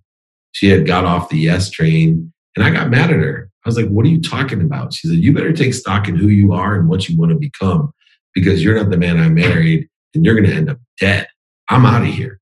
She 0.53 0.69
had 0.69 0.85
got 0.85 1.05
off 1.05 1.29
the 1.29 1.37
yes 1.37 1.69
train, 1.69 2.31
and 2.55 2.65
I 2.65 2.71
got 2.71 2.89
mad 2.89 3.11
at 3.11 3.17
her. 3.17 3.49
I 3.65 3.69
was 3.69 3.77
like, 3.77 3.89
"What 3.89 4.05
are 4.05 4.09
you 4.09 4.21
talking 4.21 4.61
about?" 4.61 4.93
She 4.93 5.07
said, 5.07 5.17
"You 5.17 5.33
better 5.33 5.53
take 5.53 5.73
stock 5.73 6.07
in 6.07 6.15
who 6.15 6.27
you 6.27 6.53
are 6.53 6.75
and 6.75 6.89
what 6.89 7.07
you 7.07 7.17
want 7.17 7.31
to 7.31 7.37
become, 7.37 7.91
because 8.33 8.63
you're 8.63 8.75
not 8.75 8.89
the 8.89 8.97
man 8.97 9.19
I 9.19 9.29
married, 9.29 9.87
and 10.13 10.25
you're 10.25 10.35
going 10.35 10.49
to 10.49 10.55
end 10.55 10.69
up 10.69 10.79
dead. 10.99 11.27
I'm 11.69 11.85
out 11.85 12.01
of 12.01 12.07
here." 12.07 12.41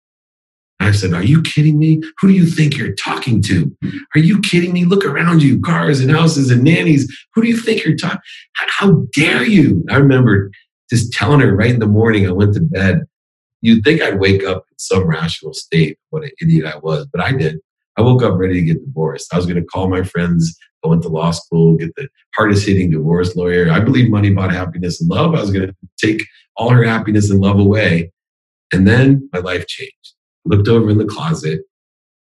I 0.79 0.91
said, 0.91 1.13
Are 1.13 1.23
you 1.23 1.41
kidding 1.41 1.77
me? 1.77 2.01
Who 2.19 2.29
do 2.29 2.33
you 2.33 2.45
think 2.45 2.77
you're 2.77 2.93
talking 2.93 3.41
to? 3.43 3.75
Are 4.15 4.19
you 4.19 4.39
kidding 4.39 4.73
me? 4.73 4.85
Look 4.85 5.05
around 5.05 5.43
you 5.43 5.59
cars 5.59 5.99
and 5.99 6.09
houses 6.09 6.49
and 6.49 6.63
nannies. 6.63 7.07
Who 7.35 7.41
do 7.41 7.47
you 7.47 7.57
think 7.57 7.83
you're 7.83 7.97
talking? 7.97 8.21
How 8.53 9.03
dare 9.13 9.43
you? 9.43 9.85
I 9.89 9.97
remember 9.97 10.51
just 10.89 11.13
telling 11.13 11.41
her 11.41 11.55
right 11.55 11.71
in 11.71 11.79
the 11.79 11.87
morning, 11.87 12.27
I 12.27 12.31
went 12.31 12.53
to 12.55 12.61
bed. 12.61 13.03
You'd 13.61 13.83
think 13.83 14.01
I'd 14.01 14.19
wake 14.19 14.43
up 14.43 14.65
in 14.71 14.79
some 14.79 15.05
rational 15.05 15.53
state, 15.53 15.97
what 16.11 16.23
an 16.23 16.31
idiot 16.41 16.65
I 16.65 16.77
was, 16.77 17.05
but 17.11 17.21
I 17.21 17.33
did. 17.33 17.59
I 17.99 18.01
woke 18.01 18.23
up 18.23 18.37
ready 18.37 18.53
to 18.53 18.61
get 18.61 18.85
divorced. 18.85 19.33
I 19.33 19.35
was 19.35 19.45
going 19.45 19.61
to 19.61 19.65
call 19.65 19.89
my 19.89 20.03
friends. 20.03 20.57
I 20.85 20.87
went 20.87 21.01
to 21.03 21.09
law 21.09 21.31
school, 21.31 21.75
get 21.75 21.93
the 21.95 22.07
hardest 22.37 22.65
hitting 22.65 22.91
divorce 22.91 23.35
lawyer. 23.35 23.69
I 23.69 23.81
believe 23.81 24.09
money 24.09 24.29
bought 24.29 24.53
happiness 24.53 25.01
and 25.01 25.09
love. 25.09 25.35
I 25.35 25.41
was 25.41 25.51
going 25.51 25.67
to 25.67 25.75
take 26.01 26.25
all 26.55 26.69
her 26.69 26.83
happiness 26.83 27.29
and 27.29 27.41
love 27.41 27.59
away. 27.59 28.13
And 28.71 28.87
then 28.87 29.29
my 29.33 29.39
life 29.39 29.67
changed 29.67 30.15
looked 30.45 30.69
over 30.69 30.89
in 30.89 30.97
the 30.97 31.05
closet. 31.05 31.59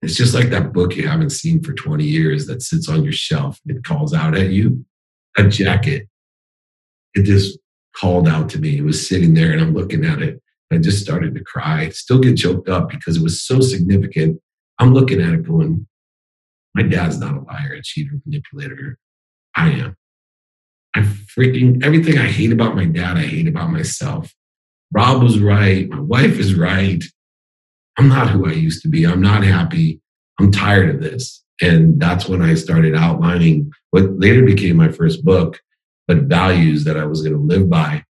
It's 0.02 0.16
just 0.16 0.34
like 0.34 0.50
that 0.50 0.74
book 0.74 0.96
you 0.96 1.08
haven't 1.08 1.30
seen 1.30 1.62
for 1.62 1.74
20 1.74 2.04
years 2.04 2.48
that 2.48 2.64
sits 2.64 2.90
on 2.90 3.04
your 3.04 3.14
shelf 3.14 3.60
and 3.68 3.78
it 3.78 3.84
calls 3.84 4.16
out 4.16 4.36
at 4.36 4.50
you. 4.50 4.84
A 5.38 5.48
jacket. 5.48 6.08
It 7.14 7.24
just 7.24 7.60
called 7.96 8.28
out 8.28 8.50
to 8.50 8.60
me. 8.60 8.80
It 8.80 8.84
was 8.84 9.08
sitting 9.08 9.36
there 9.36 9.52
and 9.52 9.62
I'm 9.62 9.76
looking 9.76 10.06
at 10.06 10.24
it. 10.24 10.42
I 10.72 10.78
just 10.78 11.04
started 11.04 11.36
to 11.36 11.44
cry, 11.44 11.90
still 11.90 12.20
get 12.20 12.38
choked 12.38 12.68
up 12.68 12.90
because 12.90 13.18
it 13.18 13.24
was 13.24 13.42
so 13.42 13.60
significant. 13.60 14.42
I'm 14.82 14.94
looking 14.94 15.22
at 15.22 15.34
it 15.34 15.48
going, 15.48 15.88
my 16.74 16.82
dad's 16.82 17.20
not 17.20 17.36
a 17.36 17.42
liar, 17.42 17.76
a 17.78 17.84
cheater, 17.84 18.20
manipulator. 18.26 18.98
I 19.56 19.70
am. 19.70 19.96
I 20.96 21.02
freaking, 21.02 21.86
everything 21.86 22.18
I 22.18 22.26
hate 22.26 22.52
about 22.52 22.76
my 22.76 22.86
dad, 22.86 23.16
I 23.16 23.22
hate 23.22 23.48
about 23.48 23.72
myself. 23.72 24.34
Rob 24.92 25.22
was 25.22 25.40
right. 25.40 25.88
My 25.88 26.00
wife 26.00 26.40
is 26.40 26.56
right. 26.56 27.04
I'm 27.98 28.10
not 28.10 28.32
who 28.32 28.48
I 28.48 28.54
used 28.54 28.82
to 28.82 28.90
be. 28.90 29.06
I'm 29.06 29.22
not 29.22 29.44
happy. 29.44 30.02
I'm 30.40 30.52
tired 30.52 30.96
of 30.96 31.02
this. 31.02 31.44
And 31.62 32.02
that's 32.02 32.28
when 32.28 32.42
I 32.42 32.56
started 32.56 32.96
outlining 32.96 33.72
what 33.92 34.20
later 34.20 34.44
became 34.44 34.78
my 34.78 34.92
first 34.92 35.24
book, 35.24 35.60
but 36.08 36.24
values 36.24 36.86
that 36.86 36.98
I 36.98 37.06
was 37.06 37.22
going 37.22 37.36
to 37.36 37.40
live 37.40 37.70
by. 37.70 38.04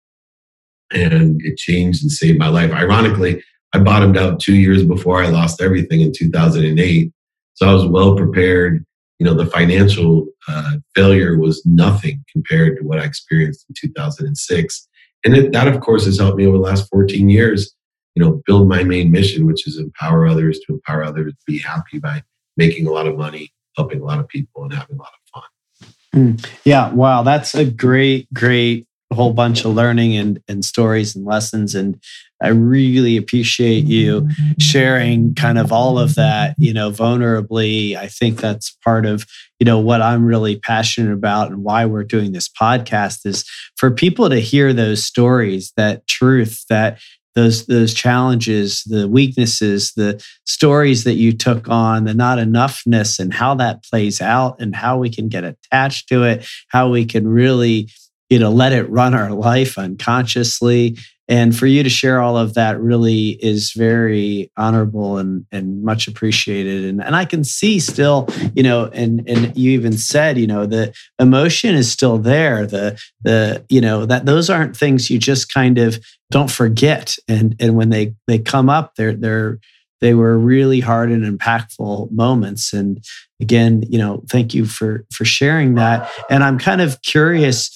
And 0.93 1.41
it 1.43 1.57
changed 1.57 2.01
and 2.01 2.11
saved 2.11 2.39
my 2.39 2.47
life. 2.47 2.71
Ironically, 2.71 3.43
I 3.73 3.79
bottomed 3.79 4.17
out 4.17 4.39
two 4.39 4.55
years 4.55 4.83
before 4.83 5.23
I 5.23 5.29
lost 5.29 5.61
everything 5.61 6.01
in 6.01 6.11
2008. 6.11 7.11
So 7.53 7.69
I 7.69 7.73
was 7.73 7.87
well 7.87 8.15
prepared. 8.15 8.85
You 9.19 9.25
know, 9.25 9.33
the 9.33 9.45
financial 9.45 10.27
uh, 10.47 10.77
failure 10.95 11.37
was 11.37 11.63
nothing 11.65 12.23
compared 12.31 12.77
to 12.77 12.83
what 12.83 12.99
I 12.99 13.03
experienced 13.03 13.65
in 13.69 13.75
2006. 13.79 14.87
And 15.23 15.35
it, 15.35 15.51
that, 15.51 15.67
of 15.67 15.79
course, 15.79 16.05
has 16.05 16.17
helped 16.17 16.37
me 16.37 16.47
over 16.47 16.57
the 16.57 16.63
last 16.63 16.89
14 16.89 17.29
years, 17.29 17.73
you 18.15 18.23
know, 18.23 18.41
build 18.45 18.67
my 18.67 18.83
main 18.83 19.11
mission, 19.11 19.45
which 19.45 19.67
is 19.67 19.77
empower 19.77 20.27
others 20.27 20.59
to 20.65 20.73
empower 20.73 21.03
others 21.03 21.33
to 21.33 21.39
be 21.45 21.59
happy 21.59 21.99
by 21.99 22.23
making 22.57 22.87
a 22.87 22.91
lot 22.91 23.07
of 23.07 23.15
money, 23.15 23.53
helping 23.77 24.01
a 24.01 24.03
lot 24.03 24.19
of 24.19 24.27
people, 24.27 24.63
and 24.63 24.73
having 24.73 24.95
a 24.95 24.99
lot 24.99 25.11
of 25.13 25.41
fun. 25.41 25.93
Mm. 26.15 26.49
Yeah. 26.65 26.91
Wow. 26.91 27.23
That's 27.23 27.53
a 27.53 27.63
great, 27.63 28.27
great 28.33 28.87
whole 29.13 29.33
bunch 29.33 29.65
of 29.65 29.73
learning 29.73 30.15
and, 30.15 30.41
and 30.47 30.63
stories 30.63 31.15
and 31.15 31.25
lessons. 31.25 31.75
And 31.75 32.01
I 32.41 32.49
really 32.49 33.17
appreciate 33.17 33.85
you 33.85 34.27
sharing 34.59 35.35
kind 35.35 35.57
of 35.57 35.71
all 35.71 35.99
of 35.99 36.15
that, 36.15 36.55
you 36.57 36.73
know, 36.73 36.91
vulnerably. 36.91 37.95
I 37.95 38.07
think 38.07 38.39
that's 38.39 38.71
part 38.83 39.05
of, 39.05 39.25
you 39.59 39.65
know, 39.65 39.79
what 39.79 40.01
I'm 40.01 40.25
really 40.25 40.57
passionate 40.57 41.13
about 41.13 41.51
and 41.51 41.63
why 41.63 41.85
we're 41.85 42.03
doing 42.03 42.31
this 42.31 42.49
podcast 42.49 43.25
is 43.25 43.45
for 43.77 43.91
people 43.91 44.29
to 44.29 44.39
hear 44.39 44.73
those 44.73 45.05
stories, 45.05 45.71
that 45.77 46.07
truth, 46.07 46.65
that 46.69 46.99
those 47.35 47.65
those 47.67 47.93
challenges, 47.93 48.83
the 48.85 49.07
weaknesses, 49.07 49.93
the 49.93 50.23
stories 50.45 51.03
that 51.05 51.15
you 51.15 51.31
took 51.31 51.69
on, 51.69 52.03
the 52.03 52.13
not 52.13 52.39
enoughness 52.39 53.19
and 53.19 53.33
how 53.33 53.55
that 53.55 53.83
plays 53.83 54.19
out 54.19 54.59
and 54.59 54.75
how 54.75 54.97
we 54.97 55.09
can 55.09 55.29
get 55.29 55.43
attached 55.43 56.09
to 56.09 56.23
it, 56.23 56.45
how 56.67 56.89
we 56.89 57.05
can 57.05 57.27
really 57.27 57.89
you 58.29 58.39
know 58.39 58.49
let 58.49 58.73
it 58.73 58.89
run 58.89 59.13
our 59.13 59.31
life 59.31 59.77
unconsciously 59.77 60.97
and 61.27 61.57
for 61.57 61.65
you 61.65 61.83
to 61.83 61.89
share 61.89 62.21
all 62.21 62.37
of 62.37 62.55
that 62.55 62.79
really 62.81 63.29
is 63.41 63.71
very 63.71 64.51
honorable 64.57 65.17
and, 65.17 65.45
and 65.51 65.83
much 65.83 66.07
appreciated. 66.07 66.85
And, 66.85 67.03
and 67.03 67.15
i 67.15 67.25
can 67.25 67.43
see 67.43 67.79
still 67.79 68.27
you 68.53 68.63
know 68.63 68.85
and, 68.85 69.27
and 69.27 69.55
you 69.55 69.71
even 69.71 69.97
said 69.97 70.37
you 70.37 70.47
know 70.47 70.65
the 70.65 70.93
emotion 71.19 71.75
is 71.75 71.91
still 71.91 72.17
there. 72.17 72.65
The 72.65 72.99
the 73.21 73.65
you 73.69 73.81
know 73.81 74.05
that 74.05 74.25
those 74.25 74.49
aren't 74.49 74.75
things 74.75 75.09
you 75.09 75.19
just 75.19 75.53
kind 75.53 75.77
of 75.77 75.99
don't 76.31 76.51
forget. 76.51 77.15
And 77.27 77.55
and 77.59 77.75
when 77.75 77.89
they 77.89 78.13
they 78.27 78.39
come 78.39 78.69
up 78.69 78.95
they're 78.95 79.15
they're 79.15 79.59
they 79.99 80.15
were 80.15 80.37
really 80.37 80.79
hard 80.79 81.11
and 81.11 81.39
impactful 81.39 82.11
moments. 82.11 82.73
And 82.73 83.03
again 83.39 83.83
you 83.87 83.97
know 83.97 84.23
thank 84.29 84.53
you 84.53 84.65
for 84.65 85.05
for 85.13 85.25
sharing 85.25 85.75
that. 85.75 86.09
And 86.29 86.43
i'm 86.43 86.59
kind 86.59 86.81
of 86.81 87.01
curious 87.03 87.69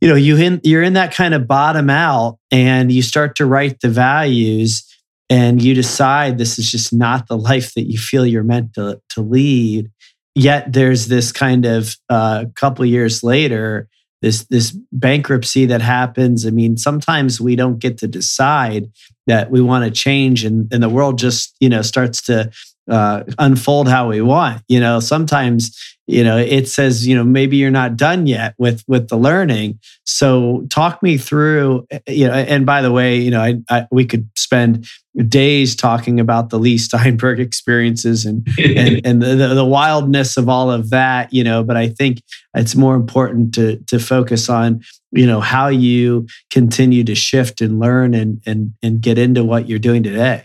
you 0.00 0.08
know 0.08 0.14
you 0.14 0.36
in, 0.36 0.60
you're 0.64 0.82
in 0.82 0.94
that 0.94 1.14
kind 1.14 1.34
of 1.34 1.46
bottom 1.46 1.90
out 1.90 2.38
and 2.50 2.90
you 2.90 3.02
start 3.02 3.36
to 3.36 3.46
write 3.46 3.80
the 3.80 3.88
values 3.88 4.86
and 5.28 5.62
you 5.62 5.74
decide 5.74 6.38
this 6.38 6.58
is 6.58 6.70
just 6.70 6.92
not 6.92 7.28
the 7.28 7.38
life 7.38 7.74
that 7.74 7.88
you 7.90 7.98
feel 7.98 8.26
you're 8.26 8.42
meant 8.42 8.74
to, 8.74 9.00
to 9.10 9.20
lead. 9.20 9.88
Yet 10.34 10.72
there's 10.72 11.06
this 11.06 11.30
kind 11.30 11.64
of 11.64 11.94
a 12.08 12.14
uh, 12.14 12.44
couple 12.56 12.84
years 12.84 13.22
later 13.22 13.88
this 14.22 14.44
this 14.44 14.76
bankruptcy 14.92 15.66
that 15.66 15.80
happens. 15.80 16.46
I 16.46 16.50
mean 16.50 16.76
sometimes 16.76 17.40
we 17.40 17.56
don't 17.56 17.78
get 17.78 17.98
to 17.98 18.08
decide 18.08 18.90
that 19.26 19.50
we 19.50 19.60
want 19.60 19.84
to 19.84 19.90
change 19.90 20.44
and, 20.44 20.72
and 20.72 20.82
the 20.82 20.88
world 20.88 21.18
just 21.18 21.54
you 21.60 21.68
know 21.68 21.82
starts 21.82 22.20
to 22.22 22.50
uh, 22.90 23.24
unfold 23.38 23.88
how 23.88 24.08
we 24.08 24.20
want. 24.20 24.62
You 24.68 24.80
know, 24.80 25.00
sometimes 25.00 25.76
you 26.06 26.24
know 26.24 26.36
it 26.36 26.68
says 26.68 27.06
you 27.06 27.14
know 27.14 27.22
maybe 27.22 27.56
you're 27.56 27.70
not 27.70 27.96
done 27.96 28.26
yet 28.26 28.54
with 28.58 28.82
with 28.88 29.08
the 29.08 29.16
learning. 29.16 29.78
So 30.04 30.66
talk 30.70 31.02
me 31.02 31.16
through. 31.16 31.86
Eh, 31.90 32.00
you 32.08 32.26
know, 32.26 32.34
and 32.34 32.66
by 32.66 32.82
the 32.82 32.90
way, 32.90 33.16
you 33.16 33.30
know, 33.30 33.40
I, 33.40 33.60
I 33.70 33.86
we 33.90 34.04
could 34.04 34.28
spend 34.36 34.86
days 35.28 35.76
talking 35.76 36.18
about 36.20 36.50
the 36.50 36.58
Leigh 36.58 36.78
Steinberg 36.78 37.38
experiences 37.48 38.26
and 38.26 38.46
and, 38.58 39.00
and 39.06 39.22
the, 39.22 39.36
the, 39.36 39.54
the 39.54 39.64
wildness 39.64 40.36
of 40.36 40.48
all 40.48 40.70
of 40.70 40.90
that. 40.90 41.32
You 41.32 41.44
know, 41.44 41.62
but 41.62 41.76
I 41.76 41.88
think 41.88 42.22
it's 42.54 42.74
more 42.74 42.96
important 42.96 43.54
to 43.54 43.76
to 43.86 44.00
focus 44.00 44.48
on 44.48 44.82
you 45.12 45.26
know 45.26 45.40
how 45.40 45.68
you 45.68 46.26
continue 46.50 47.04
to 47.04 47.14
shift 47.14 47.60
and 47.60 47.78
learn 47.78 48.14
and 48.14 48.42
and 48.46 48.72
and 48.82 49.00
get 49.00 49.16
into 49.16 49.44
what 49.44 49.68
you're 49.68 49.78
doing 49.78 50.02
today. 50.02 50.42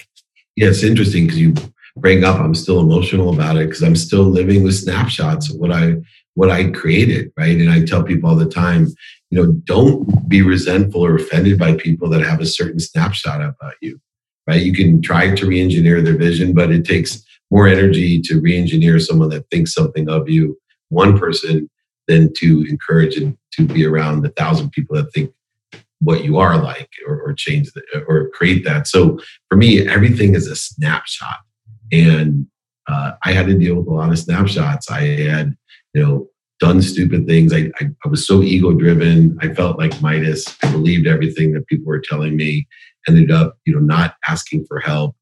Yeah, 0.55 0.69
it's 0.69 0.83
interesting 0.83 1.25
because 1.25 1.39
you 1.39 1.53
bring 1.97 2.23
up 2.23 2.39
i'm 2.39 2.55
still 2.55 2.79
emotional 2.79 3.33
about 3.33 3.57
it 3.57 3.67
because 3.67 3.83
i'm 3.83 3.95
still 3.95 4.23
living 4.23 4.63
with 4.63 4.75
snapshots 4.75 5.49
of 5.49 5.57
what 5.57 5.71
i 5.71 5.95
what 6.33 6.51
i 6.51 6.69
created 6.71 7.31
right? 7.37 7.57
And 7.57 7.69
i 7.69 7.83
tell 7.83 8.03
people 8.03 8.29
all 8.29 8.35
the 8.35 8.49
time 8.49 8.87
you 9.29 9.41
know 9.41 9.51
don't 9.63 10.27
be 10.27 10.41
resentful 10.41 11.05
or 11.05 11.15
offended 11.15 11.57
by 11.57 11.75
people 11.75 12.09
that 12.09 12.21
have 12.21 12.41
a 12.41 12.45
certain 12.45 12.79
snapshot 12.79 13.41
about 13.41 13.73
you 13.81 13.99
right? 14.47 14.61
You 14.61 14.73
can 14.73 15.01
try 15.01 15.33
to 15.33 15.47
re-engineer 15.47 16.01
their 16.01 16.17
vision 16.17 16.53
but 16.53 16.71
it 16.71 16.85
takes 16.85 17.23
more 17.51 17.67
energy 17.67 18.21
to 18.21 18.41
re-engineer 18.41 18.99
someone 18.99 19.29
that 19.29 19.49
thinks 19.49 19.73
something 19.73 20.09
of 20.09 20.29
you 20.29 20.57
one 20.89 21.17
person 21.17 21.69
than 22.07 22.31
to 22.33 22.65
encourage 22.69 23.15
and 23.17 23.37
to 23.53 23.65
be 23.65 23.85
around 23.85 24.25
a 24.25 24.29
thousand 24.29 24.71
people 24.71 24.95
that 24.95 25.11
think 25.13 25.31
what 25.99 26.23
you 26.23 26.37
are 26.37 26.61
like 26.61 26.89
or, 27.07 27.19
or 27.21 27.33
change 27.33 27.71
the, 27.71 27.81
or 28.07 28.29
create 28.29 28.65
that. 28.65 28.85
So 28.87 29.17
for 29.47 29.55
me 29.55 29.87
everything 29.87 30.35
is 30.35 30.47
a 30.47 30.55
snapshot 30.55 31.37
and 31.91 32.47
uh, 32.87 33.13
I 33.23 33.31
had 33.31 33.47
to 33.47 33.57
deal 33.57 33.75
with 33.75 33.87
a 33.87 33.91
lot 33.91 34.11
of 34.11 34.19
snapshots. 34.19 34.89
I 34.89 35.01
had, 35.01 35.55
you 35.93 36.03
know, 36.03 36.29
done 36.59 36.81
stupid 36.81 37.27
things. 37.27 37.53
I, 37.53 37.71
I, 37.79 37.89
I 38.03 38.07
was 38.07 38.25
so 38.25 38.41
ego 38.41 38.73
driven. 38.73 39.37
I 39.41 39.53
felt 39.53 39.77
like 39.77 40.01
Midas. 40.01 40.45
I 40.63 40.71
believed 40.71 41.07
everything 41.07 41.53
that 41.53 41.67
people 41.67 41.87
were 41.87 41.99
telling 42.01 42.35
me. 42.35 42.67
Ended 43.07 43.31
up, 43.31 43.57
you 43.65 43.73
know, 43.73 43.79
not 43.79 44.15
asking 44.27 44.65
for 44.65 44.79
help, 44.79 45.15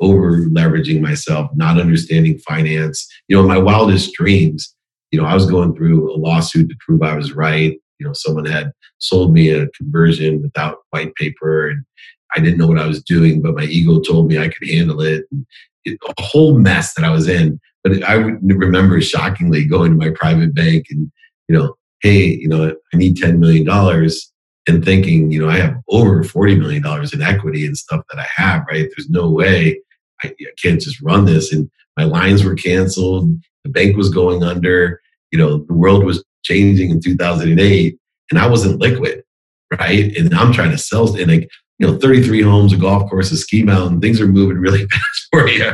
over 0.00 0.46
leveraging 0.46 1.00
myself, 1.00 1.50
not 1.54 1.80
understanding 1.80 2.38
finance. 2.38 3.08
You 3.28 3.36
know, 3.36 3.46
my 3.46 3.58
wildest 3.58 4.12
dreams, 4.14 4.74
you 5.10 5.20
know, 5.20 5.26
I 5.26 5.34
was 5.34 5.50
going 5.50 5.74
through 5.74 6.14
a 6.14 6.16
lawsuit 6.16 6.68
to 6.68 6.76
prove 6.80 7.02
I 7.02 7.16
was 7.16 7.32
right. 7.32 7.76
You 7.98 8.06
know, 8.06 8.12
someone 8.12 8.44
had 8.44 8.72
sold 8.98 9.32
me 9.32 9.50
a 9.50 9.68
conversion 9.70 10.42
without 10.42 10.78
white 10.90 11.14
paper 11.14 11.68
and 11.68 11.84
I 12.36 12.40
didn't 12.40 12.58
know 12.58 12.66
what 12.66 12.78
I 12.78 12.86
was 12.86 13.02
doing, 13.02 13.40
but 13.40 13.54
my 13.54 13.64
ego 13.64 14.00
told 14.00 14.28
me 14.28 14.38
I 14.38 14.48
could 14.48 14.68
handle 14.68 15.00
it. 15.00 15.24
And 15.30 15.46
a 15.86 16.22
whole 16.22 16.58
mess 16.58 16.94
that 16.94 17.04
I 17.04 17.10
was 17.10 17.28
in. 17.28 17.60
But 17.84 18.02
I 18.08 18.14
remember 18.14 19.00
shockingly 19.00 19.64
going 19.64 19.92
to 19.92 19.96
my 19.96 20.10
private 20.10 20.54
bank 20.54 20.86
and, 20.90 21.10
you 21.48 21.56
know, 21.56 21.74
hey, 22.00 22.34
you 22.34 22.48
know, 22.48 22.74
I 22.92 22.96
need 22.96 23.16
$10 23.16 23.38
million 23.38 23.68
and 24.68 24.84
thinking, 24.84 25.30
you 25.30 25.40
know, 25.40 25.48
I 25.48 25.58
have 25.58 25.76
over 25.88 26.22
$40 26.22 26.58
million 26.58 26.84
in 27.12 27.22
equity 27.22 27.64
and 27.64 27.76
stuff 27.76 28.02
that 28.10 28.18
I 28.18 28.26
have, 28.34 28.64
right? 28.68 28.88
There's 28.96 29.08
no 29.08 29.30
way 29.30 29.80
I, 30.22 30.28
I 30.28 30.52
can't 30.60 30.80
just 30.80 31.00
run 31.00 31.24
this. 31.24 31.52
And 31.52 31.70
my 31.96 32.04
lines 32.04 32.44
were 32.44 32.54
canceled. 32.54 33.30
The 33.64 33.70
bank 33.70 33.96
was 33.96 34.10
going 34.10 34.42
under. 34.42 35.00
You 35.30 35.38
know, 35.38 35.58
the 35.58 35.74
world 35.74 36.04
was 36.04 36.24
changing 36.44 36.90
in 36.90 37.00
2008 37.00 37.98
and 38.30 38.40
I 38.40 38.46
wasn't 38.48 38.80
liquid, 38.80 39.22
right? 39.78 40.16
And 40.16 40.34
I'm 40.34 40.52
trying 40.52 40.70
to 40.70 40.78
sell 40.78 41.14
and 41.16 41.30
like 41.30 41.48
you 41.78 41.86
know 41.86 41.98
33 41.98 42.42
homes 42.42 42.72
a 42.72 42.76
golf 42.76 43.08
course 43.10 43.30
a 43.32 43.36
ski 43.36 43.62
mountain 43.62 44.00
things 44.00 44.20
are 44.20 44.28
moving 44.28 44.58
really 44.58 44.86
fast 44.90 45.26
for 45.30 45.48
you. 45.48 45.72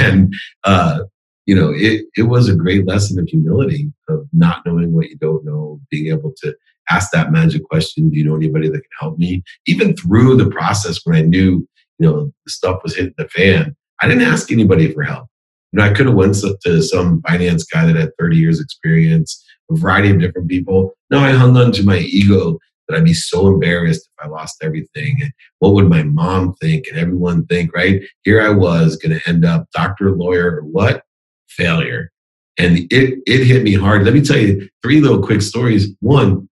And 0.00 0.34
uh, 0.64 1.00
you 1.46 1.54
know 1.54 1.72
it, 1.74 2.06
it 2.16 2.24
was 2.24 2.48
a 2.48 2.54
great 2.54 2.86
lesson 2.86 3.18
of 3.18 3.28
humility 3.28 3.92
of 4.08 4.26
not 4.32 4.64
knowing 4.66 4.92
what 4.92 5.08
you 5.08 5.16
don't 5.16 5.44
know 5.44 5.80
being 5.90 6.12
able 6.12 6.32
to 6.42 6.54
ask 6.90 7.10
that 7.12 7.32
magic 7.32 7.62
question 7.64 8.10
do 8.10 8.16
you 8.16 8.24
know 8.24 8.36
anybody 8.36 8.68
that 8.68 8.80
can 8.80 8.90
help 9.00 9.18
me? 9.18 9.42
Even 9.66 9.96
through 9.96 10.36
the 10.36 10.50
process 10.50 11.00
when 11.04 11.16
i 11.16 11.22
knew 11.22 11.66
you 11.98 12.08
know 12.08 12.32
the 12.44 12.50
stuff 12.50 12.82
was 12.82 12.96
hitting 12.96 13.14
the 13.18 13.28
fan 13.28 13.76
i 14.00 14.08
didn't 14.08 14.22
ask 14.22 14.50
anybody 14.52 14.92
for 14.92 15.02
help. 15.02 15.26
You 15.72 15.78
know 15.78 15.84
i 15.84 15.92
could 15.92 16.06
have 16.06 16.14
went 16.14 16.36
to 16.64 16.82
some 16.82 17.22
finance 17.22 17.64
guy 17.64 17.86
that 17.86 17.96
had 17.96 18.12
30 18.18 18.36
years 18.36 18.60
experience 18.60 19.44
a 19.70 19.76
variety 19.76 20.10
of 20.10 20.20
different 20.20 20.48
people. 20.48 20.92
No 21.10 21.18
i 21.18 21.30
hung 21.32 21.56
on 21.56 21.72
to 21.72 21.82
my 21.82 21.98
ego 21.98 22.58
that 22.90 22.96
I'd 22.98 23.04
be 23.04 23.14
so 23.14 23.46
embarrassed 23.46 24.08
if 24.08 24.26
I 24.26 24.28
lost 24.28 24.62
everything. 24.62 25.18
And 25.22 25.32
what 25.58 25.74
would 25.74 25.88
my 25.88 26.02
mom 26.02 26.54
think 26.54 26.86
and 26.88 26.98
everyone 26.98 27.46
think, 27.46 27.74
right? 27.74 28.02
Here 28.22 28.42
I 28.42 28.50
was 28.50 28.96
going 28.96 29.18
to 29.18 29.28
end 29.28 29.44
up 29.44 29.68
doctor, 29.72 30.10
lawyer, 30.10 30.56
or 30.56 30.62
what? 30.62 31.04
Failure. 31.48 32.10
And 32.58 32.78
it, 32.90 33.18
it 33.26 33.44
hit 33.44 33.62
me 33.62 33.74
hard. 33.74 34.04
Let 34.04 34.14
me 34.14 34.20
tell 34.20 34.38
you 34.38 34.68
three 34.82 35.00
little 35.00 35.22
quick 35.22 35.42
stories. 35.42 35.88
One, 36.00 36.48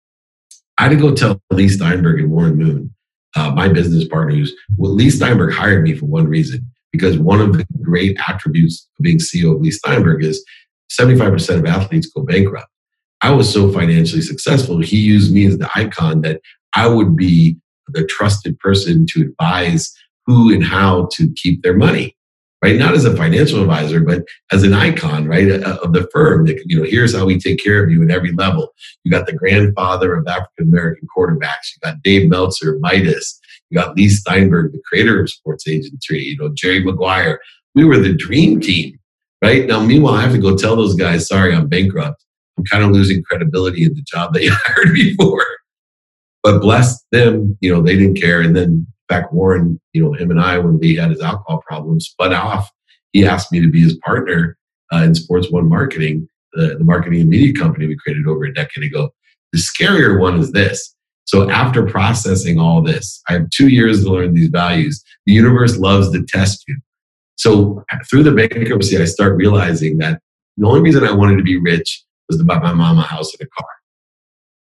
I 0.77 0.83
had 0.83 0.89
to 0.89 0.95
go 0.95 1.13
tell 1.13 1.41
Leigh 1.51 1.69
Steinberg 1.69 2.19
and 2.19 2.31
Warren 2.31 2.55
Moon, 2.55 2.93
uh, 3.35 3.51
my 3.51 3.67
business 3.67 4.07
partners. 4.07 4.53
Well, 4.77 4.93
Leigh 4.93 5.09
Steinberg 5.09 5.53
hired 5.53 5.83
me 5.83 5.95
for 5.95 6.05
one 6.05 6.27
reason, 6.27 6.71
because 6.91 7.17
one 7.17 7.41
of 7.41 7.57
the 7.57 7.65
great 7.81 8.17
attributes 8.27 8.87
of 8.97 9.03
being 9.03 9.17
CEO 9.17 9.55
of 9.55 9.61
Leigh 9.61 9.71
Steinberg 9.71 10.23
is 10.23 10.45
75% 10.91 11.59
of 11.59 11.65
athletes 11.65 12.07
go 12.07 12.23
bankrupt. 12.23 12.69
I 13.21 13.31
was 13.31 13.51
so 13.51 13.71
financially 13.71 14.21
successful, 14.21 14.79
he 14.79 14.97
used 14.97 15.33
me 15.33 15.45
as 15.47 15.57
the 15.57 15.69
icon 15.75 16.21
that 16.21 16.41
I 16.75 16.87
would 16.87 17.15
be 17.15 17.57
the 17.87 18.05
trusted 18.05 18.59
person 18.59 19.05
to 19.11 19.21
advise 19.21 19.93
who 20.25 20.53
and 20.53 20.63
how 20.63 21.07
to 21.13 21.31
keep 21.35 21.63
their 21.63 21.75
money. 21.75 22.15
right? 22.63 22.77
Not 22.77 22.95
as 22.95 23.05
a 23.05 23.15
financial 23.15 23.61
advisor, 23.61 23.99
but 24.01 24.23
as 24.51 24.63
an 24.63 24.73
icon, 24.73 25.27
right, 25.27 25.49
uh, 25.49 25.77
of 25.83 25.93
the 25.93 26.07
firm. 26.11 26.45
That, 26.45 26.61
you 26.65 26.77
know, 26.77 26.83
here's 26.83 27.15
how 27.15 27.25
we 27.25 27.39
take 27.39 27.63
care 27.63 27.83
of 27.83 27.91
you 27.91 28.03
at 28.03 28.11
every 28.11 28.31
level. 28.33 28.73
You 29.03 29.11
got 29.11 29.25
the 29.27 29.33
grandfather 29.33 30.15
of 30.15 30.27
African 30.27 30.67
American 30.67 31.07
quarterbacks. 31.15 31.71
You 31.75 31.79
got 31.83 32.01
Dave 32.03 32.29
Meltzer, 32.29 32.77
Midas. 32.79 33.39
You 33.69 33.77
got 33.77 33.95
Leigh 33.95 34.09
Steinberg, 34.09 34.71
the 34.71 34.81
creator 34.87 35.21
of 35.21 35.29
sports 35.29 35.65
agentry. 35.67 36.23
You 36.23 36.37
know, 36.37 36.49
Jerry 36.53 36.83
Maguire. 36.83 37.39
We 37.75 37.85
were 37.85 37.99
the 37.99 38.13
dream 38.13 38.59
team, 38.59 38.97
right? 39.43 39.67
Now, 39.67 39.81
meanwhile, 39.81 40.15
I 40.15 40.21
have 40.21 40.31
to 40.31 40.39
go 40.39 40.57
tell 40.57 40.75
those 40.75 40.95
guys, 40.95 41.27
sorry, 41.27 41.53
I'm 41.53 41.67
bankrupt. 41.67 42.23
I'm 42.57 42.65
kind 42.65 42.83
of 42.83 42.91
losing 42.91 43.23
credibility 43.23 43.83
in 43.83 43.93
the 43.93 44.01
job 44.01 44.33
that 44.33 44.43
you 44.43 44.51
hired 44.65 44.91
me 44.91 45.15
for. 45.15 45.43
But 46.43 46.59
bless 46.59 47.03
them, 47.11 47.57
you 47.61 47.73
know, 47.73 47.81
they 47.81 47.95
didn't 47.95 48.19
care. 48.19 48.41
And 48.41 48.55
then 48.55 48.87
back 49.09 49.31
Warren, 49.31 49.79
you 49.93 50.03
know, 50.03 50.13
him 50.13 50.31
and 50.31 50.39
I, 50.39 50.57
when 50.57 50.79
Leigh 50.79 50.95
had 50.95 51.11
his 51.11 51.21
alcohol 51.21 51.61
problem, 51.67 51.99
spun 51.99 52.33
off. 52.33 52.71
He 53.13 53.25
asked 53.25 53.51
me 53.51 53.59
to 53.61 53.69
be 53.69 53.81
his 53.81 53.97
partner 53.97 54.57
uh, 54.93 55.03
in 55.03 55.15
Sports 55.15 55.51
One 55.51 55.67
Marketing, 55.67 56.27
the, 56.53 56.75
the 56.77 56.83
marketing 56.83 57.21
and 57.21 57.29
media 57.29 57.53
company 57.53 57.87
we 57.87 57.97
created 57.97 58.27
over 58.27 58.45
a 58.45 58.53
decade 58.53 58.83
ago. 58.83 59.09
The 59.53 59.59
scarier 59.59 60.19
one 60.19 60.39
is 60.39 60.51
this. 60.51 60.93
So 61.25 61.49
after 61.49 61.85
processing 61.85 62.59
all 62.59 62.81
this, 62.81 63.21
I 63.27 63.33
have 63.33 63.49
two 63.49 63.67
years 63.67 64.03
to 64.03 64.09
learn 64.09 64.33
these 64.33 64.49
values. 64.49 65.03
The 65.25 65.33
universe 65.33 65.77
loves 65.77 66.11
to 66.11 66.23
test 66.23 66.63
you. 66.67 66.77
So 67.35 67.83
through 68.09 68.23
the 68.23 68.31
bankruptcy, 68.31 68.97
I 68.97 69.05
start 69.05 69.35
realizing 69.35 69.97
that 69.97 70.21
the 70.55 70.65
only 70.65 70.81
reason 70.81 71.03
I 71.03 71.11
wanted 71.11 71.37
to 71.37 71.43
be 71.43 71.57
rich 71.57 72.03
was 72.27 72.37
to 72.37 72.43
buy 72.43 72.59
my 72.59 72.73
mom 72.73 72.99
a 72.99 73.01
house 73.01 73.33
and 73.33 73.47
a 73.47 73.49
car. 73.61 73.69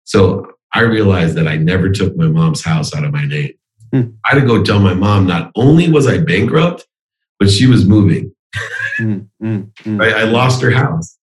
So 0.03 0.51
I 0.73 0.81
realized 0.81 1.35
that 1.35 1.47
I 1.47 1.57
never 1.57 1.89
took 1.89 2.15
my 2.15 2.27
mom's 2.27 2.63
house 2.63 2.93
out 2.95 3.03
of 3.03 3.11
my 3.11 3.25
name. 3.25 3.53
Hmm. 3.93 4.01
I 4.25 4.33
had 4.33 4.41
to 4.41 4.45
go 4.45 4.63
tell 4.63 4.79
my 4.79 4.93
mom 4.93 5.25
not 5.25 5.51
only 5.55 5.89
was 5.89 6.07
I 6.07 6.19
bankrupt, 6.19 6.87
but 7.39 7.49
she 7.49 7.67
was 7.67 7.85
moving. 7.85 8.33
Hmm, 8.97 9.19
right? 9.85 10.13
I 10.13 10.23
lost 10.23 10.61
her 10.61 10.71
house. 10.71 11.17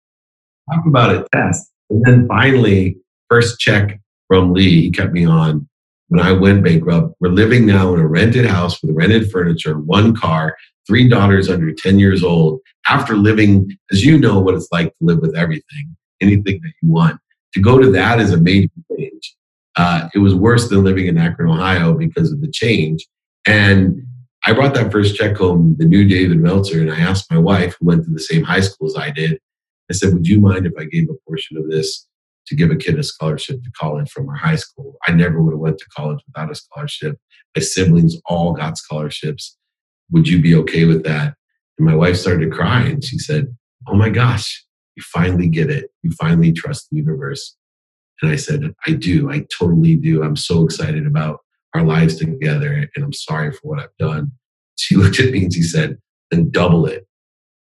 Talk 0.73 0.87
about 0.87 1.15
a 1.15 1.27
test. 1.33 1.71
And 1.91 2.05
then 2.05 2.27
finally, 2.27 2.97
first 3.29 3.61
check 3.61 4.01
from 4.29 4.53
Leigh, 4.53 4.83
he 4.83 4.91
kept 4.91 5.13
me 5.13 5.25
on 5.25 5.69
when 6.09 6.21
I 6.21 6.33
went 6.33 6.65
bankrupt. 6.65 7.15
We're 7.21 7.29
living 7.29 7.67
now 7.67 7.95
in 7.95 8.01
a 8.01 8.07
rented 8.07 8.47
house 8.47 8.83
with 8.83 8.95
rented 8.95 9.31
furniture, 9.31 9.79
one 9.79 10.17
car, 10.17 10.57
three 10.87 11.09
daughters 11.09 11.49
under 11.49 11.73
10 11.73 11.99
years 11.99 12.23
old. 12.23 12.61
After 12.89 13.17
living, 13.17 13.77
as 13.93 14.05
you 14.05 14.19
know, 14.19 14.41
what 14.41 14.55
it's 14.55 14.69
like 14.73 14.89
to 14.89 14.95
live 15.01 15.21
with 15.21 15.37
everything, 15.37 15.96
anything 16.21 16.61
that 16.63 16.73
you 16.83 16.91
want. 16.91 17.21
To 17.55 17.61
go 17.61 17.79
to 17.79 17.91
that 17.93 18.21
is 18.21 18.33
a 18.33 18.41
major 18.41 18.71
change. 18.97 19.37
Uh, 19.77 20.09
it 20.15 20.19
was 20.19 20.35
worse 20.35 20.69
than 20.69 20.85
living 20.85 21.07
in 21.07 21.19
Akron, 21.19 21.51
Ohio 21.51 21.95
because 21.95 22.33
of 22.33 22.41
the 22.41 22.51
change. 22.51 23.07
And 23.47 24.03
I 24.47 24.53
brought 24.53 24.75
that 24.75 24.93
first 24.93 25.17
check 25.17 25.37
home, 25.37 25.77
the 25.79 25.85
new 25.85 26.07
David 26.07 26.39
Meltzer, 26.39 26.81
and 26.81 26.93
I 26.93 27.01
asked 27.01 27.31
my 27.31 27.39
wife, 27.39 27.77
who 27.79 27.87
went 27.87 28.05
to 28.05 28.11
the 28.11 28.21
same 28.21 28.43
high 28.43 28.61
school 28.61 28.87
as 28.87 28.97
I 28.97 29.11
did, 29.11 29.39
I 29.91 29.95
said, 29.95 30.13
Would 30.13 30.27
you 30.27 30.41
mind 30.41 30.67
if 30.67 30.73
I 30.79 30.85
gave 30.85 31.09
a 31.11 31.15
portion 31.29 31.57
of 31.57 31.69
this 31.69 32.07
to 32.47 32.55
give 32.55 32.71
a 32.71 32.77
kid 32.77 32.99
a 32.99 33.03
scholarship 33.03 33.63
to 33.63 33.71
college 33.79 34.11
from 34.11 34.29
our 34.29 34.37
high 34.37 34.57
school? 34.57 34.97
I 35.07 35.13
never 35.13 35.43
would 35.43 35.53
have 35.53 35.61
went 35.61 35.79
to 35.79 35.87
college 35.97 36.21
without 36.27 36.51
a 36.51 36.55
scholarship. 36.55 37.19
My 37.55 37.63
siblings 37.63 38.17
all 38.27 38.53
got 38.53 38.79
scholarships. 38.79 39.57
Would 40.11 40.29
you 40.29 40.41
be 40.41 40.55
okay 40.55 40.85
with 40.85 41.05
that? 41.05 41.35
And 41.79 41.87
my 41.87 41.95
wife 41.95 42.17
started 42.17 42.51
to 42.51 42.57
cry 42.57 42.83
and 42.83 43.05
she 43.05 43.19
said, 43.19 43.55
Oh 43.89 43.95
my 43.95 44.11
gosh, 44.11 44.65
you 44.97 45.03
finally 45.03 45.49
get 45.49 45.71
it. 45.71 45.91
You 46.03 46.11
finally 46.13 46.53
trust 46.53 46.89
the 46.91 46.97
universe. 46.97 47.57
And 48.23 48.31
I 48.31 48.37
said, 48.37 48.75
I 48.87 48.93
do. 48.93 49.31
I 49.31 49.47
totally 49.51 49.97
do. 49.97 50.23
I'm 50.23 50.37
so 50.37 50.65
excited 50.65 51.07
about 51.07 51.41
our 51.75 51.83
lives 51.83 52.17
together 52.17 52.89
and 52.95 53.05
I'm 53.05 53.13
sorry 53.13 53.53
for 53.53 53.61
what 53.63 53.81
I've 53.81 53.97
done. 53.99 54.33
She 54.77 54.97
looked 54.97 55.21
at 55.21 55.31
me 55.31 55.45
and 55.45 55.53
she 55.53 55.63
said, 55.63 55.99
then 56.31 56.51
double 56.51 56.87
it. 56.87 57.07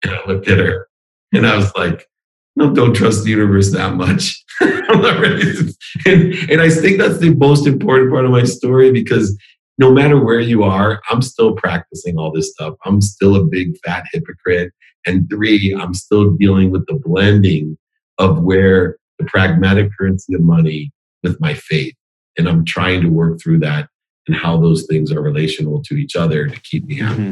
And 0.03 0.13
I 0.13 0.25
looked 0.27 0.47
at 0.47 0.59
her 0.59 0.87
and 1.33 1.45
I 1.45 1.57
was 1.57 1.73
like, 1.75 2.07
no, 2.55 2.73
don't 2.73 2.95
trust 2.95 3.23
the 3.23 3.29
universe 3.29 3.71
that 3.71 3.95
much. 3.95 4.43
I'm 4.61 5.01
not 5.01 5.21
ready 5.21 5.41
to, 5.41 5.73
and, 6.05 6.33
and 6.51 6.61
I 6.61 6.69
think 6.69 6.97
that's 6.97 7.19
the 7.19 7.33
most 7.35 7.67
important 7.67 8.11
part 8.11 8.25
of 8.25 8.31
my 8.31 8.43
story 8.43 8.91
because 8.91 9.37
no 9.77 9.91
matter 9.91 10.21
where 10.21 10.41
you 10.41 10.63
are, 10.63 11.01
I'm 11.09 11.21
still 11.21 11.55
practicing 11.55 12.17
all 12.17 12.31
this 12.33 12.51
stuff. 12.51 12.75
I'm 12.83 12.99
still 12.99 13.35
a 13.35 13.45
big 13.45 13.77
fat 13.85 14.05
hypocrite. 14.11 14.73
And 15.09 15.27
three, 15.29 15.73
I'm 15.73 15.93
still 15.93 16.35
dealing 16.35 16.69
with 16.69 16.85
the 16.85 16.93
blending 16.93 17.77
of 18.19 18.43
where 18.43 18.97
the 19.17 19.25
pragmatic 19.25 19.89
currency 19.97 20.35
of 20.35 20.41
money 20.41 20.91
with 21.23 21.41
my 21.41 21.55
faith. 21.55 21.95
And 22.37 22.47
I'm 22.47 22.63
trying 22.63 23.01
to 23.01 23.09
work 23.09 23.41
through 23.41 23.59
that 23.59 23.89
and 24.27 24.37
how 24.37 24.57
those 24.57 24.85
things 24.85 25.11
are 25.11 25.21
relational 25.21 25.81
to 25.85 25.95
each 25.95 26.15
other 26.15 26.47
to 26.47 26.61
keep 26.61 26.85
me 26.85 26.95
happy. 26.97 27.21
Mm-hmm. 27.21 27.31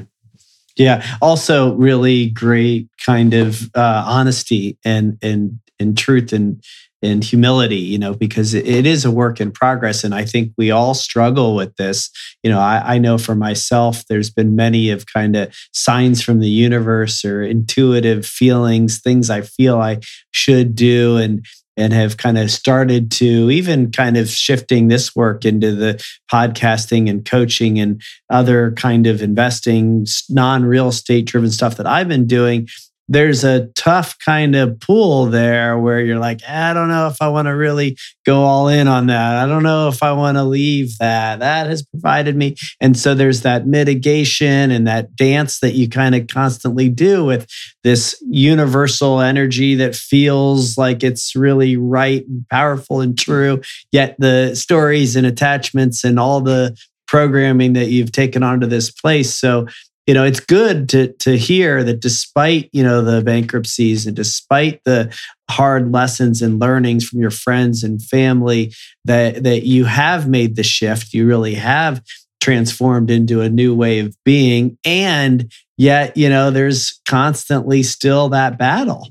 Yeah. 0.76 1.06
Also, 1.22 1.76
really 1.76 2.30
great 2.32 2.90
kind 3.06 3.34
of 3.34 3.70
uh, 3.76 4.04
honesty 4.06 4.78
and 4.84 5.18
and 5.22 5.60
and 5.80 5.98
truth 5.98 6.34
and 6.34 6.64
and 7.02 7.24
humility, 7.24 7.78
you 7.78 8.00
know, 8.00 8.14
because 8.14 8.54
it 8.54 8.86
is 8.86 9.06
a 9.06 9.12
work 9.12 9.40
in 9.40 9.52
progress. 9.52 10.04
And 10.04 10.16
I 10.16 10.26
think 10.26 10.52
we 10.58 10.72
all 10.72 10.94
struggle 10.94 11.56
with 11.56 11.76
this. 11.76 12.10
You 12.44 12.50
know, 12.50 12.60
I, 12.60 12.96
I 12.96 12.98
know 12.98 13.18
for 13.18 13.36
myself, 13.36 14.04
there's 14.10 14.30
been 14.30 14.56
many 14.56 14.90
of 14.90 15.06
kind 15.06 15.36
of 15.36 15.56
signs 15.74 16.22
from 16.22 16.40
the 16.40 16.50
universe 16.50 17.24
or 17.24 17.44
intuitive 17.44 18.26
feelings, 18.26 19.00
things 19.00 19.30
I 19.30 19.42
feel 19.42 19.80
I 19.80 20.00
should 20.32 20.76
do. 20.76 21.18
And 21.18 21.46
and 21.80 21.94
have 21.94 22.18
kind 22.18 22.40
of 22.40 22.50
started 22.50 23.12
to 23.12 23.52
even 23.52 23.92
kind 23.92 24.18
of 24.18 24.28
shifting 24.28 24.88
this 24.88 25.16
work 25.16 25.46
into 25.46 25.76
the 25.76 26.04
podcasting 26.32 27.08
and 27.08 27.24
coaching 27.24 27.80
and 27.80 28.02
other 28.32 28.72
kind 28.72 29.06
of 29.06 29.22
investing 29.22 30.06
non 30.28 30.66
real 30.66 30.88
estate 30.88 31.26
driven 31.26 31.52
stuff 31.52 31.78
that 31.78 31.86
I've 31.86 32.08
been 32.08 32.26
doing 32.26 32.68
there's 33.10 33.44
a 33.44 33.68
tough 33.76 34.18
kind 34.24 34.56
of 34.56 34.80
pool 34.80 35.28
there 35.28 35.78
where 35.80 36.02
you're 36.02 36.20
like, 36.20 36.42
eh, 36.48 36.70
I 36.70 36.74
don't 36.74 36.90
know 36.90 37.08
if 37.08 37.22
I 37.22 37.30
want 37.30 37.48
to 37.48 37.56
really 37.56 37.98
go 38.26 38.44
all 38.44 38.68
in 38.68 38.88
on 38.88 39.08
that. 39.08 39.38
I 39.38 39.48
don't 39.48 39.64
know 39.64 39.88
if 39.88 40.04
I 40.04 40.12
want 40.12 40.38
to 40.38 40.44
leave 40.44 40.98
that. 40.98 41.40
That 41.40 41.68
has 41.68 41.84
provided 41.84 42.36
me. 42.36 42.56
And 42.82 42.98
so 42.98 43.16
there's 43.16 43.42
that 43.42 43.66
mitigation 43.66 44.72
and 44.72 44.86
that 44.88 45.16
dance 45.16 45.60
that 45.60 45.74
you 45.74 45.88
kind 45.88 46.16
of 46.16 46.28
constantly 46.28 46.90
do 46.90 47.24
with 47.24 47.50
this 47.84 48.22
universal 48.28 49.22
energy 49.22 49.76
that 49.76 49.96
feels 49.96 50.78
like 50.78 51.04
it's 51.04 51.36
really 51.36 51.78
right 51.78 52.26
and 52.28 52.46
powerful 52.50 53.00
and 53.00 53.18
true. 53.18 53.62
Yet 53.92 54.16
the 54.20 54.56
stories 54.56 55.16
and 55.16 55.26
attachments 55.26 56.04
and 56.04 56.20
all 56.20 56.42
the 56.42 56.78
programming 57.08 57.74
that 57.74 57.88
you've 57.88 58.12
taken 58.12 58.44
onto 58.44 58.68
this 58.68 58.92
place. 58.92 59.34
So 59.34 59.68
you 60.08 60.14
know 60.14 60.24
it's 60.24 60.40
good 60.40 60.90
to 60.90 61.12
to 61.14 61.38
hear 61.38 61.84
that 61.84 62.00
despite 62.00 62.70
you 62.72 62.82
know 62.82 63.04
the 63.04 63.22
bankruptcies 63.22 64.08
and 64.08 64.16
despite 64.16 64.84
the 64.86 65.14
hard 65.52 65.92
lessons 65.92 66.42
and 66.42 66.60
learnings 66.60 67.08
from 67.08 67.20
your 67.20 67.30
friends 67.30 67.84
and 67.84 68.02
family 68.02 68.74
that 69.06 69.44
that 69.44 69.66
you 69.66 69.86
have 69.86 70.28
made 70.28 70.56
the 70.56 70.64
shift. 70.64 71.14
You 71.14 71.28
really 71.28 71.56
have 71.56 72.02
transformed 72.42 73.12
into 73.12 73.42
a 73.42 73.50
new 73.50 73.76
way 73.76 74.00
of 74.00 74.16
being. 74.24 74.78
And 74.86 75.52
yet 75.78 76.16
you 76.16 76.30
know 76.30 76.50
there's 76.50 77.00
constantly 77.08 77.84
still 77.84 78.30
that 78.30 78.58
battle. 78.58 79.10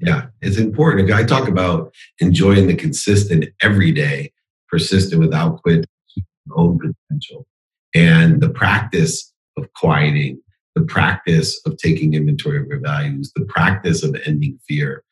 Yeah 0.00 0.26
it's 0.40 0.56
important. 0.56 1.10
I 1.10 1.24
talk 1.24 1.48
about 1.48 1.92
enjoying 2.20 2.68
the 2.68 2.76
consistent 2.76 3.46
everyday 3.60 4.32
persistent 4.68 5.20
without 5.20 5.62
quit 5.62 5.84
own 6.54 6.78
potential. 6.78 7.46
And 7.94 8.40
the 8.40 8.48
practice 8.48 9.32
of 9.58 9.72
quieting, 9.74 10.40
the 10.74 10.82
practice 10.82 11.60
of 11.66 11.76
taking 11.76 12.14
inventory 12.14 12.58
of 12.58 12.66
your 12.66 12.80
values, 12.80 13.32
the 13.34 13.44
practice 13.44 14.02
of 14.02 14.16
ending 14.26 14.58
fear. 14.66 15.02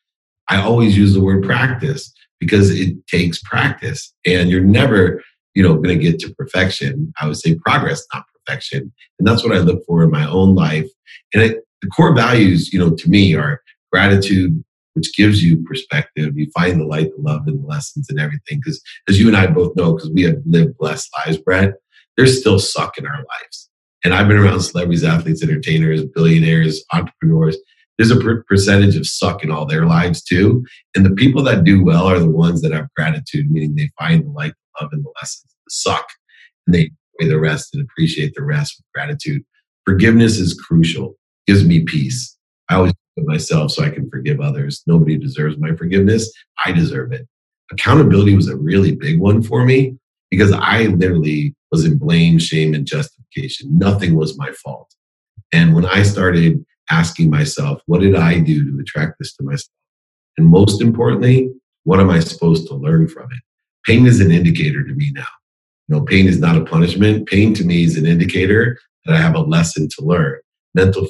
I 0.49 0.61
always 0.61 0.97
use 0.97 1.13
the 1.13 1.21
word 1.21 1.43
practice 1.43 2.13
because 2.39 2.69
it 2.71 3.05
takes 3.07 3.41
practice 3.41 4.13
and 4.25 4.49
you're 4.49 4.61
never, 4.61 5.21
you 5.55 5.63
know, 5.63 5.75
going 5.75 5.97
to 5.97 6.03
get 6.03 6.19
to 6.19 6.33
perfection. 6.35 7.13
I 7.19 7.27
would 7.27 7.37
say 7.37 7.55
progress, 7.55 8.05
not 8.13 8.23
perfection. 8.33 8.93
And 9.19 9.27
that's 9.27 9.43
what 9.43 9.55
I 9.55 9.59
look 9.59 9.85
for 9.85 10.03
in 10.03 10.11
my 10.11 10.27
own 10.27 10.55
life. 10.55 10.87
And 11.33 11.43
it, 11.43 11.63
the 11.81 11.87
core 11.89 12.15
values, 12.15 12.71
you 12.71 12.79
know, 12.79 12.95
to 12.95 13.09
me 13.09 13.35
are 13.35 13.61
gratitude, 13.91 14.63
which 14.93 15.15
gives 15.15 15.43
you 15.43 15.63
perspective. 15.63 16.37
You 16.37 16.49
find 16.51 16.79
the 16.79 16.85
light, 16.85 17.11
the 17.15 17.21
love, 17.21 17.41
and 17.47 17.61
the 17.61 17.67
lessons 17.67 18.07
and 18.09 18.19
everything. 18.19 18.59
Because 18.63 18.81
as 19.07 19.19
you 19.19 19.27
and 19.27 19.37
I 19.37 19.47
both 19.47 19.75
know, 19.75 19.93
because 19.93 20.09
we 20.11 20.23
have 20.23 20.37
lived 20.45 20.77
blessed 20.77 21.09
lives, 21.25 21.37
Brett, 21.37 21.73
there's 22.15 22.39
still 22.39 22.59
suck 22.59 22.97
in 22.97 23.05
our 23.05 23.17
lives. 23.17 23.69
And 24.07 24.13
I've 24.13 24.29
been 24.29 24.37
around 24.37 24.61
celebrities, 24.61 25.03
athletes, 25.03 25.43
entertainers, 25.43 26.01
billionaires, 26.05 26.81
entrepreneurs. 26.93 27.57
There's 27.97 28.09
a 28.09 28.15
per- 28.15 28.41
percentage 28.43 28.95
of 28.95 29.05
suck 29.05 29.43
in 29.43 29.51
all 29.51 29.65
their 29.65 29.85
lives 29.85 30.23
too. 30.23 30.65
And 30.95 31.05
the 31.05 31.13
people 31.13 31.43
that 31.43 31.65
do 31.65 31.83
well 31.83 32.05
are 32.05 32.17
the 32.17 32.31
ones 32.31 32.61
that 32.61 32.71
have 32.71 32.87
gratitude, 32.95 33.51
meaning 33.51 33.75
they 33.75 33.89
find 33.99 34.23
the 34.23 34.29
light, 34.29 34.53
love, 34.79 34.91
and 34.93 35.03
the 35.03 35.11
lessons, 35.19 35.53
the 35.65 35.71
suck, 35.71 36.07
and 36.65 36.73
they 36.73 36.89
enjoy 37.19 37.33
the 37.33 37.37
rest 37.37 37.75
and 37.75 37.83
appreciate 37.83 38.33
the 38.33 38.45
rest 38.45 38.77
with 38.77 38.85
gratitude. 38.95 39.43
Forgiveness 39.83 40.39
is 40.39 40.53
crucial, 40.53 41.17
gives 41.45 41.65
me 41.65 41.83
peace. 41.83 42.37
I 42.69 42.75
always 42.75 42.93
forgive 43.13 43.27
myself 43.27 43.71
so 43.71 43.83
I 43.83 43.89
can 43.89 44.09
forgive 44.09 44.39
others. 44.39 44.83
Nobody 44.87 45.17
deserves 45.17 45.57
my 45.57 45.75
forgiveness. 45.75 46.31
I 46.63 46.71
deserve 46.71 47.11
it. 47.11 47.27
Accountability 47.73 48.37
was 48.37 48.47
a 48.47 48.55
really 48.55 48.95
big 48.95 49.19
one 49.19 49.43
for 49.43 49.65
me 49.65 49.97
because 50.31 50.53
I 50.53 50.83
literally 50.83 51.56
was 51.71 51.85
in 51.85 51.97
blame, 51.97 52.39
shame, 52.39 52.73
and 52.73 52.85
justification. 52.85 53.77
Nothing 53.77 54.15
was 54.15 54.37
my 54.37 54.51
fault. 54.51 54.93
And 55.51 55.75
when 55.75 55.85
I 55.85 56.03
started 56.03 56.63
asking 56.89 57.29
myself, 57.29 57.81
what 57.85 58.01
did 58.01 58.15
I 58.15 58.39
do 58.39 58.71
to 58.71 58.79
attract 58.79 59.15
this 59.19 59.35
to 59.35 59.43
myself? 59.43 59.73
And 60.37 60.47
most 60.47 60.81
importantly, 60.81 61.51
what 61.83 61.99
am 61.99 62.09
I 62.09 62.19
supposed 62.19 62.67
to 62.67 62.75
learn 62.75 63.07
from 63.07 63.31
it? 63.31 63.39
Pain 63.85 64.05
is 64.05 64.19
an 64.19 64.31
indicator 64.31 64.83
to 64.83 64.93
me 64.93 65.11
now. 65.13 65.27
You 65.87 65.95
know, 65.95 66.01
pain 66.01 66.27
is 66.27 66.39
not 66.39 66.57
a 66.57 66.65
punishment. 66.65 67.27
Pain 67.27 67.53
to 67.55 67.63
me 67.63 67.83
is 67.83 67.97
an 67.97 68.05
indicator 68.05 68.77
that 69.05 69.15
I 69.15 69.19
have 69.19 69.35
a 69.35 69.39
lesson 69.39 69.87
to 69.97 70.05
learn. 70.05 70.39
Mental, 70.75 71.07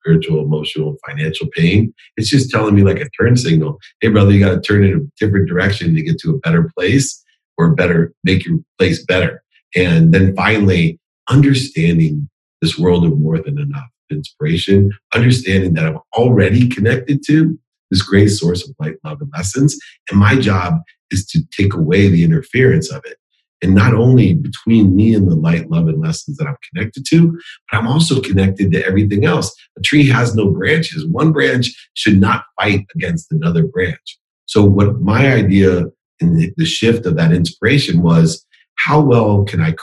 spiritual, 0.00 0.44
emotional, 0.44 0.96
financial 1.06 1.48
pain. 1.54 1.92
It's 2.16 2.28
just 2.28 2.50
telling 2.50 2.74
me 2.74 2.82
like 2.82 3.00
a 3.00 3.08
turn 3.10 3.36
signal. 3.36 3.78
Hey, 4.00 4.08
brother, 4.08 4.32
you 4.32 4.40
got 4.40 4.54
to 4.54 4.60
turn 4.60 4.84
in 4.84 4.94
a 4.94 5.24
different 5.24 5.48
direction 5.48 5.94
to 5.94 6.02
get 6.02 6.18
to 6.20 6.30
a 6.30 6.38
better 6.38 6.70
place 6.76 7.24
or 7.56 7.74
better, 7.74 8.12
make 8.22 8.44
your 8.44 8.58
place 8.78 9.04
better. 9.04 9.42
And 9.74 10.12
then 10.12 10.34
finally, 10.34 10.98
understanding 11.28 12.28
this 12.60 12.78
world 12.78 13.04
of 13.04 13.18
more 13.18 13.38
than 13.38 13.58
enough 13.58 13.88
inspiration, 14.10 14.90
understanding 15.14 15.74
that 15.74 15.86
I'm 15.86 15.98
already 16.16 16.68
connected 16.68 17.22
to 17.26 17.58
this 17.90 18.02
great 18.02 18.28
source 18.28 18.68
of 18.68 18.74
light, 18.78 18.96
love, 19.04 19.20
and 19.20 19.30
lessons. 19.34 19.78
And 20.10 20.18
my 20.18 20.36
job 20.38 20.74
is 21.10 21.26
to 21.26 21.40
take 21.56 21.74
away 21.74 22.08
the 22.08 22.24
interference 22.24 22.90
of 22.90 23.02
it. 23.04 23.18
And 23.60 23.74
not 23.74 23.92
only 23.92 24.34
between 24.34 24.94
me 24.94 25.14
and 25.14 25.28
the 25.28 25.34
light, 25.34 25.68
love, 25.68 25.88
and 25.88 26.00
lessons 26.00 26.36
that 26.36 26.46
I'm 26.46 26.56
connected 26.72 27.04
to, 27.06 27.32
but 27.70 27.78
I'm 27.78 27.88
also 27.88 28.20
connected 28.20 28.70
to 28.72 28.86
everything 28.86 29.24
else. 29.24 29.54
A 29.76 29.82
tree 29.82 30.06
has 30.08 30.34
no 30.34 30.50
branches. 30.50 31.06
One 31.06 31.32
branch 31.32 31.74
should 31.94 32.20
not 32.20 32.44
fight 32.60 32.86
against 32.94 33.32
another 33.32 33.66
branch. 33.66 34.18
So, 34.46 34.64
what 34.64 35.00
my 35.00 35.32
idea 35.32 35.86
in 36.20 36.52
the 36.56 36.64
shift 36.64 37.04
of 37.04 37.16
that 37.16 37.32
inspiration 37.32 38.02
was 38.02 38.44
how 38.78 39.00
well 39.00 39.44
can 39.44 39.60
I 39.60 39.74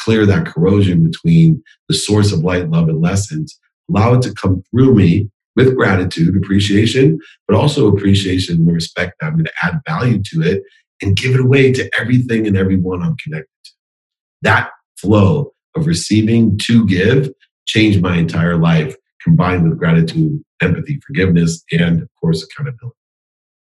clear 0.00 0.26
that 0.26 0.46
corrosion 0.46 1.04
between 1.08 1.62
the 1.88 1.94
source 1.94 2.32
of 2.32 2.40
light, 2.40 2.70
love, 2.70 2.88
and 2.88 3.00
lessons, 3.00 3.58
allow 3.88 4.14
it 4.14 4.22
to 4.22 4.34
come 4.34 4.62
through 4.70 4.94
me 4.94 5.30
with 5.56 5.76
gratitude, 5.76 6.36
appreciation, 6.36 7.18
but 7.46 7.56
also 7.56 7.86
appreciation 7.86 8.56
and 8.56 8.72
respect. 8.72 9.14
I'm 9.22 9.34
going 9.34 9.44
to 9.44 9.52
add 9.62 9.80
value 9.86 10.20
to 10.32 10.42
it 10.42 10.62
and 11.00 11.16
give 11.16 11.34
it 11.34 11.40
away 11.40 11.72
to 11.72 11.90
everything 11.98 12.46
and 12.46 12.56
everyone 12.56 13.02
I'm 13.02 13.16
connected 13.16 13.48
to. 13.64 13.70
That 14.42 14.70
flow 14.98 15.52
of 15.76 15.86
receiving 15.86 16.58
to 16.58 16.86
give 16.86 17.30
changed 17.66 18.00
my 18.02 18.16
entire 18.16 18.56
life, 18.56 18.96
combined 19.22 19.68
with 19.68 19.78
gratitude, 19.78 20.42
empathy, 20.60 21.00
forgiveness, 21.06 21.62
and 21.72 22.02
of 22.02 22.08
course, 22.20 22.42
accountability. 22.44 22.96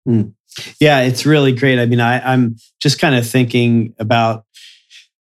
Mm. 0.07 0.33
Yeah, 0.79 1.01
it's 1.01 1.25
really 1.25 1.53
great. 1.53 1.79
I 1.79 1.85
mean, 1.85 1.99
I, 1.99 2.33
I'm 2.33 2.57
just 2.81 2.99
kind 2.99 3.15
of 3.15 3.27
thinking 3.27 3.93
about 3.99 4.45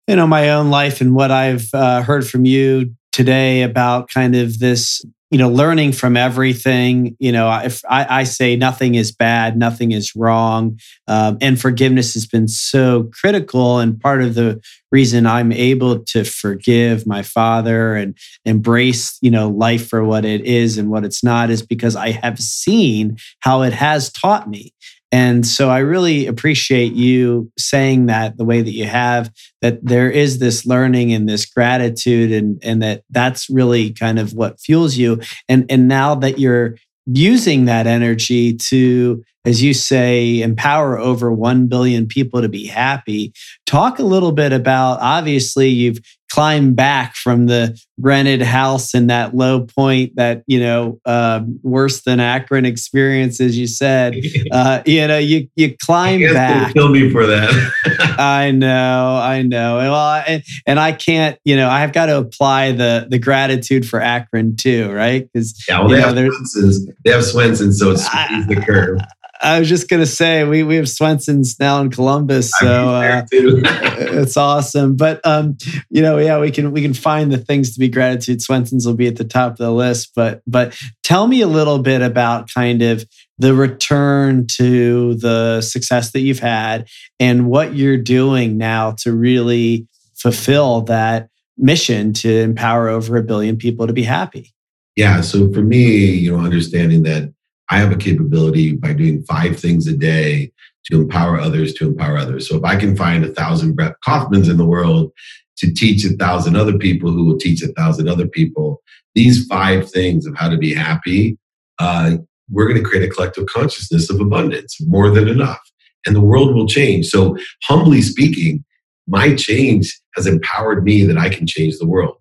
you 0.07 0.15
know 0.15 0.27
my 0.27 0.49
own 0.51 0.69
life 0.69 1.01
and 1.01 1.13
what 1.15 1.31
I've 1.31 1.67
uh, 1.73 2.01
heard 2.01 2.27
from 2.27 2.45
you 2.45 2.95
today 3.11 3.63
about 3.63 4.09
kind 4.09 4.35
of 4.35 4.59
this 4.59 5.03
you 5.31 5.37
know 5.37 5.49
learning 5.49 5.91
from 5.91 6.15
everything 6.15 7.15
you 7.19 7.31
know 7.31 7.51
if 7.63 7.81
i, 7.89 8.19
I 8.21 8.23
say 8.23 8.55
nothing 8.55 8.95
is 8.95 9.11
bad 9.11 9.57
nothing 9.57 9.91
is 9.91 10.15
wrong 10.15 10.79
um, 11.07 11.37
and 11.41 11.59
forgiveness 11.59 12.13
has 12.13 12.25
been 12.25 12.47
so 12.47 13.09
critical 13.11 13.79
and 13.79 13.99
part 13.99 14.21
of 14.21 14.35
the 14.35 14.61
reason 14.91 15.25
i'm 15.25 15.51
able 15.51 15.99
to 16.05 16.23
forgive 16.23 17.05
my 17.05 17.23
father 17.23 17.95
and 17.95 18.17
embrace 18.45 19.17
you 19.21 19.31
know 19.31 19.49
life 19.49 19.89
for 19.89 20.03
what 20.05 20.23
it 20.23 20.41
is 20.45 20.77
and 20.77 20.89
what 20.89 21.03
it's 21.03 21.23
not 21.23 21.49
is 21.49 21.61
because 21.61 21.95
i 21.95 22.11
have 22.11 22.39
seen 22.39 23.17
how 23.39 23.63
it 23.63 23.73
has 23.73 24.09
taught 24.11 24.49
me 24.49 24.73
and 25.11 25.47
so 25.47 25.69
I 25.69 25.79
really 25.79 26.27
appreciate 26.27 26.93
you 26.93 27.51
saying 27.57 28.07
that 28.07 28.37
the 28.37 28.43
way 28.43 28.61
that 28.61 28.73
you 28.73 28.85
have, 28.85 29.31
that 29.61 29.83
there 29.85 30.11
is 30.11 30.39
this 30.39 30.65
learning 30.65 31.13
and 31.13 31.29
this 31.29 31.45
gratitude 31.45 32.31
and, 32.31 32.61
and 32.61 32.81
that 32.83 33.03
that's 33.09 33.49
really 33.49 33.93
kind 33.93 34.19
of 34.19 34.33
what 34.33 34.59
fuels 34.59 34.97
you. 34.97 35.21
And, 35.47 35.65
and 35.71 35.87
now 35.87 36.15
that 36.15 36.39
you're 36.39 36.75
using 37.05 37.65
that 37.65 37.87
energy 37.87 38.53
to, 38.53 39.23
as 39.45 39.63
you 39.63 39.73
say, 39.73 40.41
empower 40.41 40.97
over 40.99 41.31
1 41.31 41.67
billion 41.67 42.05
people 42.05 42.41
to 42.41 42.49
be 42.49 42.65
happy, 42.65 43.31
talk 43.65 43.99
a 43.99 44.03
little 44.03 44.33
bit 44.33 44.51
about 44.51 44.99
obviously 44.99 45.69
you've 45.69 45.99
climb 46.29 46.73
back 46.73 47.15
from 47.15 47.47
the 47.47 47.79
rented 47.99 48.41
house 48.41 48.93
and 48.93 49.09
that 49.09 49.35
low 49.35 49.61
point 49.61 50.15
that 50.15 50.43
you 50.47 50.59
know 50.59 50.99
uh, 51.05 51.41
worse 51.63 52.01
than 52.01 52.19
akron 52.19 52.65
experience 52.65 53.39
as 53.39 53.57
you 53.57 53.67
said. 53.67 54.15
Uh, 54.49 54.81
you 54.85 55.05
know 55.05 55.17
you 55.17 55.47
you 55.55 55.75
climb 55.83 56.21
back. 56.33 56.73
kill 56.73 56.89
me 56.89 57.09
for 57.11 57.25
that. 57.25 57.49
I 58.19 58.51
know 58.51 59.19
i 59.21 59.41
know. 59.41 59.77
Well 59.77 60.23
and, 60.27 60.43
and 60.65 60.79
i 60.79 60.91
can't 60.91 61.37
you 61.43 61.55
know 61.55 61.69
i've 61.69 61.91
got 61.91 62.05
to 62.07 62.17
apply 62.17 62.71
the 62.71 63.07
the 63.09 63.19
gratitude 63.19 63.87
for 63.87 64.01
akron 64.01 64.55
too 64.55 64.91
right? 64.91 65.29
Because 65.31 65.65
yeah 65.67 65.79
well 65.79 65.89
they, 65.89 65.99
know, 65.99 66.07
have 66.07 66.15
Swenson's. 66.15 66.87
they 67.03 67.11
have 67.11 67.25
Swenson, 67.25 67.73
so 67.73 67.91
it's 67.91 68.03
the 68.09 68.63
curve 68.65 68.99
I 69.41 69.59
was 69.59 69.69
just 69.69 69.89
gonna 69.89 70.05
say 70.05 70.43
we 70.43 70.63
we 70.63 70.75
have 70.77 70.89
Swenson's 70.89 71.59
now 71.59 71.81
in 71.81 71.89
Columbus, 71.89 72.51
so 72.59 72.89
uh, 72.89 73.25
it's 73.31 74.37
awesome. 74.37 74.95
But 74.95 75.19
um, 75.25 75.57
you 75.89 76.01
know, 76.01 76.17
yeah, 76.17 76.39
we 76.39 76.51
can 76.51 76.71
we 76.71 76.81
can 76.81 76.93
find 76.93 77.31
the 77.31 77.37
things 77.37 77.73
to 77.73 77.79
be 77.79 77.89
gratitude. 77.89 78.41
Swenson's 78.41 78.85
will 78.85 78.95
be 78.95 79.07
at 79.07 79.17
the 79.17 79.23
top 79.23 79.53
of 79.53 79.57
the 79.57 79.71
list. 79.71 80.11
But 80.15 80.41
but 80.47 80.77
tell 81.03 81.27
me 81.27 81.41
a 81.41 81.47
little 81.47 81.79
bit 81.79 82.01
about 82.01 82.51
kind 82.51 82.81
of 82.81 83.05
the 83.37 83.53
return 83.53 84.47
to 84.47 85.15
the 85.15 85.61
success 85.61 86.11
that 86.11 86.21
you've 86.21 86.39
had 86.39 86.87
and 87.19 87.47
what 87.47 87.75
you're 87.75 87.97
doing 87.97 88.57
now 88.57 88.91
to 88.99 89.13
really 89.13 89.87
fulfill 90.15 90.81
that 90.81 91.29
mission 91.57 92.13
to 92.13 92.29
empower 92.29 92.87
over 92.87 93.17
a 93.17 93.23
billion 93.23 93.57
people 93.57 93.87
to 93.87 93.93
be 93.93 94.03
happy. 94.03 94.53
Yeah. 94.95 95.21
So 95.21 95.51
for 95.53 95.61
me, 95.61 96.09
you 96.09 96.31
know, 96.31 96.43
understanding 96.43 97.03
that 97.03 97.31
I 97.69 97.77
have 97.77 97.91
a 97.91 97.97
capability 97.97 98.75
by 98.75 98.93
doing 98.93 99.23
five 99.23 99.59
things 99.59 99.87
a 99.87 99.95
day 99.95 100.51
to 100.85 101.01
empower 101.01 101.39
others 101.39 101.73
to 101.73 101.87
empower 101.87 102.17
others. 102.17 102.47
So 102.47 102.57
if 102.57 102.63
I 102.63 102.77
can 102.77 102.95
find 102.95 103.23
a 103.23 103.33
thousand 103.33 103.75
Brett 103.75 103.95
Kaufmans 104.05 104.49
in 104.49 104.57
the 104.57 104.65
world 104.65 105.11
to 105.57 105.73
teach 105.73 106.05
a 106.05 106.15
thousand 106.15 106.55
other 106.55 106.77
people 106.77 107.11
who 107.11 107.25
will 107.25 107.37
teach 107.37 107.61
a 107.61 107.73
thousand 107.73 108.07
other 108.07 108.27
people, 108.27 108.81
these 109.15 109.45
five 109.47 109.89
things 109.89 110.25
of 110.25 110.35
how 110.37 110.49
to 110.49 110.57
be 110.57 110.73
happy, 110.73 111.37
uh, 111.79 112.17
we're 112.49 112.67
going 112.67 112.81
to 112.81 112.87
create 112.87 113.03
a 113.03 113.13
collective 113.13 113.47
consciousness 113.47 114.09
of 114.09 114.21
abundance, 114.21 114.77
more 114.81 115.09
than 115.09 115.27
enough. 115.27 115.59
And 116.05 116.15
the 116.15 116.21
world 116.21 116.55
will 116.55 116.67
change. 116.67 117.07
So, 117.07 117.35
humbly 117.63 118.01
speaking, 118.01 118.63
my 119.07 119.35
change 119.35 119.99
has 120.15 120.27
empowered 120.27 120.83
me 120.83 121.03
that 121.03 121.17
I 121.17 121.29
can 121.29 121.45
change 121.45 121.77
the 121.77 121.87
world. 121.87 122.15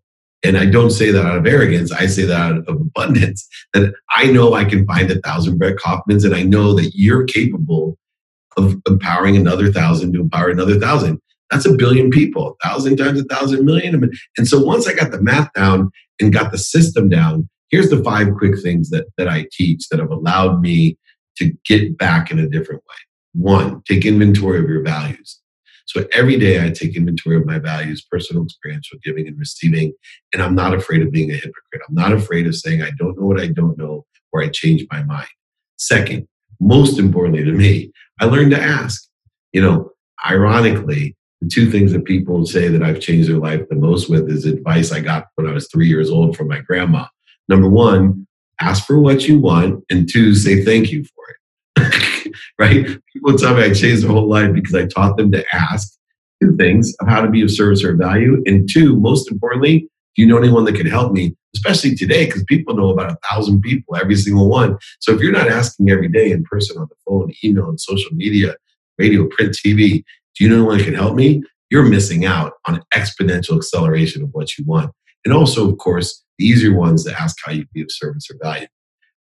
And 0.46 0.56
I 0.56 0.66
don't 0.66 0.90
say 0.90 1.10
that 1.10 1.26
out 1.26 1.38
of 1.38 1.46
arrogance. 1.46 1.90
I 1.90 2.06
say 2.06 2.24
that 2.24 2.40
out 2.40 2.58
of 2.58 2.68
abundance. 2.68 3.46
That 3.74 3.92
I 4.14 4.26
know 4.30 4.54
I 4.54 4.64
can 4.64 4.86
find 4.86 5.10
a 5.10 5.20
thousand 5.20 5.58
Brett 5.58 5.76
Kaufmans, 5.76 6.24
and 6.24 6.34
I 6.34 6.42
know 6.42 6.74
that 6.74 6.92
you're 6.94 7.24
capable 7.24 7.98
of 8.56 8.76
empowering 8.86 9.36
another 9.36 9.72
thousand 9.72 10.12
to 10.12 10.20
empower 10.20 10.50
another 10.50 10.78
thousand. 10.78 11.20
That's 11.50 11.66
a 11.66 11.74
billion 11.74 12.10
people, 12.10 12.56
a 12.62 12.68
thousand 12.68 12.96
times 12.96 13.20
a 13.20 13.24
thousand 13.24 13.64
million. 13.64 14.10
And 14.38 14.48
so 14.48 14.60
once 14.60 14.86
I 14.86 14.94
got 14.94 15.10
the 15.10 15.20
math 15.20 15.52
down 15.52 15.90
and 16.20 16.32
got 16.32 16.52
the 16.52 16.58
system 16.58 17.08
down, 17.08 17.48
here's 17.70 17.90
the 17.90 18.02
five 18.02 18.28
quick 18.36 18.58
things 18.60 18.90
that, 18.90 19.06
that 19.18 19.28
I 19.28 19.46
teach 19.52 19.88
that 19.88 20.00
have 20.00 20.10
allowed 20.10 20.60
me 20.60 20.96
to 21.38 21.52
get 21.64 21.98
back 21.98 22.30
in 22.30 22.38
a 22.38 22.48
different 22.48 22.82
way. 22.88 22.96
One, 23.34 23.82
take 23.86 24.06
inventory 24.06 24.58
of 24.58 24.68
your 24.68 24.82
values. 24.82 25.40
So 25.86 26.04
every 26.12 26.38
day 26.38 26.64
I 26.64 26.70
take 26.70 26.96
inventory 26.96 27.36
of 27.36 27.46
my 27.46 27.58
values, 27.58 28.04
personal 28.10 28.44
experience 28.44 28.90
with 28.92 29.02
giving 29.02 29.26
and 29.26 29.38
receiving, 29.38 29.92
and 30.32 30.42
I'm 30.42 30.54
not 30.54 30.74
afraid 30.74 31.02
of 31.02 31.12
being 31.12 31.30
a 31.30 31.34
hypocrite. 31.34 31.82
I'm 31.88 31.94
not 31.94 32.12
afraid 32.12 32.46
of 32.46 32.56
saying 32.56 32.82
I 32.82 32.90
don't 32.98 33.18
know 33.18 33.26
what 33.26 33.40
I 33.40 33.48
don't 33.48 33.78
know 33.78 34.04
or 34.32 34.42
I 34.42 34.48
change 34.48 34.84
my 34.90 35.02
mind. 35.04 35.28
Second, 35.78 36.26
most 36.60 36.98
importantly 36.98 37.44
to 37.44 37.52
me, 37.52 37.92
I 38.20 38.26
learned 38.26 38.50
to 38.52 38.60
ask. 38.60 39.08
You 39.52 39.62
know, 39.62 39.90
ironically, 40.28 41.16
the 41.40 41.48
two 41.48 41.70
things 41.70 41.92
that 41.92 42.04
people 42.04 42.44
say 42.46 42.68
that 42.68 42.82
I've 42.82 43.00
changed 43.00 43.28
their 43.28 43.38
life 43.38 43.62
the 43.68 43.76
most 43.76 44.10
with 44.10 44.28
is 44.28 44.44
advice 44.44 44.92
I 44.92 45.00
got 45.00 45.26
when 45.36 45.46
I 45.46 45.52
was 45.52 45.68
three 45.68 45.88
years 45.88 46.10
old 46.10 46.36
from 46.36 46.48
my 46.48 46.60
grandma. 46.60 47.06
Number 47.48 47.68
one, 47.68 48.26
ask 48.60 48.86
for 48.86 48.98
what 48.98 49.28
you 49.28 49.38
want, 49.38 49.84
and 49.90 50.10
two, 50.10 50.34
say 50.34 50.64
thank 50.64 50.90
you 50.90 51.04
for 51.04 51.24
it. 51.30 52.12
right? 52.58 52.86
People 53.12 53.36
tell 53.36 53.54
me 53.54 53.62
I 53.62 53.72
changed 53.72 54.02
their 54.02 54.10
whole 54.10 54.28
life 54.28 54.52
because 54.52 54.74
I 54.74 54.86
taught 54.86 55.16
them 55.16 55.30
to 55.32 55.44
ask 55.52 55.96
two 56.42 56.56
things 56.56 56.94
of 57.00 57.08
how 57.08 57.22
to 57.22 57.30
be 57.30 57.42
of 57.42 57.50
service 57.50 57.82
or 57.82 57.96
value. 57.96 58.42
And 58.46 58.68
two, 58.70 58.96
most 58.96 59.30
importantly, 59.30 59.88
do 60.14 60.22
you 60.22 60.28
know 60.28 60.38
anyone 60.38 60.64
that 60.64 60.74
can 60.74 60.86
help 60.86 61.12
me? 61.12 61.34
Especially 61.54 61.94
today, 61.94 62.26
because 62.26 62.44
people 62.44 62.74
know 62.74 62.90
about 62.90 63.12
a 63.12 63.18
thousand 63.30 63.60
people, 63.62 63.96
every 63.96 64.14
single 64.16 64.48
one. 64.48 64.76
So 65.00 65.14
if 65.14 65.20
you're 65.20 65.32
not 65.32 65.48
asking 65.48 65.90
every 65.90 66.08
day 66.08 66.30
in 66.30 66.44
person, 66.44 66.78
on 66.78 66.88
the 66.88 66.96
phone, 67.06 67.32
email, 67.42 67.68
and 67.68 67.80
social 67.80 68.10
media, 68.12 68.56
radio, 68.98 69.26
print, 69.28 69.56
TV, 69.56 70.04
do 70.34 70.44
you 70.44 70.50
know 70.50 70.56
anyone 70.56 70.78
that 70.78 70.84
can 70.84 70.94
help 70.94 71.14
me? 71.14 71.42
You're 71.70 71.88
missing 71.88 72.24
out 72.24 72.52
on 72.66 72.76
an 72.76 72.82
exponential 72.94 73.56
acceleration 73.56 74.22
of 74.22 74.30
what 74.32 74.56
you 74.56 74.64
want. 74.64 74.92
And 75.24 75.34
also, 75.34 75.70
of 75.70 75.78
course, 75.78 76.22
the 76.38 76.46
easier 76.46 76.74
ones 76.74 77.04
to 77.04 77.20
ask 77.20 77.36
how 77.44 77.52
you 77.52 77.62
can 77.62 77.70
be 77.74 77.82
of 77.82 77.90
service 77.90 78.28
or 78.30 78.36
value. 78.42 78.66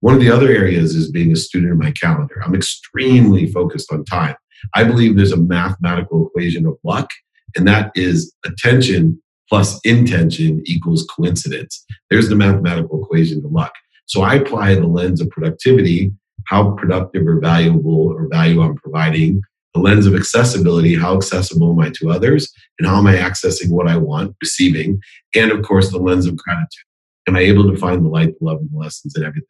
One 0.02 0.16
of 0.16 0.20
the 0.20 0.32
other 0.32 0.50
areas 0.50 0.96
is 0.96 1.12
being 1.12 1.32
a 1.32 1.36
student 1.36 1.72
of 1.72 1.78
my 1.78 1.92
calendar. 1.92 2.42
I'm 2.44 2.56
extremely 2.56 3.46
focused 3.52 3.94
on 3.94 4.04
time. 4.04 4.36
I 4.74 4.84
believe 4.84 5.16
there's 5.16 5.32
a 5.32 5.38
mathematical 5.38 6.28
equation 6.28 6.66
of 6.66 6.78
luck, 6.84 7.08
and 7.56 7.68
that 7.68 7.92
is 7.94 8.34
attention 8.44 9.22
plus 9.48 9.80
intention 9.84 10.64
equals 10.66 11.08
coincidence. 11.16 11.86
There's 12.10 12.30
the 12.30 12.36
mathematical 12.36 13.04
equation 13.04 13.44
to 13.44 13.48
luck. 13.48 13.74
So 14.08 14.22
I 14.22 14.36
apply 14.36 14.74
the 14.74 14.88
lens 14.88 15.22
of 15.22 15.30
productivity, 15.30 16.12
how 16.48 16.72
productive 16.72 17.28
or 17.28 17.40
valuable 17.40 18.08
or 18.08 18.28
value 18.28 18.62
I'm 18.62 18.76
providing, 18.76 19.42
the 19.76 19.82
lens 19.82 20.08
of 20.08 20.16
accessibility, 20.16 20.96
how 20.96 21.16
accessible 21.16 21.72
am 21.72 21.80
I 21.80 21.92
to 22.00 22.10
others, 22.10 22.52
and 22.80 22.88
how 22.88 22.98
am 22.98 23.08
I 23.08 23.18
accessing 23.18 23.70
what 23.70 23.88
I 23.88 23.98
want, 23.98 24.36
receiving, 24.42 25.00
and 25.36 25.52
of 25.52 25.62
course, 25.62 25.92
the 25.92 26.00
lens 26.00 26.26
of 26.26 26.38
gratitude. 26.38 26.86
Am 27.28 27.36
I 27.36 27.42
able 27.42 27.72
to 27.72 27.78
find 27.78 28.04
the 28.04 28.10
light, 28.10 28.34
the 28.40 28.46
love, 28.46 28.62
and 28.62 28.70
the 28.72 28.78
lessons 28.78 29.16
and 29.16 29.24
everything? 29.24 29.46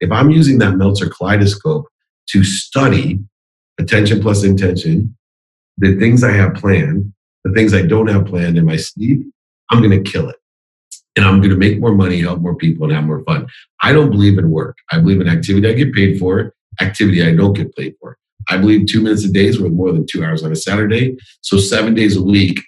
If 0.00 0.10
I'm 0.12 0.30
using 0.30 0.58
that 0.58 0.76
Meltzer 0.76 1.08
kaleidoscope 1.08 1.86
to 2.30 2.44
study 2.44 3.20
attention 3.78 4.20
plus 4.20 4.44
intention, 4.44 5.16
the 5.78 5.96
things 5.96 6.24
I 6.24 6.32
have 6.32 6.54
planned, 6.54 7.12
the 7.44 7.52
things 7.52 7.74
I 7.74 7.82
don't 7.82 8.08
have 8.08 8.26
planned 8.26 8.58
in 8.58 8.64
my 8.64 8.76
sleep, 8.76 9.22
I'm 9.70 9.82
going 9.82 10.02
to 10.02 10.10
kill 10.10 10.28
it. 10.28 10.36
And 11.16 11.24
I'm 11.24 11.38
going 11.38 11.50
to 11.50 11.56
make 11.56 11.80
more 11.80 11.94
money, 11.94 12.20
help 12.20 12.40
more 12.40 12.56
people, 12.56 12.84
and 12.84 12.94
have 12.94 13.04
more 13.04 13.24
fun. 13.24 13.46
I 13.82 13.92
don't 13.92 14.10
believe 14.10 14.38
in 14.38 14.50
work. 14.50 14.76
I 14.92 14.98
believe 14.98 15.20
in 15.20 15.28
activity 15.28 15.68
I 15.68 15.72
get 15.72 15.94
paid 15.94 16.18
for, 16.18 16.54
activity 16.80 17.22
I 17.22 17.34
don't 17.34 17.54
get 17.54 17.74
paid 17.74 17.94
for. 18.00 18.18
I 18.48 18.58
believe 18.58 18.86
two 18.86 19.00
minutes 19.00 19.24
a 19.24 19.32
day 19.32 19.46
is 19.46 19.60
worth 19.60 19.72
more 19.72 19.92
than 19.92 20.06
two 20.06 20.24
hours 20.24 20.44
on 20.44 20.52
a 20.52 20.56
Saturday. 20.56 21.16
So 21.40 21.56
seven 21.56 21.94
days 21.94 22.16
a 22.16 22.22
week, 22.22 22.60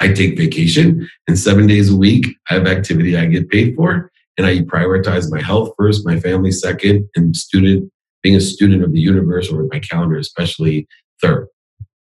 I 0.00 0.12
take 0.12 0.36
vacation, 0.36 1.08
and 1.28 1.38
seven 1.38 1.66
days 1.66 1.90
a 1.90 1.96
week, 1.96 2.26
I 2.50 2.54
have 2.54 2.66
activity 2.66 3.16
I 3.16 3.26
get 3.26 3.48
paid 3.48 3.74
for. 3.74 4.11
And 4.38 4.46
I 4.46 4.60
prioritize 4.60 5.30
my 5.30 5.42
health 5.42 5.72
first, 5.78 6.06
my 6.06 6.18
family 6.18 6.52
second, 6.52 7.08
and 7.14 7.36
student 7.36 7.90
being 8.22 8.36
a 8.36 8.40
student 8.40 8.84
of 8.84 8.92
the 8.92 9.00
universe 9.00 9.50
or 9.50 9.66
my 9.70 9.80
calendar, 9.80 10.16
especially 10.16 10.86
third. 11.20 11.48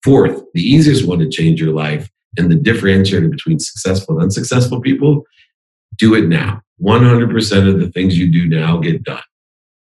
Fourth, 0.04 0.44
the 0.54 0.62
easiest 0.62 1.08
one 1.08 1.20
to 1.20 1.30
change 1.30 1.62
your 1.62 1.74
life 1.74 2.10
and 2.38 2.52
the 2.52 2.56
differentiator 2.56 3.30
between 3.30 3.60
successful 3.60 4.16
and 4.16 4.24
unsuccessful 4.24 4.82
people, 4.82 5.24
do 5.98 6.14
it 6.14 6.28
now. 6.28 6.62
100% 6.82 7.68
of 7.68 7.80
the 7.80 7.90
things 7.92 8.18
you 8.18 8.32
do 8.32 8.48
now 8.48 8.78
get 8.78 9.04
done. 9.04 9.22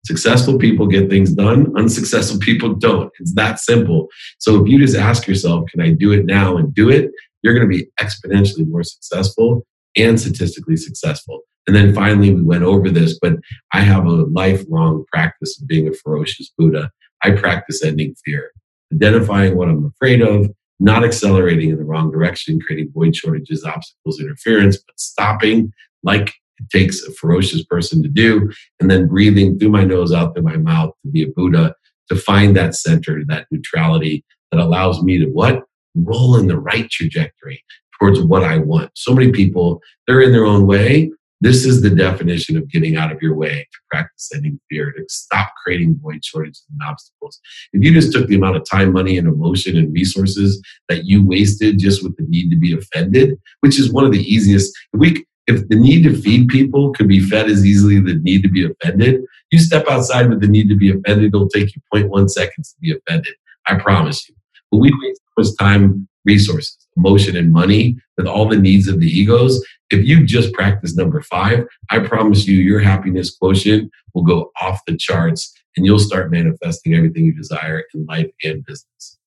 Successful 0.05 0.57
people 0.57 0.87
get 0.87 1.09
things 1.09 1.33
done, 1.33 1.71
unsuccessful 1.77 2.39
people 2.39 2.73
don't. 2.73 3.11
It's 3.19 3.33
that 3.35 3.59
simple. 3.59 4.07
So 4.39 4.61
if 4.61 4.67
you 4.67 4.79
just 4.79 4.97
ask 4.97 5.27
yourself, 5.27 5.69
can 5.69 5.81
I 5.81 5.91
do 5.91 6.11
it 6.11 6.25
now 6.25 6.57
and 6.57 6.73
do 6.73 6.89
it? 6.89 7.11
You're 7.41 7.53
going 7.53 7.69
to 7.69 7.77
be 7.77 7.87
exponentially 8.01 8.67
more 8.67 8.83
successful 8.83 9.65
and 9.95 10.19
statistically 10.19 10.77
successful. 10.77 11.41
And 11.69 11.75
then 11.75 11.93
finally, 11.93 12.33
we 12.33 12.41
went 12.41 12.63
over 12.63 12.89
this, 12.89 13.19
but 13.19 13.33
I 13.73 13.81
have 13.81 14.07
a 14.07 14.09
lifelong 14.09 15.05
practice 15.13 15.61
of 15.61 15.67
being 15.67 15.87
a 15.87 15.93
ferocious 15.93 16.51
Buddha. 16.57 16.89
I 17.23 17.29
practice 17.29 17.83
ending 17.83 18.15
fear, 18.25 18.53
identifying 18.91 19.55
what 19.55 19.69
I'm 19.69 19.85
afraid 19.85 20.23
of, 20.23 20.49
not 20.79 21.03
accelerating 21.03 21.69
in 21.69 21.77
the 21.77 21.83
wrong 21.83 22.09
direction, 22.09 22.59
creating 22.59 22.91
void 22.91 23.15
shortages, 23.15 23.63
obstacles, 23.63 24.19
interference, 24.19 24.77
but 24.77 24.99
stopping 24.99 25.71
like 26.01 26.33
it 26.57 26.71
takes 26.71 27.03
a 27.03 27.13
ferocious 27.13 27.63
person 27.63 28.01
to 28.01 28.09
do, 28.09 28.51
and 28.79 28.89
then 28.89 29.07
breathing 29.07 29.59
through 29.59 29.69
my 29.69 29.83
nose, 29.83 30.11
out 30.11 30.33
through 30.33 30.41
my 30.41 30.57
mouth 30.57 30.91
to 31.05 31.11
be 31.11 31.21
a 31.21 31.27
Buddha, 31.27 31.75
to 32.09 32.15
find 32.15 32.57
that 32.57 32.73
center, 32.73 33.23
that 33.27 33.45
neutrality 33.51 34.25
that 34.51 34.59
allows 34.59 35.03
me 35.03 35.19
to 35.19 35.27
what? 35.27 35.65
Roll 35.93 36.35
in 36.35 36.47
the 36.47 36.57
right 36.57 36.89
trajectory 36.89 37.63
towards 37.99 38.19
what 38.21 38.43
I 38.43 38.57
want. 38.57 38.89
So 38.95 39.13
many 39.13 39.31
people, 39.31 39.83
they're 40.07 40.21
in 40.21 40.31
their 40.31 40.47
own 40.47 40.65
way, 40.65 41.11
this 41.41 41.65
is 41.65 41.81
the 41.81 41.89
definition 41.89 42.57
of 42.57 42.69
getting 42.69 42.97
out 42.97 43.11
of 43.11 43.21
your 43.21 43.35
way 43.35 43.67
to 43.71 43.79
practice 43.89 44.29
ending 44.35 44.59
fear, 44.69 44.91
to 44.91 45.03
stop 45.07 45.51
creating 45.63 45.99
void 46.01 46.23
shortages 46.23 46.65
and 46.69 46.81
obstacles. 46.87 47.39
If 47.71 47.83
you 47.83 47.93
just 47.93 48.11
took 48.11 48.27
the 48.27 48.35
amount 48.35 48.57
of 48.57 48.69
time, 48.69 48.91
money, 48.91 49.17
and 49.17 49.27
emotion 49.27 49.77
and 49.77 49.93
resources 49.93 50.61
that 50.89 51.05
you 51.05 51.25
wasted 51.25 51.79
just 51.79 52.03
with 52.03 52.17
the 52.17 52.25
need 52.27 52.49
to 52.49 52.57
be 52.57 52.73
offended, 52.73 53.39
which 53.61 53.79
is 53.79 53.91
one 53.91 54.05
of 54.05 54.11
the 54.11 54.21
easiest, 54.21 54.77
if 54.93 54.99
we 54.99 55.25
if 55.47 55.67
the 55.67 55.75
need 55.75 56.03
to 56.03 56.15
feed 56.21 56.47
people 56.47 56.93
could 56.93 57.07
be 57.07 57.19
fed 57.19 57.49
as 57.49 57.65
easily 57.65 57.97
as 57.97 58.03
the 58.03 58.19
need 58.21 58.43
to 58.43 58.49
be 58.49 58.69
offended, 58.69 59.21
you 59.49 59.57
step 59.57 59.83
outside 59.89 60.29
with 60.29 60.41
the 60.41 60.47
need 60.47 60.69
to 60.69 60.75
be 60.75 60.91
offended, 60.91 61.33
it'll 61.33 61.49
take 61.49 61.73
you 61.75 61.81
0.1 61.91 62.29
seconds 62.29 62.73
to 62.73 62.79
be 62.79 62.95
offended. 62.95 63.33
I 63.67 63.75
promise 63.75 64.29
you. 64.29 64.35
But 64.71 64.77
we 64.77 64.91
waste 65.01 65.21
so 65.21 65.41
much 65.41 65.57
time, 65.57 66.07
resources, 66.23 66.77
emotion, 66.95 67.35
and 67.35 67.51
money 67.51 67.97
with 68.15 68.27
all 68.27 68.47
the 68.47 68.57
needs 68.57 68.87
of 68.87 68.99
the 68.99 69.07
egos 69.07 69.59
if 69.89 70.05
you 70.05 70.25
just 70.25 70.53
practice 70.53 70.95
number 70.95 71.21
five, 71.21 71.65
I 71.89 71.99
promise 71.99 72.47
you, 72.47 72.57
your 72.57 72.79
happiness 72.79 73.35
quotient 73.35 73.91
will 74.13 74.23
go 74.23 74.51
off 74.61 74.81
the 74.85 74.95
charts 74.97 75.53
and 75.75 75.85
you'll 75.85 75.99
start 75.99 76.31
manifesting 76.31 76.93
everything 76.93 77.25
you 77.25 77.33
desire 77.33 77.83
in 77.93 78.05
life 78.05 78.29
and 78.43 78.63
business. 78.65 79.17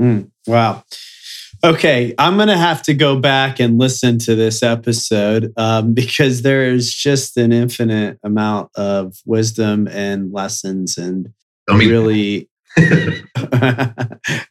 Mm, 0.00 0.30
wow. 0.46 0.84
Okay, 1.64 2.14
I'm 2.18 2.36
going 2.36 2.48
to 2.48 2.56
have 2.56 2.82
to 2.82 2.94
go 2.94 3.18
back 3.18 3.60
and 3.60 3.78
listen 3.78 4.18
to 4.20 4.34
this 4.34 4.62
episode 4.62 5.52
um, 5.56 5.94
because 5.94 6.42
there 6.42 6.70
is 6.70 6.92
just 6.92 7.36
an 7.36 7.52
infinite 7.52 8.18
amount 8.22 8.70
of 8.76 9.16
wisdom 9.24 9.88
and 9.88 10.32
lessons 10.32 10.98
and 10.98 11.28
really 11.68 12.48
and, 13.62 13.96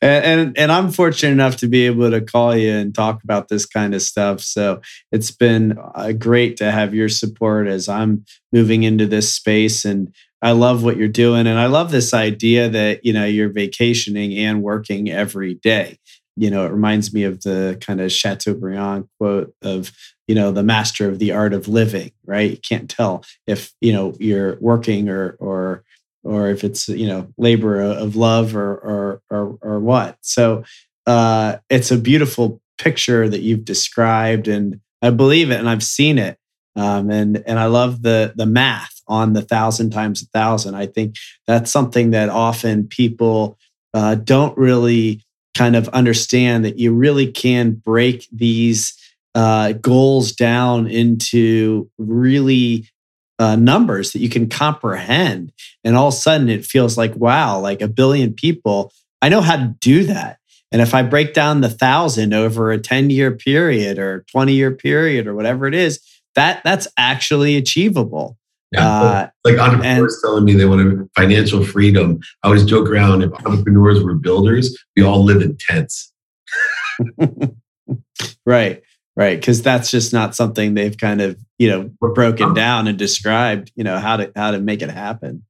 and, 0.02 0.58
and 0.58 0.72
I'm 0.72 0.92
fortunate 0.92 1.32
enough 1.32 1.58
to 1.58 1.68
be 1.68 1.86
able 1.86 2.10
to 2.10 2.22
call 2.22 2.56
you 2.56 2.72
and 2.72 2.94
talk 2.94 3.24
about 3.24 3.50
this 3.50 3.66
kind 3.66 3.94
of 3.94 4.02
stuff. 4.02 4.42
So 4.42 4.82
it's 5.12 5.32
been 5.32 5.78
uh, 5.94 6.14
great 6.14 6.58
to 6.58 6.72
have 6.72 6.96
your 6.96 7.10
support 7.10 7.68
as 7.68 7.88
I'm 7.88 8.26
moving 8.52 8.84
into 8.84 9.06
this 9.06 9.34
space 9.34 9.86
and 9.86 10.14
I 10.42 10.52
love 10.52 10.84
what 10.84 10.98
you're 10.98 11.08
doing 11.08 11.48
and 11.48 11.60
I 11.60 11.68
love 11.68 11.92
this 11.92 12.14
idea 12.14 12.70
that 12.70 13.04
you 13.04 13.14
know 13.14 13.26
you're 13.26 13.50
vacationing 13.50 14.34
and 14.38 14.62
working 14.62 15.10
every 15.10 15.56
day. 15.56 15.98
You 16.38 16.50
know, 16.50 16.66
it 16.66 16.72
reminds 16.72 17.14
me 17.14 17.24
of 17.24 17.42
the 17.42 17.78
kind 17.80 18.02
of 18.02 18.12
Chateaubriand 18.12 19.08
quote 19.18 19.54
of 19.62 19.92
you 20.28 20.36
know 20.36 20.52
the 20.52 20.64
master 20.64 21.10
of 21.10 21.20
the 21.20 21.32
art 21.32 21.54
of 21.54 21.68
living 21.68 22.12
right 22.26 22.52
you 22.52 22.58
can't 22.58 22.90
tell 22.90 23.24
if 23.48 23.74
you 23.82 23.94
know 23.94 24.16
you're 24.20 24.58
working 24.60 25.10
or 25.10 25.38
or 25.40 25.84
or 26.26 26.50
if 26.50 26.64
it's 26.64 26.90
you 26.90 27.08
know 27.08 27.28
labor 27.38 27.80
of 27.82 28.16
love 28.16 28.56
or 28.56 28.76
or 28.76 29.22
or, 29.30 29.58
or 29.62 29.80
what. 29.80 30.18
So 30.22 30.64
uh, 31.06 31.58
it's 31.70 31.92
a 31.92 31.98
beautiful 31.98 32.62
picture 32.78 33.30
that 33.30 33.42
you've 33.42 33.66
described, 33.66 34.48
and 34.48 34.82
I 35.02 35.12
believe 35.12 35.52
it, 35.52 35.60
and 35.60 35.70
I've 35.70 35.84
seen 35.84 36.18
it, 36.18 36.38
um, 36.76 37.10
and 37.10 37.44
and 37.46 37.60
I 37.60 37.68
love 37.68 38.02
the 38.02 38.34
the 38.36 38.46
math 38.46 39.02
on 39.08 39.34
the 39.34 39.42
thousand 39.42 39.92
times 39.92 40.24
a 40.24 40.26
thousand. 40.28 40.76
I 40.76 40.88
think 40.88 41.16
that's 41.48 41.72
something 41.72 42.12
that 42.12 42.30
often 42.30 42.88
people 42.88 43.58
uh, 43.94 44.16
don't 44.16 44.58
really 44.58 45.24
kind 45.54 45.76
of 45.76 45.88
understand 45.90 46.66
that 46.66 46.78
you 46.78 46.94
really 46.94 47.32
can 47.32 47.72
break 47.72 48.28
these 48.32 48.94
uh, 49.36 49.74
goals 49.74 50.32
down 50.32 50.88
into 50.88 51.90
really 51.98 52.88
uh, 53.40 53.56
numbers 53.56 54.12
that 54.14 54.20
you 54.20 54.30
can 54.30 54.50
comprehend. 54.50 55.52
And 55.84 55.96
all 55.96 56.08
of 56.08 56.14
a 56.14 56.18
sudden 56.18 56.50
it 56.50 56.66
feels 56.66 56.98
like, 56.98 57.16
wow, 57.16 57.60
like 57.60 57.82
a 57.82 57.88
billion 57.88 58.34
people, 58.34 58.92
I 59.22 59.30
know 59.30 59.42
how 59.42 59.58
to 59.58 59.76
do 59.82 60.04
that. 60.06 60.40
And 60.72 60.82
if 60.82 60.94
I 60.94 61.04
break 61.04 61.34
down 61.34 61.62
the 61.62 61.70
thousand 61.70 62.34
over 62.34 62.72
a 62.72 62.78
10 62.78 63.10
year 63.10 63.32
period 63.32 63.98
or 63.98 64.26
20 64.32 64.54
year 64.54 64.72
period 64.72 65.28
or 65.28 65.36
whatever 65.36 65.68
it 65.68 65.74
is, 65.74 66.00
that 66.36 66.62
that's 66.64 66.88
actually 66.98 67.56
achievable. 67.56 68.38
Yeah, 68.72 68.88
uh, 68.88 69.30
like 69.46 69.58
entrepreneurs 69.58 70.14
and, 70.16 70.22
telling 70.22 70.44
me 70.44 70.54
they 70.54 70.66
want 70.66 71.10
financial 71.16 71.64
freedom. 71.64 72.20
I 72.44 72.48
always 72.48 72.66
joke 72.66 72.90
around 72.90 73.22
if 73.22 73.32
entrepreneurs 73.46 74.04
were 74.04 74.16
builders, 74.16 74.78
we 74.98 75.04
all 75.04 75.24
live 75.24 75.42
in 75.42 75.56
tents. 75.58 76.12
right. 78.46 78.82
Right. 79.18 79.42
Cause 79.42 79.62
that's 79.62 79.92
just 79.92 80.12
not 80.12 80.36
something 80.36 80.74
they've 80.74 80.98
kind 80.98 81.22
of, 81.22 81.38
you 81.58 81.70
know, 81.70 81.90
broken 82.14 82.54
down 82.54 82.88
and 82.88 82.98
described, 82.98 83.72
you 83.76 83.84
know, 83.84 83.98
how 83.98 84.18
to 84.18 84.32
how 84.36 84.52
to 84.52 84.60
make 84.60 84.82
it 84.82 84.90
happen. 84.90 85.44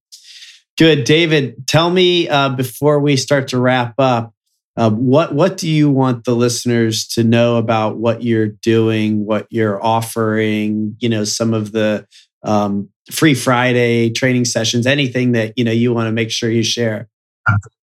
Good. 0.77 1.05
David, 1.05 1.67
tell 1.67 1.89
me 1.89 2.29
uh, 2.29 2.49
before 2.49 2.99
we 2.99 3.17
start 3.17 3.47
to 3.49 3.59
wrap 3.59 3.95
up, 3.97 4.33
uh, 4.77 4.91
what 4.91 5.33
what 5.33 5.57
do 5.57 5.69
you 5.69 5.89
want 5.89 6.25
the 6.25 6.35
listeners 6.35 7.07
to 7.07 7.23
know 7.23 7.55
about 7.55 7.97
what 7.97 8.21
you're 8.21 8.49
doing, 8.49 9.25
what 9.25 9.47
you're 9.49 9.83
offering, 9.83 10.95
you 10.99 11.09
know, 11.09 11.23
some 11.23 11.53
of 11.53 11.71
the 11.71 12.05
um, 12.43 12.89
free 13.09 13.33
Friday 13.33 14.11
training 14.11 14.45
sessions, 14.45 14.85
anything 14.85 15.31
that 15.31 15.53
you 15.57 15.63
know 15.63 15.71
you 15.71 15.93
want 15.93 16.07
to 16.07 16.11
make 16.11 16.29
sure 16.29 16.51
you 16.51 16.61
share? 16.61 17.07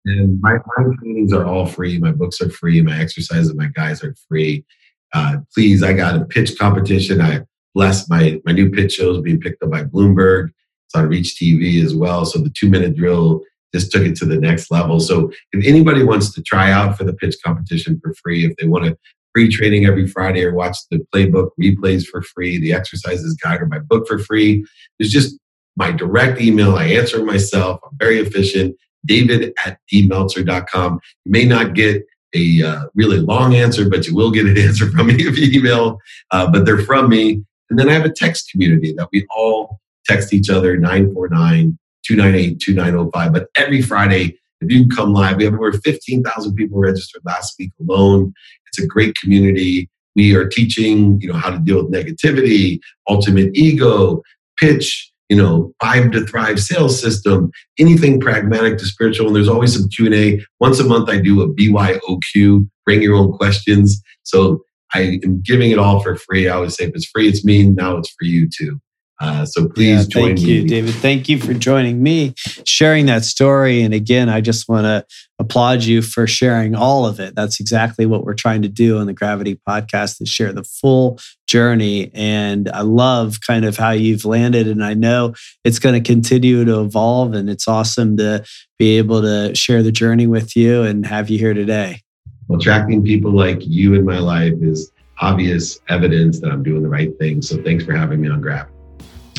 And 0.04 0.40
my, 0.40 0.54
my 0.54 0.94
trainings 1.00 1.32
are 1.32 1.46
all 1.46 1.66
free. 1.66 1.98
My 1.98 2.12
books 2.12 2.40
are 2.40 2.50
free. 2.50 2.82
My 2.82 2.98
exercises, 2.98 3.54
my 3.54 3.68
guys 3.68 4.04
are 4.04 4.14
free 4.28 4.64
uh, 5.12 5.36
please, 5.54 5.82
I 5.82 5.92
got 5.92 6.16
a 6.16 6.24
pitch 6.24 6.58
competition. 6.58 7.20
I 7.20 7.42
blessed 7.74 8.10
my 8.10 8.40
my 8.44 8.52
new 8.52 8.70
pitch 8.70 8.94
shows 8.94 9.20
being 9.22 9.40
picked 9.40 9.62
up 9.62 9.70
by 9.70 9.84
Bloomberg. 9.84 10.50
It's 10.86 10.94
on 10.94 11.08
Reach 11.08 11.36
TV 11.40 11.82
as 11.82 11.94
well. 11.94 12.24
So 12.24 12.38
the 12.38 12.50
two 12.50 12.68
minute 12.68 12.96
drill 12.96 13.42
just 13.74 13.90
took 13.90 14.02
it 14.02 14.16
to 14.16 14.26
the 14.26 14.36
next 14.36 14.70
level. 14.70 15.00
So 15.00 15.32
if 15.52 15.66
anybody 15.66 16.02
wants 16.02 16.34
to 16.34 16.42
try 16.42 16.70
out 16.70 16.98
for 16.98 17.04
the 17.04 17.14
pitch 17.14 17.36
competition 17.44 18.00
for 18.02 18.14
free, 18.22 18.44
if 18.44 18.54
they 18.56 18.66
want 18.66 18.84
to 18.84 18.96
free 19.34 19.48
training 19.48 19.86
every 19.86 20.06
Friday 20.06 20.44
or 20.44 20.54
watch 20.54 20.76
the 20.90 20.98
playbook 21.14 21.50
replays 21.60 22.04
for 22.04 22.22
free, 22.22 22.58
the 22.58 22.72
exercises 22.72 23.34
guide 23.34 23.62
or 23.62 23.66
my 23.66 23.78
book 23.78 24.06
for 24.06 24.18
free, 24.18 24.64
there's 24.98 25.10
just 25.10 25.38
my 25.76 25.90
direct 25.90 26.40
email. 26.40 26.76
I 26.76 26.84
answer 26.84 27.24
myself. 27.24 27.80
I'm 27.84 27.96
very 27.98 28.18
efficient. 28.18 28.76
David 29.04 29.54
at 29.64 29.78
dmeltzer.com. 29.92 31.00
You 31.24 31.32
may 31.32 31.44
not 31.44 31.74
get 31.74 32.04
a 32.34 32.62
uh, 32.62 32.84
really 32.94 33.18
long 33.18 33.54
answer, 33.54 33.88
but 33.88 34.06
you 34.06 34.14
will 34.14 34.30
get 34.30 34.46
an 34.46 34.58
answer 34.66 34.90
from 34.90 35.08
me 35.08 35.14
if 35.18 35.38
you 35.38 35.60
email. 35.60 35.98
Uh, 36.30 36.50
but 36.50 36.64
they're 36.64 36.82
from 36.82 37.08
me. 37.08 37.42
And 37.70 37.78
then 37.78 37.88
I 37.88 37.92
have 37.92 38.04
a 38.04 38.12
text 38.12 38.50
community 38.50 38.92
that 38.94 39.08
we 39.12 39.26
all 39.34 39.80
text 40.06 40.34
each 40.34 40.50
other 40.50 40.76
949 40.76 41.78
298 42.04 42.60
2905. 42.60 43.32
But 43.32 43.48
every 43.56 43.82
Friday, 43.82 44.38
if 44.60 44.70
you 44.70 44.88
come 44.88 45.12
live, 45.12 45.36
we 45.36 45.44
have 45.44 45.54
over 45.54 45.72
15,000 45.72 46.54
people 46.54 46.78
registered 46.78 47.22
last 47.24 47.54
week 47.58 47.72
alone. 47.80 48.32
It's 48.66 48.82
a 48.82 48.86
great 48.86 49.16
community. 49.16 49.88
We 50.14 50.34
are 50.34 50.46
teaching, 50.46 51.20
you 51.20 51.32
know, 51.32 51.38
how 51.38 51.50
to 51.50 51.58
deal 51.58 51.84
with 51.84 51.92
negativity, 51.92 52.80
ultimate 53.08 53.50
ego, 53.54 54.22
pitch, 54.58 55.11
you 55.32 55.38
know, 55.38 55.72
five 55.80 56.10
to 56.10 56.26
thrive 56.26 56.60
sales 56.60 57.00
system, 57.00 57.50
anything 57.78 58.20
pragmatic 58.20 58.76
to 58.76 58.84
spiritual. 58.84 59.28
And 59.28 59.34
there's 59.34 59.48
always 59.48 59.72
some 59.72 59.88
Q&A. 59.88 60.44
Once 60.60 60.78
a 60.78 60.84
month, 60.84 61.08
I 61.08 61.20
do 61.20 61.40
a 61.40 61.48
BYOQ, 61.48 62.68
bring 62.84 63.00
your 63.00 63.14
own 63.14 63.32
questions. 63.32 64.02
So 64.24 64.62
I 64.92 65.20
am 65.24 65.40
giving 65.40 65.70
it 65.70 65.78
all 65.78 66.00
for 66.00 66.16
free. 66.16 66.50
I 66.50 66.56
always 66.56 66.74
say 66.74 66.84
if 66.84 66.90
it's 66.94 67.06
free, 67.06 67.30
it's 67.30 67.46
me. 67.46 67.66
Now 67.66 67.96
it's 67.96 68.10
for 68.10 68.26
you 68.26 68.46
too. 68.46 68.78
Uh, 69.22 69.46
so 69.46 69.68
please 69.68 70.02
yeah, 70.02 70.08
join 70.08 70.36
thank 70.36 70.40
me. 70.40 70.52
you, 70.52 70.66
David. 70.66 70.94
Thank 70.94 71.28
you 71.28 71.38
for 71.38 71.54
joining 71.54 72.02
me, 72.02 72.34
sharing 72.64 73.06
that 73.06 73.24
story. 73.24 73.82
And 73.82 73.94
again, 73.94 74.28
I 74.28 74.40
just 74.40 74.68
want 74.68 74.84
to 74.84 75.06
applaud 75.38 75.84
you 75.84 76.02
for 76.02 76.26
sharing 76.26 76.74
all 76.74 77.06
of 77.06 77.20
it. 77.20 77.36
That's 77.36 77.60
exactly 77.60 78.04
what 78.04 78.24
we're 78.24 78.34
trying 78.34 78.62
to 78.62 78.68
do 78.68 78.98
on 78.98 79.06
the 79.06 79.12
Gravity 79.12 79.60
podcast 79.66 80.20
is 80.20 80.28
share 80.28 80.52
the 80.52 80.64
full 80.64 81.20
journey. 81.46 82.10
And 82.14 82.68
I 82.70 82.80
love 82.80 83.38
kind 83.46 83.64
of 83.64 83.76
how 83.76 83.92
you've 83.92 84.24
landed. 84.24 84.66
And 84.66 84.84
I 84.84 84.94
know 84.94 85.34
it's 85.62 85.78
going 85.78 85.94
to 86.02 86.06
continue 86.06 86.64
to 86.64 86.80
evolve. 86.80 87.34
And 87.34 87.48
it's 87.48 87.68
awesome 87.68 88.16
to 88.16 88.44
be 88.76 88.98
able 88.98 89.22
to 89.22 89.54
share 89.54 89.84
the 89.84 89.92
journey 89.92 90.26
with 90.26 90.56
you 90.56 90.82
and 90.82 91.06
have 91.06 91.30
you 91.30 91.38
here 91.38 91.54
today. 91.54 92.02
Well, 92.48 92.58
attracting 92.58 93.04
people 93.04 93.30
like 93.30 93.58
you 93.60 93.94
in 93.94 94.04
my 94.04 94.18
life 94.18 94.54
is 94.60 94.90
obvious 95.20 95.78
evidence 95.88 96.40
that 96.40 96.50
I'm 96.50 96.64
doing 96.64 96.82
the 96.82 96.88
right 96.88 97.16
thing. 97.20 97.40
So 97.40 97.62
thanks 97.62 97.84
for 97.84 97.96
having 97.96 98.20
me 98.20 98.28
on 98.28 98.40
Gravity. 98.40 98.72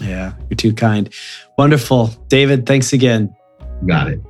Yeah, 0.02 0.34
you're 0.50 0.58
too 0.58 0.74
kind. 0.74 1.10
Wonderful. 1.58 2.08
David, 2.28 2.66
thanks 2.66 2.94
again. 2.94 3.36
Got 3.86 4.08
it. 4.10 4.22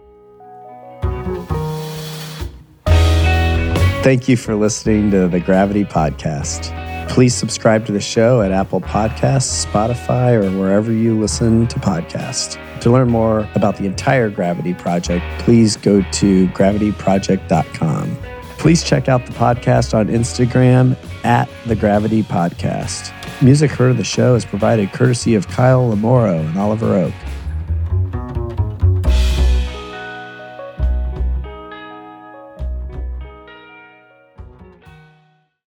Thank 4.04 4.28
you 4.28 4.36
for 4.36 4.56
listening 4.56 5.12
to 5.12 5.30
the 5.30 5.40
Gravity 5.40 5.86
Podcast. 5.86 6.78
Please 7.10 7.34
subscribe 7.34 7.86
to 7.86 7.92
the 7.92 8.02
show 8.02 8.42
at 8.42 8.52
Apple 8.52 8.82
Podcasts, 8.82 9.66
Spotify, 9.66 10.34
or 10.34 10.50
wherever 10.60 10.92
you 10.92 11.18
listen 11.18 11.68
to 11.68 11.80
podcasts. 11.80 12.60
To 12.82 12.92
learn 12.92 13.10
more 13.10 13.48
about 13.56 13.78
the 13.78 13.86
entire 13.86 14.30
Gravity 14.30 14.74
Project, 14.74 15.24
please 15.40 15.78
go 15.78 16.02
to 16.02 16.48
gravityproject.com. 16.50 18.18
Please 18.58 18.84
check 18.84 19.08
out 19.08 19.26
the 19.26 19.32
podcast 19.34 19.94
on 19.94 20.08
Instagram 20.08 20.98
at 21.24 21.48
the 21.66 21.76
Gravity 21.76 22.24
Podcast. 22.24 23.14
Music 23.44 23.72
heard 23.72 23.92
of 23.92 23.98
the 23.98 24.06
show 24.06 24.36
is 24.36 24.46
provided 24.46 24.94
courtesy 24.94 25.36
of 25.36 25.46
Kyle 25.50 25.94
Lamoro 25.94 26.40
and 26.40 26.58
Oliver 26.58 26.94
Oak. 26.96 27.14